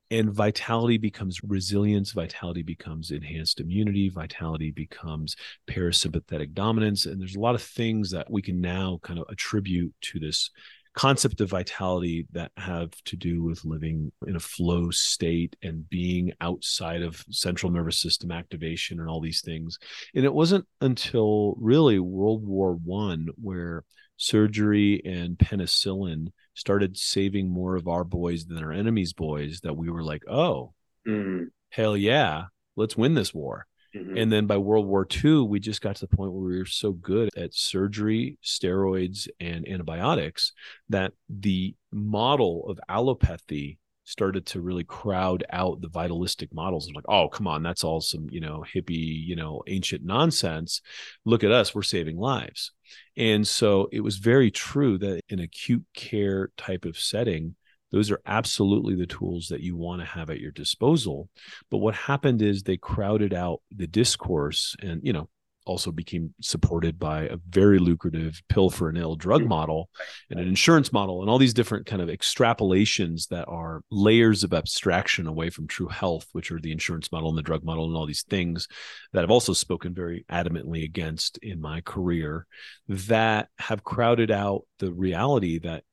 And 0.09 0.31
vitality 0.31 0.97
becomes 0.97 1.41
resilience, 1.43 2.11
vitality 2.11 2.63
becomes 2.63 3.11
enhanced 3.11 3.59
immunity, 3.59 4.09
vitality 4.09 4.71
becomes 4.71 5.35
parasympathetic 5.69 6.53
dominance. 6.53 7.05
And 7.05 7.19
there's 7.19 7.35
a 7.35 7.39
lot 7.39 7.55
of 7.55 7.61
things 7.61 8.11
that 8.11 8.31
we 8.31 8.41
can 8.41 8.61
now 8.61 8.99
kind 9.03 9.19
of 9.19 9.25
attribute 9.29 9.93
to 10.01 10.19
this 10.19 10.49
concept 10.93 11.39
of 11.39 11.49
vitality 11.49 12.27
that 12.33 12.51
have 12.57 12.91
to 13.05 13.15
do 13.15 13.41
with 13.41 13.63
living 13.63 14.11
in 14.27 14.35
a 14.35 14.39
flow 14.39 14.89
state 14.91 15.55
and 15.63 15.89
being 15.89 16.33
outside 16.41 17.01
of 17.01 17.23
central 17.29 17.71
nervous 17.71 18.01
system 18.01 18.29
activation 18.29 18.99
and 18.99 19.07
all 19.07 19.21
these 19.21 19.41
things 19.41 19.79
and 20.15 20.25
it 20.25 20.33
wasn't 20.33 20.65
until 20.81 21.55
really 21.59 21.97
world 21.97 22.45
war 22.45 22.73
one 22.73 23.27
where 23.41 23.85
surgery 24.17 25.01
and 25.05 25.37
penicillin 25.37 26.27
started 26.55 26.97
saving 26.97 27.49
more 27.49 27.77
of 27.77 27.87
our 27.87 28.03
boys 28.03 28.45
than 28.45 28.61
our 28.61 28.73
enemies 28.73 29.13
boys 29.13 29.61
that 29.61 29.77
we 29.77 29.89
were 29.89 30.03
like 30.03 30.23
oh 30.29 30.73
mm. 31.07 31.45
hell 31.69 31.95
yeah 31.95 32.43
let's 32.75 32.97
win 32.97 33.13
this 33.13 33.33
war 33.33 33.65
Mm-hmm. 33.95 34.17
And 34.17 34.31
then 34.31 34.47
by 34.47 34.57
World 34.57 34.85
War 34.85 35.05
II, 35.23 35.41
we 35.41 35.59
just 35.59 35.81
got 35.81 35.95
to 35.97 36.07
the 36.07 36.15
point 36.15 36.31
where 36.31 36.43
we 36.43 36.57
were 36.57 36.65
so 36.65 36.93
good 36.93 37.29
at 37.35 37.53
surgery, 37.53 38.37
steroids, 38.43 39.27
and 39.39 39.67
antibiotics 39.67 40.53
that 40.89 41.13
the 41.29 41.75
model 41.91 42.69
of 42.69 42.79
allopathy 42.89 43.77
started 44.11 44.45
to 44.45 44.61
really 44.61 44.83
crowd 44.83 45.43
out 45.51 45.81
the 45.81 45.87
vitalistic 45.87 46.53
models. 46.53 46.89
like, 46.93 47.05
oh, 47.07 47.29
come 47.29 47.47
on, 47.47 47.63
that's 47.63 47.83
all 47.83 48.01
some, 48.01 48.27
you 48.29 48.41
know, 48.41 48.63
hippie, 48.73 49.25
you 49.25 49.35
know, 49.35 49.61
ancient 49.67 50.03
nonsense. 50.03 50.81
Look 51.23 51.43
at 51.43 51.51
us, 51.51 51.73
we're 51.73 51.83
saving 51.83 52.17
lives. 52.17 52.71
And 53.15 53.47
so 53.47 53.87
it 53.91 54.01
was 54.01 54.17
very 54.17 54.51
true 54.51 54.97
that 54.97 55.21
in 55.29 55.39
acute 55.39 55.85
care 55.93 56.51
type 56.57 56.85
of 56.85 56.97
setting, 56.97 57.55
those 57.91 58.11
are 58.11 58.21
absolutely 58.25 58.95
the 58.95 59.05
tools 59.05 59.47
that 59.49 59.61
you 59.61 59.75
want 59.75 60.01
to 60.01 60.05
have 60.05 60.29
at 60.29 60.39
your 60.39 60.51
disposal. 60.51 61.29
But 61.69 61.77
what 61.77 61.95
happened 61.95 62.41
is 62.41 62.63
they 62.63 62.77
crowded 62.77 63.33
out 63.33 63.61
the 63.75 63.87
discourse 63.87 64.75
and 64.81 65.01
you 65.03 65.13
know 65.13 65.29
also 65.65 65.91
became 65.91 66.33
supported 66.41 66.97
by 66.97 67.23
a 67.23 67.37
very 67.49 67.77
lucrative 67.77 68.41
pill 68.49 68.69
for 68.69 68.89
an 68.89 68.97
ill 68.97 69.15
drug 69.15 69.43
hmm. 69.43 69.49
model 69.49 69.89
and 70.29 70.39
an 70.39 70.47
insurance 70.47 70.91
model 70.91 71.21
and 71.21 71.29
all 71.29 71.37
these 71.37 71.53
different 71.53 71.85
kind 71.85 72.01
of 72.01 72.09
extrapolations 72.09 73.27
that 73.27 73.47
are 73.47 73.81
layers 73.91 74.43
of 74.43 74.53
abstraction 74.53 75.27
away 75.27 75.49
from 75.49 75.67
true 75.67 75.87
health 75.87 76.25
which 76.31 76.51
are 76.51 76.59
the 76.59 76.71
insurance 76.71 77.11
model 77.11 77.29
and 77.29 77.37
the 77.37 77.43
drug 77.43 77.63
model 77.63 77.85
and 77.85 77.95
all 77.95 78.07
these 78.07 78.23
things 78.23 78.67
that 79.13 79.23
i've 79.23 79.31
also 79.31 79.53
spoken 79.53 79.93
very 79.93 80.25
adamantly 80.31 80.83
against 80.83 81.37
in 81.39 81.61
my 81.61 81.81
career 81.81 82.45
that 82.87 83.49
have 83.59 83.83
crowded 83.83 84.31
out 84.31 84.63
the 84.79 84.91
reality 84.91 85.59
that 85.59 85.83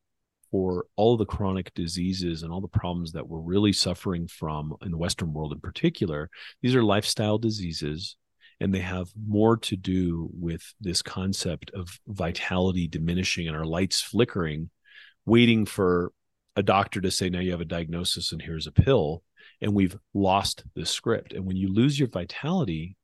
for 0.51 0.87
all 0.97 1.17
the 1.17 1.27
chronic 1.27 1.73
diseases 1.75 2.43
and 2.43 2.53
all 2.53 2.61
the 2.61 2.69
problems 2.69 3.13
that 3.13 3.29
we're 3.29 3.41
really 3.41 3.73
suffering 3.73 4.27
from 4.27 4.75
in 4.83 4.91
the 4.91 4.99
Western 4.99 5.33
world 5.33 5.53
in 5.53 5.61
particular, 5.61 6.31
these 6.63 6.75
are 6.75 6.83
lifestyle 6.83 7.39
diseases. 7.39 8.17
And 8.61 8.75
they 8.75 8.81
have 8.81 9.09
more 9.29 9.57
to 9.57 9.77
do 9.77 10.29
with 10.33 10.75
this 10.81 11.01
concept 11.01 11.71
of 11.75 12.01
vitality 12.09 12.89
diminishing 12.89 13.47
and 13.47 13.57
our 13.57 13.65
lights 13.65 14.03
flickering, 14.03 14.71
waiting 15.25 15.65
for 15.65 16.11
a 16.57 16.63
doctor 16.65 17.01
to 17.01 17.11
say, 17.13 17.29
now 17.29 17.39
you 17.39 17.53
have 17.53 17.61
a 17.61 17.65
diagnosis 17.65 18.33
and 18.33 18.43
here's 18.43 18.67
a 18.67 18.73
pill. 18.73 19.23
And 19.61 19.75
we've 19.75 19.97
lost 20.13 20.65
the 20.75 20.85
script. 20.85 21.35
And 21.35 21.45
when 21.45 21.57
you 21.57 21.73
lose 21.73 22.01
your 22.01 22.09
vitality, 22.09 22.97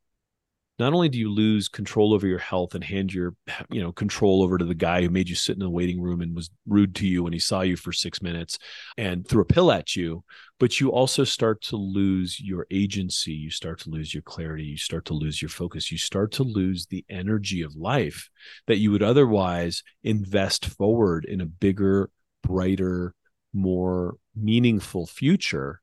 not 0.78 0.92
only 0.92 1.08
do 1.08 1.18
you 1.18 1.30
lose 1.30 1.68
control 1.68 2.12
over 2.12 2.26
your 2.26 2.38
health 2.38 2.74
and 2.74 2.82
hand 2.82 3.12
your 3.12 3.34
you 3.70 3.80
know 3.80 3.92
control 3.92 4.42
over 4.42 4.58
to 4.58 4.64
the 4.64 4.74
guy 4.74 5.02
who 5.02 5.08
made 5.08 5.28
you 5.28 5.34
sit 5.34 5.54
in 5.54 5.60
the 5.60 5.70
waiting 5.70 6.00
room 6.00 6.20
and 6.20 6.34
was 6.34 6.50
rude 6.66 6.94
to 6.94 7.06
you 7.06 7.22
when 7.22 7.32
he 7.32 7.38
saw 7.38 7.60
you 7.60 7.76
for 7.76 7.92
6 7.92 8.22
minutes 8.22 8.58
and 8.96 9.26
threw 9.26 9.42
a 9.42 9.46
pill 9.46 9.70
at 9.70 9.96
you 9.96 10.24
but 10.60 10.80
you 10.80 10.90
also 10.90 11.24
start 11.24 11.60
to 11.62 11.76
lose 11.76 12.40
your 12.40 12.66
agency. 12.70 13.32
You 13.32 13.50
start 13.50 13.80
to 13.80 13.90
lose 13.90 14.14
your 14.14 14.22
clarity. 14.22 14.64
You 14.64 14.76
start 14.76 15.04
to 15.06 15.14
lose 15.14 15.42
your 15.42 15.48
focus. 15.48 15.90
You 15.90 15.98
start 15.98 16.32
to 16.32 16.44
lose 16.44 16.86
the 16.86 17.04
energy 17.10 17.62
of 17.62 17.74
life 17.74 18.30
that 18.66 18.78
you 18.78 18.90
would 18.92 19.02
otherwise 19.02 19.82
invest 20.04 20.66
forward 20.66 21.24
in 21.24 21.40
a 21.40 21.46
bigger 21.46 22.08
brighter 22.42 23.14
more 23.52 24.16
meaningful 24.36 25.06
future 25.06 25.80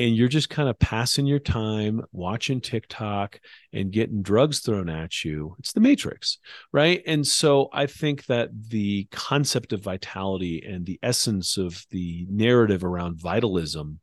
and 0.00 0.16
you're 0.16 0.28
just 0.28 0.48
kind 0.48 0.66
of 0.66 0.78
passing 0.78 1.26
your 1.26 1.38
time 1.38 2.00
watching 2.10 2.58
TikTok 2.58 3.38
and 3.74 3.92
getting 3.92 4.22
drugs 4.22 4.60
thrown 4.60 4.88
at 4.88 5.26
you. 5.26 5.54
It's 5.58 5.74
the 5.74 5.80
matrix, 5.80 6.38
right? 6.72 7.02
And 7.06 7.26
so 7.26 7.68
I 7.70 7.84
think 7.84 8.24
that 8.24 8.48
the 8.70 9.06
concept 9.12 9.74
of 9.74 9.82
vitality 9.82 10.64
and 10.66 10.86
the 10.86 10.98
essence 11.02 11.58
of 11.58 11.84
the 11.90 12.26
narrative 12.30 12.82
around 12.82 13.20
vitalism, 13.20 14.00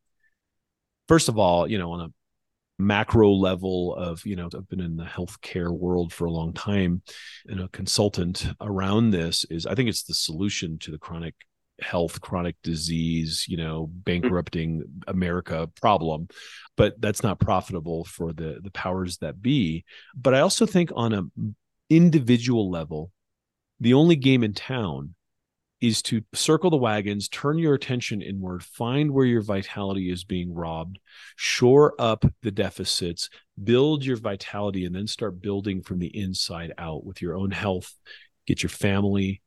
first 1.07 1.29
of 1.29 1.39
all, 1.39 1.67
you 1.67 1.79
know, 1.79 1.91
on 1.93 2.01
a 2.01 2.13
macro 2.79 3.31
level 3.31 3.95
of 3.95 4.23
you 4.23 4.35
know 4.35 4.47
i've 4.55 4.69
been 4.69 4.79
in 4.79 4.97
the 4.97 5.03
healthcare 5.03 5.71
world 5.75 6.13
for 6.13 6.25
a 6.25 6.31
long 6.31 6.53
time 6.53 7.01
and 7.47 7.59
a 7.59 7.67
consultant 7.69 8.45
around 8.61 9.09
this 9.09 9.43
is 9.45 9.65
i 9.65 9.73
think 9.73 9.89
it's 9.89 10.03
the 10.03 10.13
solution 10.13 10.77
to 10.77 10.91
the 10.91 10.97
chronic 10.99 11.33
health 11.81 12.21
chronic 12.21 12.55
disease 12.63 13.45
you 13.47 13.57
know 13.57 13.87
mm. 13.87 14.03
bankrupting 14.03 14.83
america 15.07 15.69
problem 15.79 16.27
but 16.75 16.99
that's 16.99 17.23
not 17.23 17.39
profitable 17.39 18.03
for 18.05 18.33
the 18.33 18.59
the 18.63 18.71
powers 18.71 19.17
that 19.17 19.41
be 19.41 19.85
but 20.15 20.33
i 20.33 20.39
also 20.39 20.65
think 20.65 20.91
on 20.95 21.13
a 21.13 21.23
individual 21.89 22.69
level 22.69 23.11
the 23.79 23.93
only 23.93 24.15
game 24.15 24.43
in 24.43 24.53
town 24.53 25.13
is 25.79 26.01
to 26.01 26.23
circle 26.33 26.69
the 26.69 26.77
wagons, 26.77 27.29
turn 27.29 27.59
your 27.59 27.75
attention 27.75 28.21
inward, 28.21 28.63
find 28.63 29.11
where 29.11 29.25
your 29.25 29.41
vitality 29.41 30.11
is 30.11 30.23
being 30.23 30.53
robbed, 30.53 30.99
shore 31.35 31.93
up 31.99 32.25
the 32.41 32.51
deficits, 32.51 33.29
build 33.63 34.03
your 34.03 34.17
vitality, 34.17 34.85
and 34.85 34.95
then 34.95 35.05
start 35.05 35.41
building 35.41 35.81
from 35.81 35.99
the 35.99 36.07
inside 36.17 36.73
out 36.77 37.05
with 37.05 37.21
your 37.21 37.35
own 37.35 37.51
health. 37.51 37.93
Get 38.47 38.63
your 38.63 38.69
family, 38.69 39.41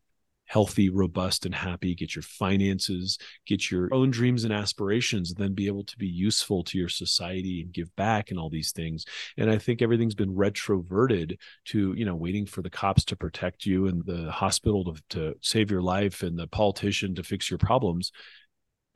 healthy, 0.51 0.90
robust, 0.90 1.46
and 1.46 1.55
happy, 1.55 1.94
get 1.94 2.16
your 2.16 2.24
finances, 2.24 3.18
get 3.46 3.70
your 3.70 3.88
own 3.94 4.11
dreams 4.11 4.42
and 4.42 4.53
aspirations, 4.53 5.30
and 5.30 5.38
then 5.38 5.55
be 5.55 5.68
able 5.68 5.84
to 5.84 5.96
be 5.96 6.09
useful 6.09 6.64
to 6.64 6.76
your 6.76 6.88
society 6.88 7.62
and 7.62 7.72
give 7.72 7.94
back 7.94 8.30
and 8.30 8.38
all 8.38 8.51
these 8.51 8.72
things. 8.72 9.05
And 9.38 9.48
I 9.48 9.59
think 9.59 9.80
everything's 9.80 10.16
been 10.16 10.34
retroverted 10.34 11.38
to, 11.66 11.94
you 11.96 12.05
know, 12.05 12.16
waiting 12.16 12.46
for 12.46 12.62
the 12.62 12.70
cops 12.70 13.05
to 13.05 13.16
protect 13.16 13.64
you 13.64 13.86
and 13.86 14.05
the 14.05 14.28
hospital 14.32 14.92
to, 14.92 15.03
to 15.11 15.34
save 15.40 15.70
your 15.70 15.82
life 15.82 16.24
and 16.24 16.36
the 16.36 16.48
politician 16.48 17.14
to 17.14 17.22
fix 17.22 17.48
your 17.48 17.59
problems. 17.59 18.11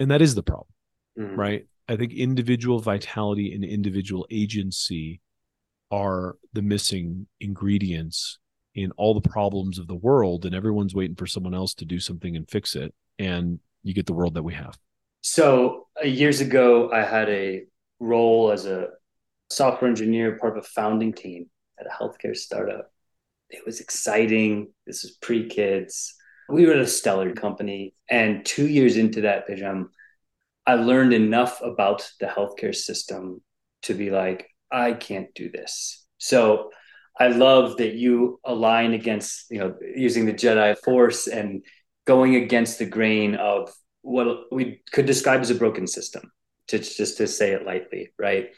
And 0.00 0.10
that 0.10 0.22
is 0.22 0.34
the 0.34 0.42
problem, 0.42 0.70
mm-hmm. 1.16 1.38
right? 1.38 1.66
I 1.88 1.94
think 1.94 2.14
individual 2.14 2.80
vitality 2.80 3.54
and 3.54 3.64
individual 3.64 4.26
agency 4.28 5.20
are 5.92 6.34
the 6.52 6.62
missing 6.62 7.28
ingredients 7.38 8.40
in 8.74 8.90
all 8.92 9.14
the 9.14 9.28
problems 9.28 9.78
of 9.78 9.86
the 9.86 9.94
world 9.94 10.44
and 10.44 10.54
everyone's 10.54 10.94
waiting 10.94 11.16
for 11.16 11.26
someone 11.26 11.54
else 11.54 11.74
to 11.74 11.84
do 11.84 11.98
something 12.00 12.36
and 12.36 12.50
fix 12.50 12.74
it 12.74 12.92
and 13.18 13.60
you 13.82 13.94
get 13.94 14.06
the 14.06 14.12
world 14.12 14.34
that 14.34 14.42
we 14.42 14.54
have. 14.54 14.76
So 15.20 15.86
uh, 16.02 16.06
years 16.06 16.40
ago 16.40 16.90
i 16.92 17.02
had 17.02 17.28
a 17.28 17.64
role 18.00 18.50
as 18.50 18.66
a 18.66 18.88
software 19.50 19.88
engineer 19.88 20.38
part 20.38 20.56
of 20.56 20.64
a 20.64 20.68
founding 20.68 21.12
team 21.12 21.46
at 21.78 21.86
a 21.86 21.90
healthcare 21.90 22.36
startup. 22.36 22.90
It 23.50 23.64
was 23.64 23.80
exciting. 23.80 24.72
This 24.86 25.02
was 25.02 25.12
pre-kids. 25.12 26.14
We 26.48 26.66
were 26.66 26.72
at 26.72 26.80
a 26.80 26.86
stellar 26.86 27.32
company 27.32 27.94
and 28.08 28.44
two 28.44 28.66
years 28.66 28.96
into 28.96 29.22
that 29.22 29.48
Pedram, 29.48 29.86
i 30.66 30.74
learned 30.74 31.14
enough 31.14 31.60
about 31.62 32.10
the 32.20 32.26
healthcare 32.26 32.74
system 32.74 33.40
to 33.82 33.94
be 33.94 34.10
like 34.10 34.48
i 34.70 34.92
can't 34.92 35.32
do 35.34 35.50
this. 35.50 36.04
So 36.18 36.70
I 37.18 37.28
love 37.28 37.76
that 37.76 37.94
you 37.94 38.40
align 38.44 38.92
against, 38.92 39.46
you 39.50 39.58
know, 39.58 39.74
using 39.94 40.26
the 40.26 40.32
Jedi 40.32 40.76
Force 40.78 41.28
and 41.28 41.64
going 42.06 42.34
against 42.34 42.78
the 42.78 42.86
grain 42.86 43.36
of 43.36 43.72
what 44.02 44.52
we 44.52 44.82
could 44.92 45.06
describe 45.06 45.40
as 45.40 45.50
a 45.50 45.54
broken 45.54 45.86
system, 45.86 46.30
to 46.68 46.78
just 46.78 47.16
to 47.18 47.26
say 47.26 47.52
it 47.52 47.64
lightly, 47.64 48.12
right? 48.18 48.50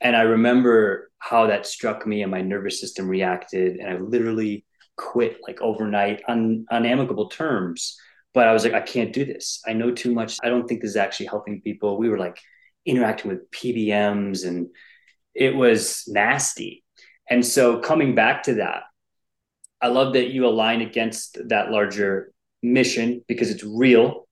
And 0.00 0.14
I 0.14 0.22
remember 0.22 1.10
how 1.18 1.46
that 1.46 1.66
struck 1.66 2.06
me 2.06 2.22
and 2.22 2.30
my 2.30 2.42
nervous 2.42 2.80
system 2.80 3.08
reacted, 3.08 3.76
and 3.76 3.88
I 3.88 3.98
literally 3.98 4.66
quit 4.96 5.38
like 5.46 5.60
overnight 5.62 6.22
on 6.28 6.66
on 6.70 6.84
amicable 6.84 7.28
terms. 7.28 7.96
But 8.34 8.46
I 8.46 8.52
was 8.52 8.64
like, 8.64 8.74
I 8.74 8.80
can't 8.80 9.12
do 9.12 9.24
this. 9.24 9.60
I 9.66 9.74
know 9.74 9.90
too 9.90 10.12
much. 10.12 10.38
I 10.42 10.48
don't 10.48 10.66
think 10.66 10.80
this 10.80 10.90
is 10.90 10.96
actually 10.96 11.26
helping 11.26 11.60
people. 11.60 11.98
We 11.98 12.08
were 12.08 12.18
like 12.18 12.38
interacting 12.84 13.30
with 13.30 13.50
PBMs, 13.50 14.46
and 14.46 14.68
it 15.34 15.54
was 15.54 16.04
nasty 16.08 16.84
and 17.28 17.44
so 17.44 17.78
coming 17.78 18.14
back 18.14 18.44
to 18.44 18.54
that, 18.54 18.84
I 19.80 19.88
love 19.88 20.12
that 20.14 20.30
you 20.30 20.46
align 20.46 20.80
against 20.80 21.38
that 21.48 21.70
larger 21.70 22.32
mission 22.62 23.22
because 23.26 23.50
it's 23.50 23.64
real. 23.64 24.28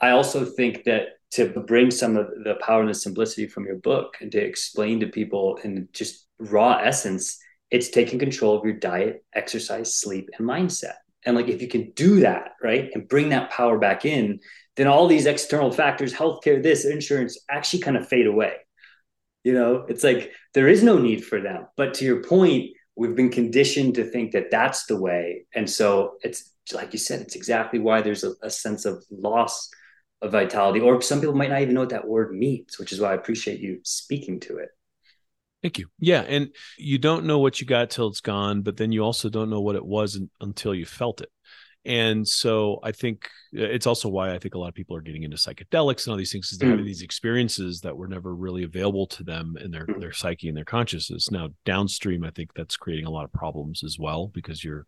I 0.00 0.10
also 0.10 0.44
think 0.44 0.84
that 0.84 1.08
to 1.32 1.48
bring 1.48 1.90
some 1.90 2.16
of 2.16 2.28
the 2.44 2.54
power 2.60 2.80
and 2.80 2.90
the 2.90 2.94
simplicity 2.94 3.46
from 3.48 3.64
your 3.64 3.76
book 3.76 4.16
and 4.20 4.30
to 4.32 4.38
explain 4.38 5.00
to 5.00 5.06
people 5.06 5.58
in 5.64 5.88
just 5.92 6.26
raw 6.38 6.74
essence, 6.74 7.38
it's 7.70 7.88
taking 7.88 8.18
control 8.18 8.56
of 8.56 8.64
your 8.64 8.74
diet, 8.74 9.24
exercise, 9.34 9.96
sleep, 9.96 10.28
and 10.38 10.46
mindset. 10.46 10.94
And 11.24 11.34
like 11.34 11.48
if 11.48 11.62
you 11.62 11.68
can 11.68 11.90
do 11.92 12.20
that, 12.20 12.52
right, 12.62 12.90
and 12.94 13.08
bring 13.08 13.30
that 13.30 13.50
power 13.50 13.78
back 13.78 14.04
in, 14.04 14.40
then 14.76 14.86
all 14.86 15.08
these 15.08 15.26
external 15.26 15.72
factors, 15.72 16.12
healthcare, 16.12 16.62
this, 16.62 16.84
insurance, 16.84 17.38
actually 17.48 17.80
kind 17.80 17.96
of 17.96 18.06
fade 18.06 18.26
away. 18.26 18.54
You 19.44 19.52
know, 19.52 19.84
it's 19.88 20.02
like 20.02 20.32
there 20.54 20.68
is 20.68 20.82
no 20.82 20.98
need 20.98 21.24
for 21.24 21.40
them. 21.40 21.66
But 21.76 21.94
to 21.94 22.04
your 22.04 22.22
point, 22.22 22.72
we've 22.96 23.14
been 23.14 23.30
conditioned 23.30 23.94
to 23.96 24.04
think 24.04 24.32
that 24.32 24.50
that's 24.50 24.86
the 24.86 25.00
way. 25.00 25.46
And 25.54 25.68
so 25.70 26.14
it's 26.22 26.50
like 26.72 26.92
you 26.92 26.98
said, 26.98 27.20
it's 27.20 27.36
exactly 27.36 27.78
why 27.78 28.00
there's 28.00 28.24
a, 28.24 28.32
a 28.42 28.50
sense 28.50 28.86
of 28.86 29.04
loss 29.10 29.68
of 30.22 30.32
vitality, 30.32 30.80
or 30.80 31.00
some 31.02 31.20
people 31.20 31.34
might 31.34 31.50
not 31.50 31.60
even 31.60 31.74
know 31.74 31.80
what 31.80 31.90
that 31.90 32.08
word 32.08 32.34
means, 32.34 32.78
which 32.78 32.92
is 32.92 33.00
why 33.00 33.10
I 33.10 33.14
appreciate 33.14 33.60
you 33.60 33.80
speaking 33.82 34.40
to 34.40 34.58
it. 34.58 34.70
Thank 35.62 35.78
you. 35.78 35.86
Yeah. 35.98 36.22
And 36.22 36.54
you 36.78 36.98
don't 36.98 37.24
know 37.24 37.38
what 37.38 37.60
you 37.60 37.66
got 37.66 37.90
till 37.90 38.08
it's 38.08 38.20
gone, 38.20 38.62
but 38.62 38.76
then 38.76 38.92
you 38.92 39.02
also 39.02 39.28
don't 39.28 39.50
know 39.50 39.60
what 39.60 39.76
it 39.76 39.84
was 39.84 40.20
until 40.40 40.74
you 40.74 40.84
felt 40.84 41.20
it 41.20 41.30
and 41.84 42.26
so 42.26 42.78
i 42.82 42.90
think 42.90 43.28
uh, 43.58 43.62
it's 43.62 43.86
also 43.86 44.08
why 44.08 44.32
i 44.34 44.38
think 44.38 44.54
a 44.54 44.58
lot 44.58 44.68
of 44.68 44.74
people 44.74 44.96
are 44.96 45.02
getting 45.02 45.22
into 45.22 45.36
psychedelics 45.36 46.04
and 46.06 46.12
all 46.12 46.16
these 46.16 46.32
things 46.32 46.50
is 46.50 46.58
they're 46.58 46.68
mm. 46.68 46.72
having 46.72 46.86
these 46.86 47.02
experiences 47.02 47.80
that 47.80 47.96
were 47.96 48.08
never 48.08 48.34
really 48.34 48.62
available 48.62 49.06
to 49.06 49.22
them 49.22 49.56
in 49.60 49.70
their 49.70 49.86
mm. 49.86 50.00
their 50.00 50.12
psyche 50.12 50.48
and 50.48 50.56
their 50.56 50.64
consciousness 50.64 51.30
now 51.30 51.48
downstream 51.64 52.24
i 52.24 52.30
think 52.30 52.52
that's 52.54 52.76
creating 52.76 53.06
a 53.06 53.10
lot 53.10 53.24
of 53.24 53.32
problems 53.32 53.82
as 53.84 53.98
well 53.98 54.28
because 54.28 54.64
you're 54.64 54.86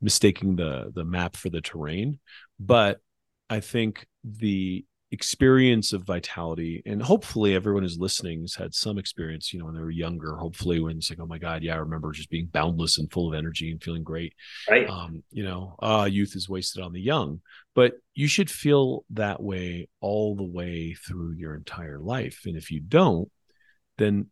mistaking 0.00 0.56
the 0.56 0.90
the 0.94 1.04
map 1.04 1.36
for 1.36 1.48
the 1.48 1.60
terrain 1.60 2.18
but 2.60 3.00
i 3.48 3.60
think 3.60 4.06
the 4.24 4.84
experience 5.10 5.94
of 5.94 6.02
vitality 6.02 6.82
and 6.84 7.02
hopefully 7.02 7.54
everyone 7.54 7.82
who's 7.82 7.98
listening 7.98 8.42
has 8.42 8.54
had 8.54 8.74
some 8.74 8.98
experience 8.98 9.54
you 9.54 9.58
know 9.58 9.64
when 9.64 9.74
they 9.74 9.80
were 9.80 9.90
younger 9.90 10.36
hopefully 10.36 10.80
when 10.80 10.98
it's 10.98 11.08
like 11.08 11.18
oh 11.18 11.26
my 11.26 11.38
god 11.38 11.62
yeah 11.62 11.72
i 11.72 11.78
remember 11.78 12.12
just 12.12 12.28
being 12.28 12.44
boundless 12.44 12.98
and 12.98 13.10
full 13.10 13.26
of 13.26 13.34
energy 13.34 13.70
and 13.70 13.82
feeling 13.82 14.02
great. 14.02 14.34
Right. 14.68 14.88
Um 14.88 15.22
you 15.30 15.44
know 15.44 15.76
uh 15.80 16.06
youth 16.10 16.36
is 16.36 16.48
wasted 16.48 16.82
on 16.82 16.92
the 16.92 17.00
young. 17.00 17.40
But 17.74 17.94
you 18.14 18.28
should 18.28 18.50
feel 18.50 19.04
that 19.10 19.42
way 19.42 19.88
all 20.00 20.36
the 20.36 20.42
way 20.42 20.94
through 20.94 21.32
your 21.32 21.54
entire 21.54 21.98
life 21.98 22.42
and 22.44 22.56
if 22.56 22.70
you 22.70 22.80
don't 22.80 23.30
then 23.96 24.26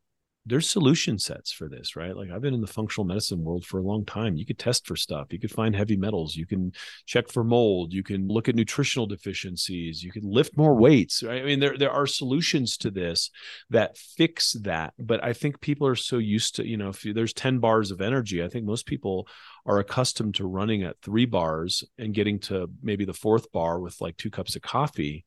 there's 0.49 0.70
solution 0.70 1.18
sets 1.18 1.51
for 1.51 1.68
this, 1.68 1.97
right? 1.97 2.16
Like 2.16 2.30
I've 2.30 2.40
been 2.40 2.55
in 2.55 2.61
the 2.61 2.68
functional 2.68 3.05
medicine 3.05 3.42
world 3.42 3.66
for 3.66 3.78
a 3.78 3.82
long 3.82 4.05
time. 4.05 4.36
You 4.36 4.47
could 4.47 4.59
test 4.59 4.86
for 4.86 4.94
stuff. 4.94 5.32
You 5.32 5.40
could 5.40 5.51
find 5.51 5.74
heavy 5.74 5.97
metals. 5.97 6.36
You 6.36 6.47
can 6.47 6.72
check 7.05 7.28
for 7.32 7.42
mold. 7.42 7.92
You 7.92 8.05
can 8.05 8.28
look 8.28 8.49
at 8.49 8.55
nutritional 8.55 9.07
deficiencies. 9.07 10.05
You 10.05 10.12
can 10.12 10.22
lift 10.22 10.57
more 10.57 10.74
weights. 10.74 11.24
Right? 11.24 11.42
I 11.42 11.44
mean, 11.44 11.59
there 11.59 11.76
there 11.76 11.90
are 11.90 12.07
solutions 12.07 12.76
to 12.78 12.92
this 12.92 13.30
that 13.70 13.99
fix 13.99 14.53
that. 14.62 14.94
But 15.01 15.22
I 15.24 15.32
think 15.32 15.61
people 15.61 15.86
are 15.88 15.97
so 15.97 16.18
used 16.18 16.55
to, 16.57 16.66
you 16.66 16.76
know, 16.76 16.90
if 16.90 17.03
there's 17.03 17.32
10 17.32 17.59
bars 17.59 17.90
of 17.90 18.01
energy, 18.01 18.42
I 18.42 18.49
think 18.49 18.64
most 18.64 18.86
people 18.86 19.26
are 19.66 19.80
accustomed 19.80 20.36
to 20.36 20.47
running 20.47 20.84
at 20.84 21.01
three 21.03 21.26
bars 21.26 21.82
and 21.99 22.14
getting 22.14 22.38
to 22.38 22.70
maybe 22.82 23.05
the 23.05 23.12
fourth 23.12 23.51
bar 23.51 23.80
with 23.80 24.01
like 24.01 24.16
two 24.16 24.30
cups 24.30 24.55
of 24.55 24.62
coffee, 24.62 25.24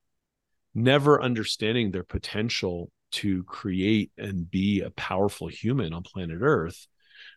never 0.73 1.21
understanding 1.21 1.91
their 1.91 2.03
potential 2.03 2.89
to 3.11 3.43
create 3.43 4.11
and 4.17 4.49
be 4.49 4.81
a 4.81 4.91
powerful 4.91 5.47
human 5.47 5.93
on 5.93 6.03
planet 6.03 6.39
Earth 6.41 6.87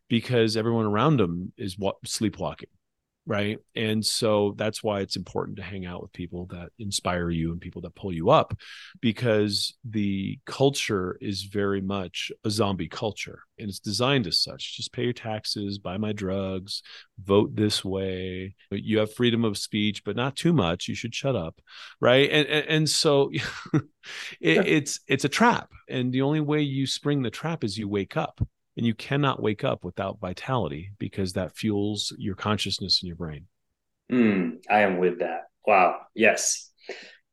because 0.08 0.56
everyone 0.56 0.86
around 0.86 1.18
them 1.18 1.52
is 1.56 1.78
what 1.78 1.96
sleepwalking 2.04 2.68
right? 3.26 3.58
And 3.76 4.04
so 4.04 4.54
that's 4.56 4.82
why 4.82 5.00
it's 5.00 5.16
important 5.16 5.56
to 5.58 5.62
hang 5.62 5.86
out 5.86 6.02
with 6.02 6.12
people 6.12 6.46
that 6.46 6.70
inspire 6.78 7.30
you 7.30 7.52
and 7.52 7.60
people 7.60 7.82
that 7.82 7.94
pull 7.94 8.12
you 8.12 8.30
up 8.30 8.54
because 9.00 9.74
the 9.84 10.38
culture 10.44 11.16
is 11.20 11.44
very 11.44 11.80
much 11.80 12.32
a 12.44 12.50
zombie 12.50 12.88
culture 12.88 13.40
and 13.58 13.68
it's 13.68 13.78
designed 13.78 14.26
as 14.26 14.40
such. 14.40 14.76
Just 14.76 14.92
pay 14.92 15.04
your 15.04 15.12
taxes 15.12 15.78
buy 15.78 15.96
my 15.96 16.12
drugs 16.12 16.82
vote 17.22 17.54
this 17.54 17.84
way. 17.84 18.56
You 18.70 18.98
have 18.98 19.14
freedom 19.14 19.44
of 19.44 19.56
speech 19.56 20.02
but 20.04 20.16
not 20.16 20.34
too 20.34 20.52
much. 20.52 20.88
You 20.88 20.94
should 20.94 21.14
shut 21.14 21.36
up 21.36 21.60
right? 22.00 22.28
And 22.30 22.46
and, 22.48 22.68
and 22.68 22.90
so 22.90 23.30
it, 24.40 24.66
it's 24.66 25.00
it's 25.06 25.24
a 25.24 25.28
trap. 25.28 25.70
And 25.88 26.12
the 26.12 26.22
only 26.22 26.40
way 26.40 26.60
you 26.62 26.86
spring 26.86 27.22
the 27.22 27.30
trap 27.30 27.64
is 27.64 27.78
you 27.78 27.88
wake 27.88 28.16
up 28.16 28.40
and 28.76 28.86
you 28.86 28.94
cannot 28.94 29.42
wake 29.42 29.64
up 29.64 29.84
without 29.84 30.18
vitality 30.20 30.90
because 30.98 31.34
that 31.34 31.56
fuels 31.56 32.14
your 32.18 32.34
consciousness 32.34 33.02
in 33.02 33.06
your 33.06 33.16
brain. 33.16 33.46
Mm, 34.10 34.58
I 34.70 34.80
am 34.80 34.98
with 34.98 35.20
that. 35.20 35.44
Wow. 35.66 36.00
Yes. 36.14 36.70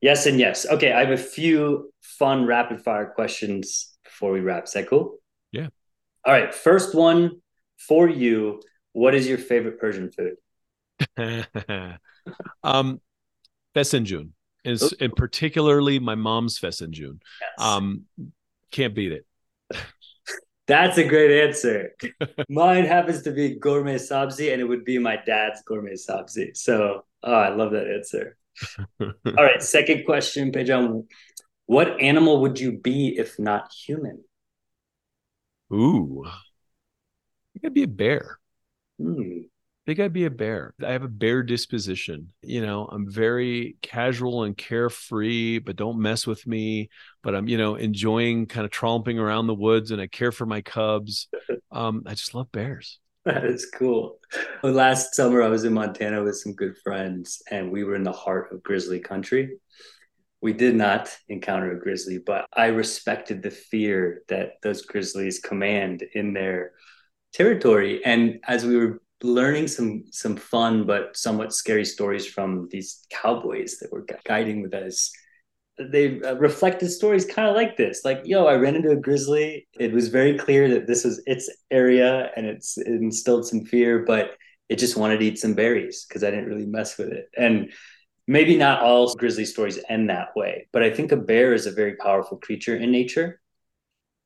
Yes, 0.02 0.26
and 0.26 0.40
yes. 0.40 0.66
Okay. 0.66 0.92
I 0.92 1.02
have 1.02 1.12
a 1.12 1.18
few 1.18 1.92
fun 2.02 2.46
rapid 2.46 2.82
fire 2.82 3.12
questions 3.14 3.98
before 4.04 4.32
we 4.32 4.40
wrap. 4.40 4.66
Is 4.66 4.74
that 4.74 4.88
cool? 4.88 5.18
Yeah. 5.52 5.68
All 6.26 6.34
right. 6.34 6.54
First 6.54 6.96
one 6.96 7.42
for 7.78 8.10
you. 8.10 8.62
What 8.94 9.16
is 9.16 9.28
your 9.28 9.38
favorite 9.38 9.80
Persian 9.80 10.12
food? 10.12 10.36
um, 12.64 13.02
fesenjoon 13.76 14.32
is, 14.66 14.94
and 15.00 15.16
particularly 15.16 16.00
my 16.00 16.16
mom's 16.16 16.60
fesenjoon. 16.60 17.20
Yes. 17.42 17.52
Um, 17.60 18.04
can't 18.72 18.94
beat 18.94 19.12
it. 19.12 19.26
That's 20.70 21.00
a 21.00 21.04
great 21.04 21.32
answer. 21.32 21.96
Mine 22.50 22.86
happens 22.86 23.24
to 23.24 23.32
be 23.32 23.56
ghormeh 23.56 23.96
sabzi, 23.96 24.54
and 24.54 24.62
it 24.62 24.66
would 24.66 24.86
be 24.86 25.00
my 25.00 25.18
dad's 25.18 25.64
ghormeh 25.68 25.98
sabzi. 25.98 26.56
So, 26.56 27.06
oh, 27.24 27.34
I 27.34 27.50
love 27.50 27.72
that 27.72 27.88
answer. 27.88 28.38
All 29.02 29.44
right, 29.44 29.64
second 29.64 30.06
question, 30.06 30.52
Pedram. 30.52 31.08
What 31.66 32.00
animal 32.00 32.42
would 32.42 32.60
you 32.60 32.78
be 32.78 33.18
if 33.18 33.40
not 33.40 33.74
human? 33.74 34.24
Ooh, 35.74 36.24
you 37.56 37.62
could 37.62 37.74
be 37.74 37.84
a 37.84 37.88
bear. 37.88 38.38
Hmm 39.00 39.49
think 39.90 40.00
I'd 40.00 40.14
be 40.14 40.26
a 40.26 40.30
bear. 40.30 40.76
I 40.86 40.92
have 40.92 41.02
a 41.02 41.08
bear 41.08 41.42
disposition. 41.42 42.32
You 42.44 42.64
know, 42.64 42.86
I'm 42.86 43.10
very 43.10 43.76
casual 43.82 44.44
and 44.44 44.56
carefree, 44.56 45.58
but 45.60 45.78
don't 45.78 46.00
mess 46.00 46.28
with 46.28 46.46
me. 46.46 46.90
But 47.24 47.34
I'm, 47.34 47.48
you 47.48 47.58
know, 47.58 47.74
enjoying 47.74 48.46
kind 48.46 48.66
of 48.66 48.72
tromping 48.72 49.20
around 49.20 49.48
the 49.48 49.56
woods 49.56 49.90
and 49.90 50.00
I 50.00 50.06
care 50.06 50.32
for 50.32 50.46
my 50.46 50.62
cubs. 50.62 51.28
Um, 51.72 52.02
I 52.08 52.16
just 52.16 52.34
love 52.34 52.52
bears. 52.52 52.98
That 53.26 53.46
is 53.46 53.70
cool. 53.72 54.18
Last 54.64 55.14
summer, 55.14 55.44
I 55.44 55.48
was 55.48 55.64
in 55.64 55.72
Montana 55.72 56.24
with 56.24 56.36
some 56.38 56.54
good 56.54 56.76
friends, 56.84 57.44
and 57.52 57.72
we 57.72 57.84
were 57.84 57.94
in 57.94 58.02
the 58.02 58.12
heart 58.12 58.52
of 58.52 58.64
grizzly 58.64 59.00
country. 59.00 59.60
We 60.42 60.52
did 60.52 60.74
not 60.74 61.16
encounter 61.28 61.72
a 61.72 61.80
grizzly, 61.80 62.18
but 62.18 62.48
I 62.58 62.68
respected 62.68 63.44
the 63.44 63.52
fear 63.52 64.24
that 64.30 64.54
those 64.64 64.82
grizzlies 64.82 65.38
command 65.38 66.04
in 66.16 66.34
their 66.34 66.72
territory. 67.34 68.04
And 68.04 68.40
as 68.48 68.66
we 68.66 68.76
were 68.76 69.00
learning 69.24 69.68
some 69.68 70.04
some 70.12 70.36
fun 70.36 70.86
but 70.86 71.16
somewhat 71.16 71.54
scary 71.54 71.86
stories 71.86 72.26
from 72.26 72.68
these 72.72 73.06
cowboys 73.10 73.78
that 73.80 73.92
were 73.92 74.06
guiding 74.26 74.62
with 74.62 74.74
us. 74.74 75.12
They 75.78 76.22
uh, 76.22 76.36
reflected 76.36 76.90
stories 76.90 77.26
kind 77.26 77.48
of 77.48 77.56
like 77.56 77.78
this 77.78 78.04
like 78.04 78.22
yo 78.26 78.48
i 78.48 78.56
ran 78.56 78.76
into 78.76 78.92
a 78.92 78.96
grizzly. 78.96 79.68
It 79.80 79.94
was 79.94 80.10
very 80.10 80.38
clear 80.38 80.70
that 80.70 80.88
this 80.88 81.06
was 81.06 81.22
its 81.26 81.50
area 81.72 82.32
and 82.36 82.46
it's 82.46 82.78
it 82.78 82.88
instilled 82.88 83.48
some 83.48 83.66
fear 83.66 84.00
but 84.06 84.32
it 84.68 84.78
just 84.78 84.98
wanted 84.98 85.20
to 85.20 85.26
eat 85.26 85.40
some 85.40 85.54
berries 85.54 86.06
because 86.08 86.24
i 86.24 86.30
didn't 86.30 86.48
really 86.48 86.66
mess 86.66 86.98
with 86.98 87.10
it. 87.10 87.30
And 87.38 87.72
maybe 88.28 88.58
not 88.58 88.82
all 88.82 89.14
grizzly 89.16 89.46
stories 89.46 89.80
end 89.90 90.10
that 90.10 90.30
way 90.36 90.68
but 90.72 90.84
i 90.84 90.90
think 90.90 91.12
a 91.12 91.18
bear 91.18 91.54
is 91.54 91.66
a 91.66 91.72
very 91.72 91.96
powerful 91.96 92.38
creature 92.38 92.76
in 92.76 92.92
nature. 92.92 93.42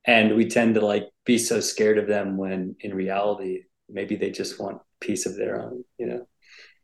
And 0.06 0.36
we 0.36 0.50
tend 0.50 0.76
to 0.76 0.86
like 0.86 1.06
be 1.26 1.38
so 1.38 1.62
scared 1.62 1.98
of 1.98 2.08
them 2.08 2.36
when 2.38 2.76
in 2.82 2.94
reality 2.94 3.64
maybe 3.94 4.16
they 4.16 4.32
just 4.32 4.60
want 4.60 4.82
peace 5.00 5.26
of 5.26 5.36
their 5.36 5.62
own, 5.62 5.86
you 5.98 6.08
know. 6.08 6.28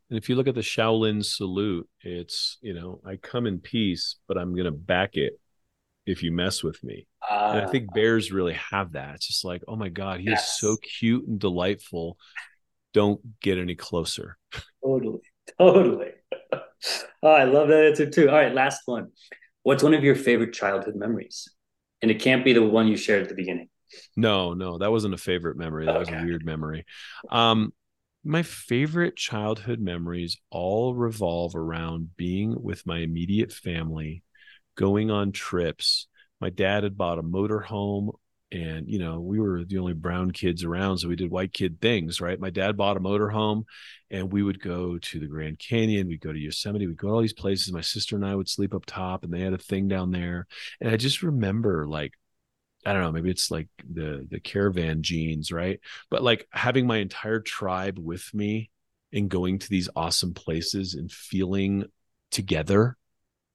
And 0.08 0.18
if 0.18 0.28
you 0.28 0.36
look 0.36 0.48
at 0.48 0.54
the 0.54 0.60
Shaolin 0.60 1.24
salute, 1.24 1.88
it's, 2.00 2.58
you 2.60 2.74
know, 2.74 3.00
I 3.06 3.16
come 3.16 3.46
in 3.46 3.58
peace, 3.58 4.16
but 4.26 4.38
I'm 4.38 4.54
going 4.54 4.64
to 4.64 4.72
back 4.72 5.10
it 5.14 5.34
if 6.06 6.22
you 6.22 6.32
mess 6.32 6.64
with 6.64 6.82
me. 6.82 7.06
Uh, 7.30 7.52
and 7.54 7.66
I 7.66 7.70
think 7.70 7.88
ah. 7.90 7.94
bears 7.94 8.32
really 8.32 8.54
have 8.54 8.92
that. 8.92 9.16
It's 9.16 9.28
just 9.28 9.44
like, 9.44 9.62
oh 9.68 9.76
my 9.76 9.88
God, 9.88 10.20
he 10.20 10.30
yes. 10.30 10.42
is 10.42 10.58
so 10.58 10.76
cute 10.98 11.26
and 11.26 11.38
delightful. 11.38 12.16
Don't 12.92 13.20
get 13.40 13.58
any 13.58 13.76
closer. 13.76 14.36
Totally. 14.82 15.20
Totally. 15.58 16.10
oh, 17.22 17.30
I 17.30 17.44
love 17.44 17.68
that 17.68 17.86
answer 17.86 18.10
too. 18.10 18.28
All 18.28 18.36
right, 18.36 18.54
last 18.54 18.82
one. 18.86 19.12
What's 19.62 19.82
one 19.82 19.94
of 19.94 20.02
your 20.02 20.16
favorite 20.16 20.52
childhood 20.52 20.96
memories? 20.96 21.48
And 22.02 22.10
it 22.10 22.20
can't 22.20 22.44
be 22.44 22.52
the 22.52 22.62
one 22.62 22.88
you 22.88 22.96
shared 22.96 23.22
at 23.22 23.28
the 23.28 23.34
beginning. 23.34 23.68
No, 24.16 24.54
no, 24.54 24.78
that 24.78 24.90
wasn't 24.90 25.14
a 25.14 25.18
favorite 25.18 25.56
memory. 25.56 25.86
That 25.86 25.96
okay. 25.96 26.12
was 26.12 26.22
a 26.22 26.24
weird 26.26 26.44
memory. 26.44 26.84
Um, 27.30 27.72
my 28.24 28.42
favorite 28.42 29.16
childhood 29.16 29.80
memories 29.80 30.36
all 30.50 30.94
revolve 30.94 31.56
around 31.56 32.16
being 32.16 32.54
with 32.62 32.86
my 32.86 32.98
immediate 32.98 33.52
family, 33.52 34.22
going 34.76 35.10
on 35.10 35.32
trips. 35.32 36.06
My 36.40 36.50
dad 36.50 36.84
had 36.84 36.98
bought 36.98 37.18
a 37.18 37.22
motor 37.22 37.60
home 37.60 38.12
and 38.52 38.88
you 38.88 38.98
know 38.98 39.20
we 39.20 39.38
were 39.38 39.64
the 39.64 39.78
only 39.78 39.92
brown 39.92 40.30
kids 40.30 40.64
around 40.64 40.98
so 40.98 41.08
we 41.08 41.16
did 41.16 41.30
white 41.30 41.52
kid 41.52 41.80
things 41.80 42.20
right 42.20 42.40
my 42.40 42.50
dad 42.50 42.76
bought 42.76 42.96
a 42.96 43.00
motorhome 43.00 43.64
and 44.10 44.32
we 44.32 44.42
would 44.42 44.60
go 44.60 44.98
to 44.98 45.20
the 45.20 45.26
grand 45.26 45.58
canyon 45.58 46.08
we'd 46.08 46.20
go 46.20 46.32
to 46.32 46.38
yosemite 46.38 46.86
we'd 46.86 46.96
go 46.96 47.08
to 47.08 47.14
all 47.14 47.20
these 47.20 47.32
places 47.32 47.72
my 47.72 47.80
sister 47.80 48.16
and 48.16 48.26
i 48.26 48.34
would 48.34 48.48
sleep 48.48 48.74
up 48.74 48.84
top 48.86 49.22
and 49.22 49.32
they 49.32 49.40
had 49.40 49.52
a 49.52 49.58
thing 49.58 49.86
down 49.86 50.10
there 50.10 50.46
and 50.80 50.90
i 50.90 50.96
just 50.96 51.22
remember 51.22 51.86
like 51.86 52.14
I 52.84 52.92
don't 52.92 53.02
know, 53.02 53.12
maybe 53.12 53.30
it's 53.30 53.50
like 53.50 53.68
the 53.88 54.26
the 54.30 54.40
caravan 54.40 55.02
genes, 55.02 55.52
right? 55.52 55.80
But 56.10 56.22
like 56.22 56.46
having 56.52 56.86
my 56.86 56.98
entire 56.98 57.40
tribe 57.40 57.98
with 57.98 58.32
me 58.32 58.70
and 59.12 59.28
going 59.28 59.58
to 59.58 59.68
these 59.68 59.88
awesome 59.96 60.34
places 60.34 60.94
and 60.94 61.10
feeling 61.10 61.84
together 62.30 62.96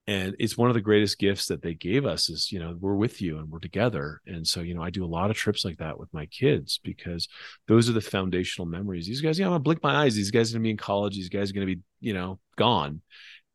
and 0.08 0.36
it's 0.38 0.56
one 0.56 0.68
of 0.68 0.74
the 0.74 0.80
greatest 0.80 1.18
gifts 1.18 1.46
that 1.46 1.62
they 1.62 1.74
gave 1.74 2.06
us 2.06 2.28
is 2.28 2.52
you 2.52 2.60
know 2.60 2.76
we're 2.78 2.94
with 2.94 3.20
you 3.20 3.38
and 3.38 3.50
we're 3.50 3.58
together. 3.58 4.20
And 4.26 4.46
so 4.46 4.60
you 4.60 4.74
know 4.74 4.82
i 4.82 4.90
do 4.90 5.04
a 5.04 5.06
lot 5.06 5.30
of 5.30 5.36
trips 5.36 5.64
like 5.64 5.78
that 5.78 5.98
with 5.98 6.12
my 6.12 6.26
kids 6.26 6.78
because 6.82 7.28
those 7.66 7.88
are 7.88 7.92
the 7.92 8.00
foundational 8.00 8.66
memories. 8.66 9.06
These 9.06 9.20
guys 9.20 9.38
you 9.38 9.44
know 9.44 9.50
i'm 9.50 9.54
gonna 9.54 9.62
blink 9.64 9.82
my 9.82 10.04
eyes. 10.04 10.14
These 10.14 10.30
guys 10.30 10.50
are 10.50 10.54
gonna 10.54 10.62
be 10.62 10.70
in 10.70 10.76
college. 10.76 11.14
These 11.14 11.28
guys 11.28 11.50
are 11.50 11.54
gonna 11.54 11.66
be 11.66 11.80
you 12.00 12.14
know 12.14 12.38
gone. 12.56 13.02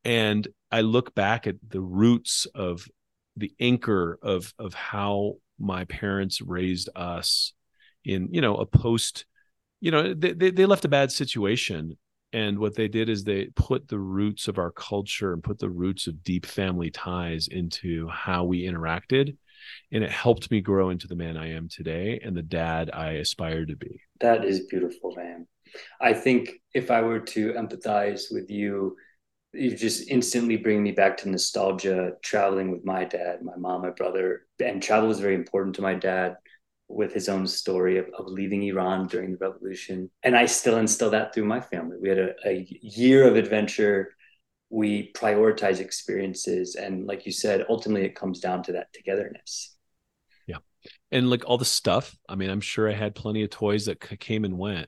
And 0.04 0.48
i 0.72 0.82
look 0.82 1.16
back 1.16 1.48
at 1.48 1.56
the 1.68 1.82
roots 1.82 2.48
of 2.54 2.86
the 3.38 3.54
anchor 3.60 4.20
of 4.22 4.54
of 4.60 4.74
how 4.74 5.36
my 5.62 5.86
parents 5.86 6.42
raised 6.42 6.90
us 6.96 7.54
in 8.04 8.30
you 8.32 8.42
know 8.42 8.56
a 8.56 8.66
post 8.66 9.26
you 9.80 9.92
know 9.92 10.14
they, 10.14 10.34
they, 10.34 10.52
they 10.52 10.66
left 10.66 10.86
a 10.86 10.90
bad 10.90 11.12
situation. 11.12 11.98
And 12.34 12.60
what 12.60 12.76
they 12.76 12.88
did 12.88 13.10
is 13.10 13.26
they 13.26 13.48
put 13.58 13.90
the 13.90 14.00
roots 14.00 14.48
of 14.48 14.58
our 14.58 14.72
culture 14.72 15.34
and 15.34 15.44
put 15.44 15.60
the 15.60 15.70
roots 15.70 16.08
of 16.08 16.24
deep 16.24 16.46
family 16.46 16.90
ties 16.90 17.50
into 17.50 18.08
how 18.08 18.46
we 18.46 18.64
interacted. 18.64 19.36
And 19.92 20.02
it 20.02 20.12
helped 20.12 20.50
me 20.50 20.62
grow 20.62 20.92
into 20.92 21.08
the 21.08 21.16
man 21.16 21.36
i 21.36 21.52
am 21.52 21.68
today 21.68 22.22
and 22.24 22.36
the 22.36 22.42
dad 22.42 22.90
i 22.94 23.14
aspire 23.14 23.66
to 23.66 23.76
be. 23.76 24.00
That 24.22 24.46
is 24.46 24.62
beautiful 24.68 25.14
man. 25.16 25.46
I 26.00 26.14
think 26.14 26.52
if 26.74 26.90
i 26.90 27.02
were 27.02 27.20
to 27.20 27.54
empathize 27.54 28.24
with 28.32 28.50
you 28.50 28.96
you 29.54 29.76
just 29.76 30.10
instantly 30.10 30.56
bring 30.56 30.82
me 30.82 30.92
back 30.92 31.18
to 31.18 31.30
nostalgia 31.30 32.14
traveling 32.22 32.72
with 32.72 32.86
my 32.86 33.04
dad 33.04 33.42
my 33.42 33.56
mom 33.58 33.82
my 33.82 33.90
brother. 33.90 34.46
And 34.64 34.82
travel 34.82 35.10
was 35.10 35.20
very 35.20 35.36
important 35.36 35.76
to 35.76 35.82
my 35.82 35.94
dad 35.94 36.38
with 36.88 37.14
his 37.14 37.30
own 37.30 37.48
story 37.48 37.98
of, 37.98 38.06
of 38.18 38.28
leaving 38.28 38.64
iran 38.64 39.08
during 39.08 39.32
the 39.32 39.38
revolution. 39.38 40.10
And 40.24 40.36
i 40.36 40.46
still 40.46 40.78
instill 40.78 41.10
that 41.12 41.34
through 41.34 41.46
my 41.46 41.60
family. 41.60 41.98
We 42.00 42.10
had 42.10 42.20
a, 42.20 42.34
a 42.46 42.68
year 42.82 43.28
of 43.28 43.36
adventure. 43.36 44.14
We 44.70 45.12
prioritize 45.14 45.80
experiences. 45.80 46.76
And 46.76 47.06
like 47.06 47.26
you 47.26 47.32
said 47.32 47.66
ultimately 47.70 48.06
it 48.06 48.16
comes 48.16 48.40
down 48.40 48.64
to 48.64 48.74
that 48.74 48.94
togetherness. 48.94 49.76
Yeah. 50.48 50.58
And 51.12 51.30
like 51.30 51.44
all 51.46 51.58
the 51.58 51.66
stuff 51.66 52.18
i 52.30 52.36
mean 52.36 52.50
i'm 52.50 52.62
sure 52.62 52.90
i 52.90 52.94
had 52.94 53.16
plenty 53.16 53.44
of 53.44 53.50
toys 53.50 53.86
that 53.86 54.00
came 54.00 54.46
and 54.46 54.58
went 54.58 54.88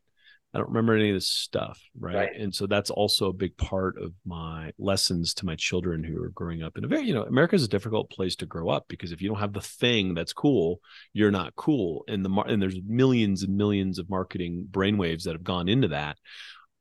i 0.54 0.58
don't 0.58 0.70
remember 0.70 0.96
any 0.96 1.10
of 1.10 1.16
this 1.16 1.28
stuff 1.28 1.80
right? 2.00 2.16
right? 2.16 2.36
and 2.38 2.54
so 2.54 2.66
that's 2.68 2.90
also 2.90 3.30
a 3.30 3.34
big 3.34 3.56
part 3.58 3.98
of 3.98 4.14
my 4.26 4.72
lessons 4.78 5.34
to 5.34 5.46
my 5.46 5.56
children 5.56 6.04
who 6.04 6.22
are 6.22 6.30
growing 6.30 6.64
up 6.64 6.78
in 6.78 6.86
a 6.86 6.88
very 6.88 7.04
you 7.04 7.14
know 7.14 7.24
america 7.24 7.56
is 7.56 7.64
a 7.64 7.68
difficult 7.68 8.10
place 8.10 8.36
to 8.36 8.46
grow 8.46 8.70
up 8.70 8.86
because 8.88 9.12
if 9.12 9.22
you 9.22 9.30
don't 9.30 9.40
have 9.40 9.54
the 9.54 9.62
thing 9.62 10.14
that's 10.14 10.34
cool 10.34 10.80
you're 11.14 11.32
not 11.32 11.56
cool 11.56 12.04
and 12.08 12.24
the 12.24 12.30
and 12.48 12.62
there's 12.62 12.80
millions 12.86 13.44
and 13.44 13.56
millions 13.56 14.00
of 14.00 14.10
marketing 14.10 14.68
brainwaves 14.70 15.24
that 15.24 15.34
have 15.34 15.44
gone 15.44 15.68
into 15.68 15.88
that 15.90 16.18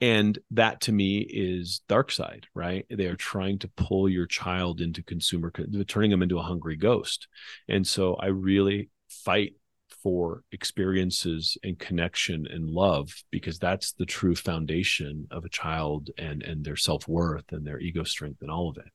and 0.02 0.40
that 0.50 0.80
to 0.80 0.92
me 0.92 1.18
is 1.18 1.80
dark 1.88 2.10
side 2.10 2.46
right 2.54 2.84
they 2.90 3.06
are 3.06 3.16
trying 3.16 3.58
to 3.58 3.68
pull 3.68 4.08
your 4.08 4.26
child 4.26 4.80
into 4.80 5.02
consumer 5.02 5.50
turning 5.86 6.10
them 6.10 6.22
into 6.22 6.38
a 6.38 6.42
hungry 6.42 6.76
ghost 6.76 7.28
and 7.68 7.86
so 7.86 8.14
i 8.16 8.26
really 8.26 8.90
fight 9.08 9.54
for 10.02 10.42
experiences 10.52 11.56
and 11.62 11.78
connection 11.78 12.46
and 12.46 12.68
love 12.68 13.12
because 13.30 13.58
that's 13.58 13.92
the 13.92 14.06
true 14.06 14.34
foundation 14.34 15.26
of 15.30 15.44
a 15.44 15.48
child 15.48 16.10
and 16.18 16.42
and 16.42 16.64
their 16.64 16.76
self-worth 16.76 17.52
and 17.52 17.66
their 17.66 17.78
ego 17.78 18.04
strength 18.04 18.42
and 18.42 18.50
all 18.50 18.68
of 18.68 18.76
it 18.78 18.90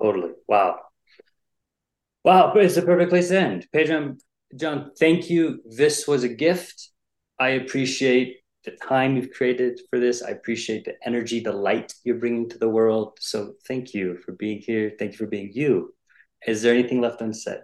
totally 0.00 0.32
wow 0.46 0.78
wow 2.24 2.52
it's 2.54 2.76
a 2.76 2.82
perfect 2.82 3.10
place 3.10 3.28
to 3.28 3.38
end 3.38 3.66
pedro 3.72 4.14
john 4.56 4.90
thank 4.98 5.30
you 5.30 5.60
this 5.64 6.06
was 6.06 6.24
a 6.24 6.28
gift 6.28 6.90
i 7.38 7.50
appreciate 7.50 8.42
the 8.64 8.72
time 8.72 9.16
you've 9.16 9.32
created 9.32 9.80
for 9.90 9.98
this. 9.98 10.22
I 10.22 10.30
appreciate 10.30 10.84
the 10.84 10.94
energy, 11.04 11.40
the 11.40 11.52
light 11.52 11.92
you're 12.04 12.18
bringing 12.18 12.48
to 12.50 12.58
the 12.58 12.68
world. 12.68 13.18
So 13.20 13.54
thank 13.66 13.92
you 13.92 14.18
for 14.18 14.32
being 14.32 14.60
here. 14.60 14.92
Thank 14.98 15.12
you 15.12 15.18
for 15.18 15.26
being 15.26 15.50
you. 15.52 15.94
Is 16.46 16.62
there 16.62 16.74
anything 16.74 17.00
left 17.00 17.20
unsaid? 17.20 17.60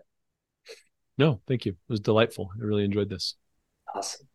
No, 1.19 1.41
thank 1.47 1.67
you. 1.67 1.73
It 1.73 1.91
was 1.91 2.01
delightful. 2.01 2.51
I 2.59 2.65
really 2.65 2.85
enjoyed 2.85 3.09
this. 3.11 3.35
Awesome. 3.95 4.29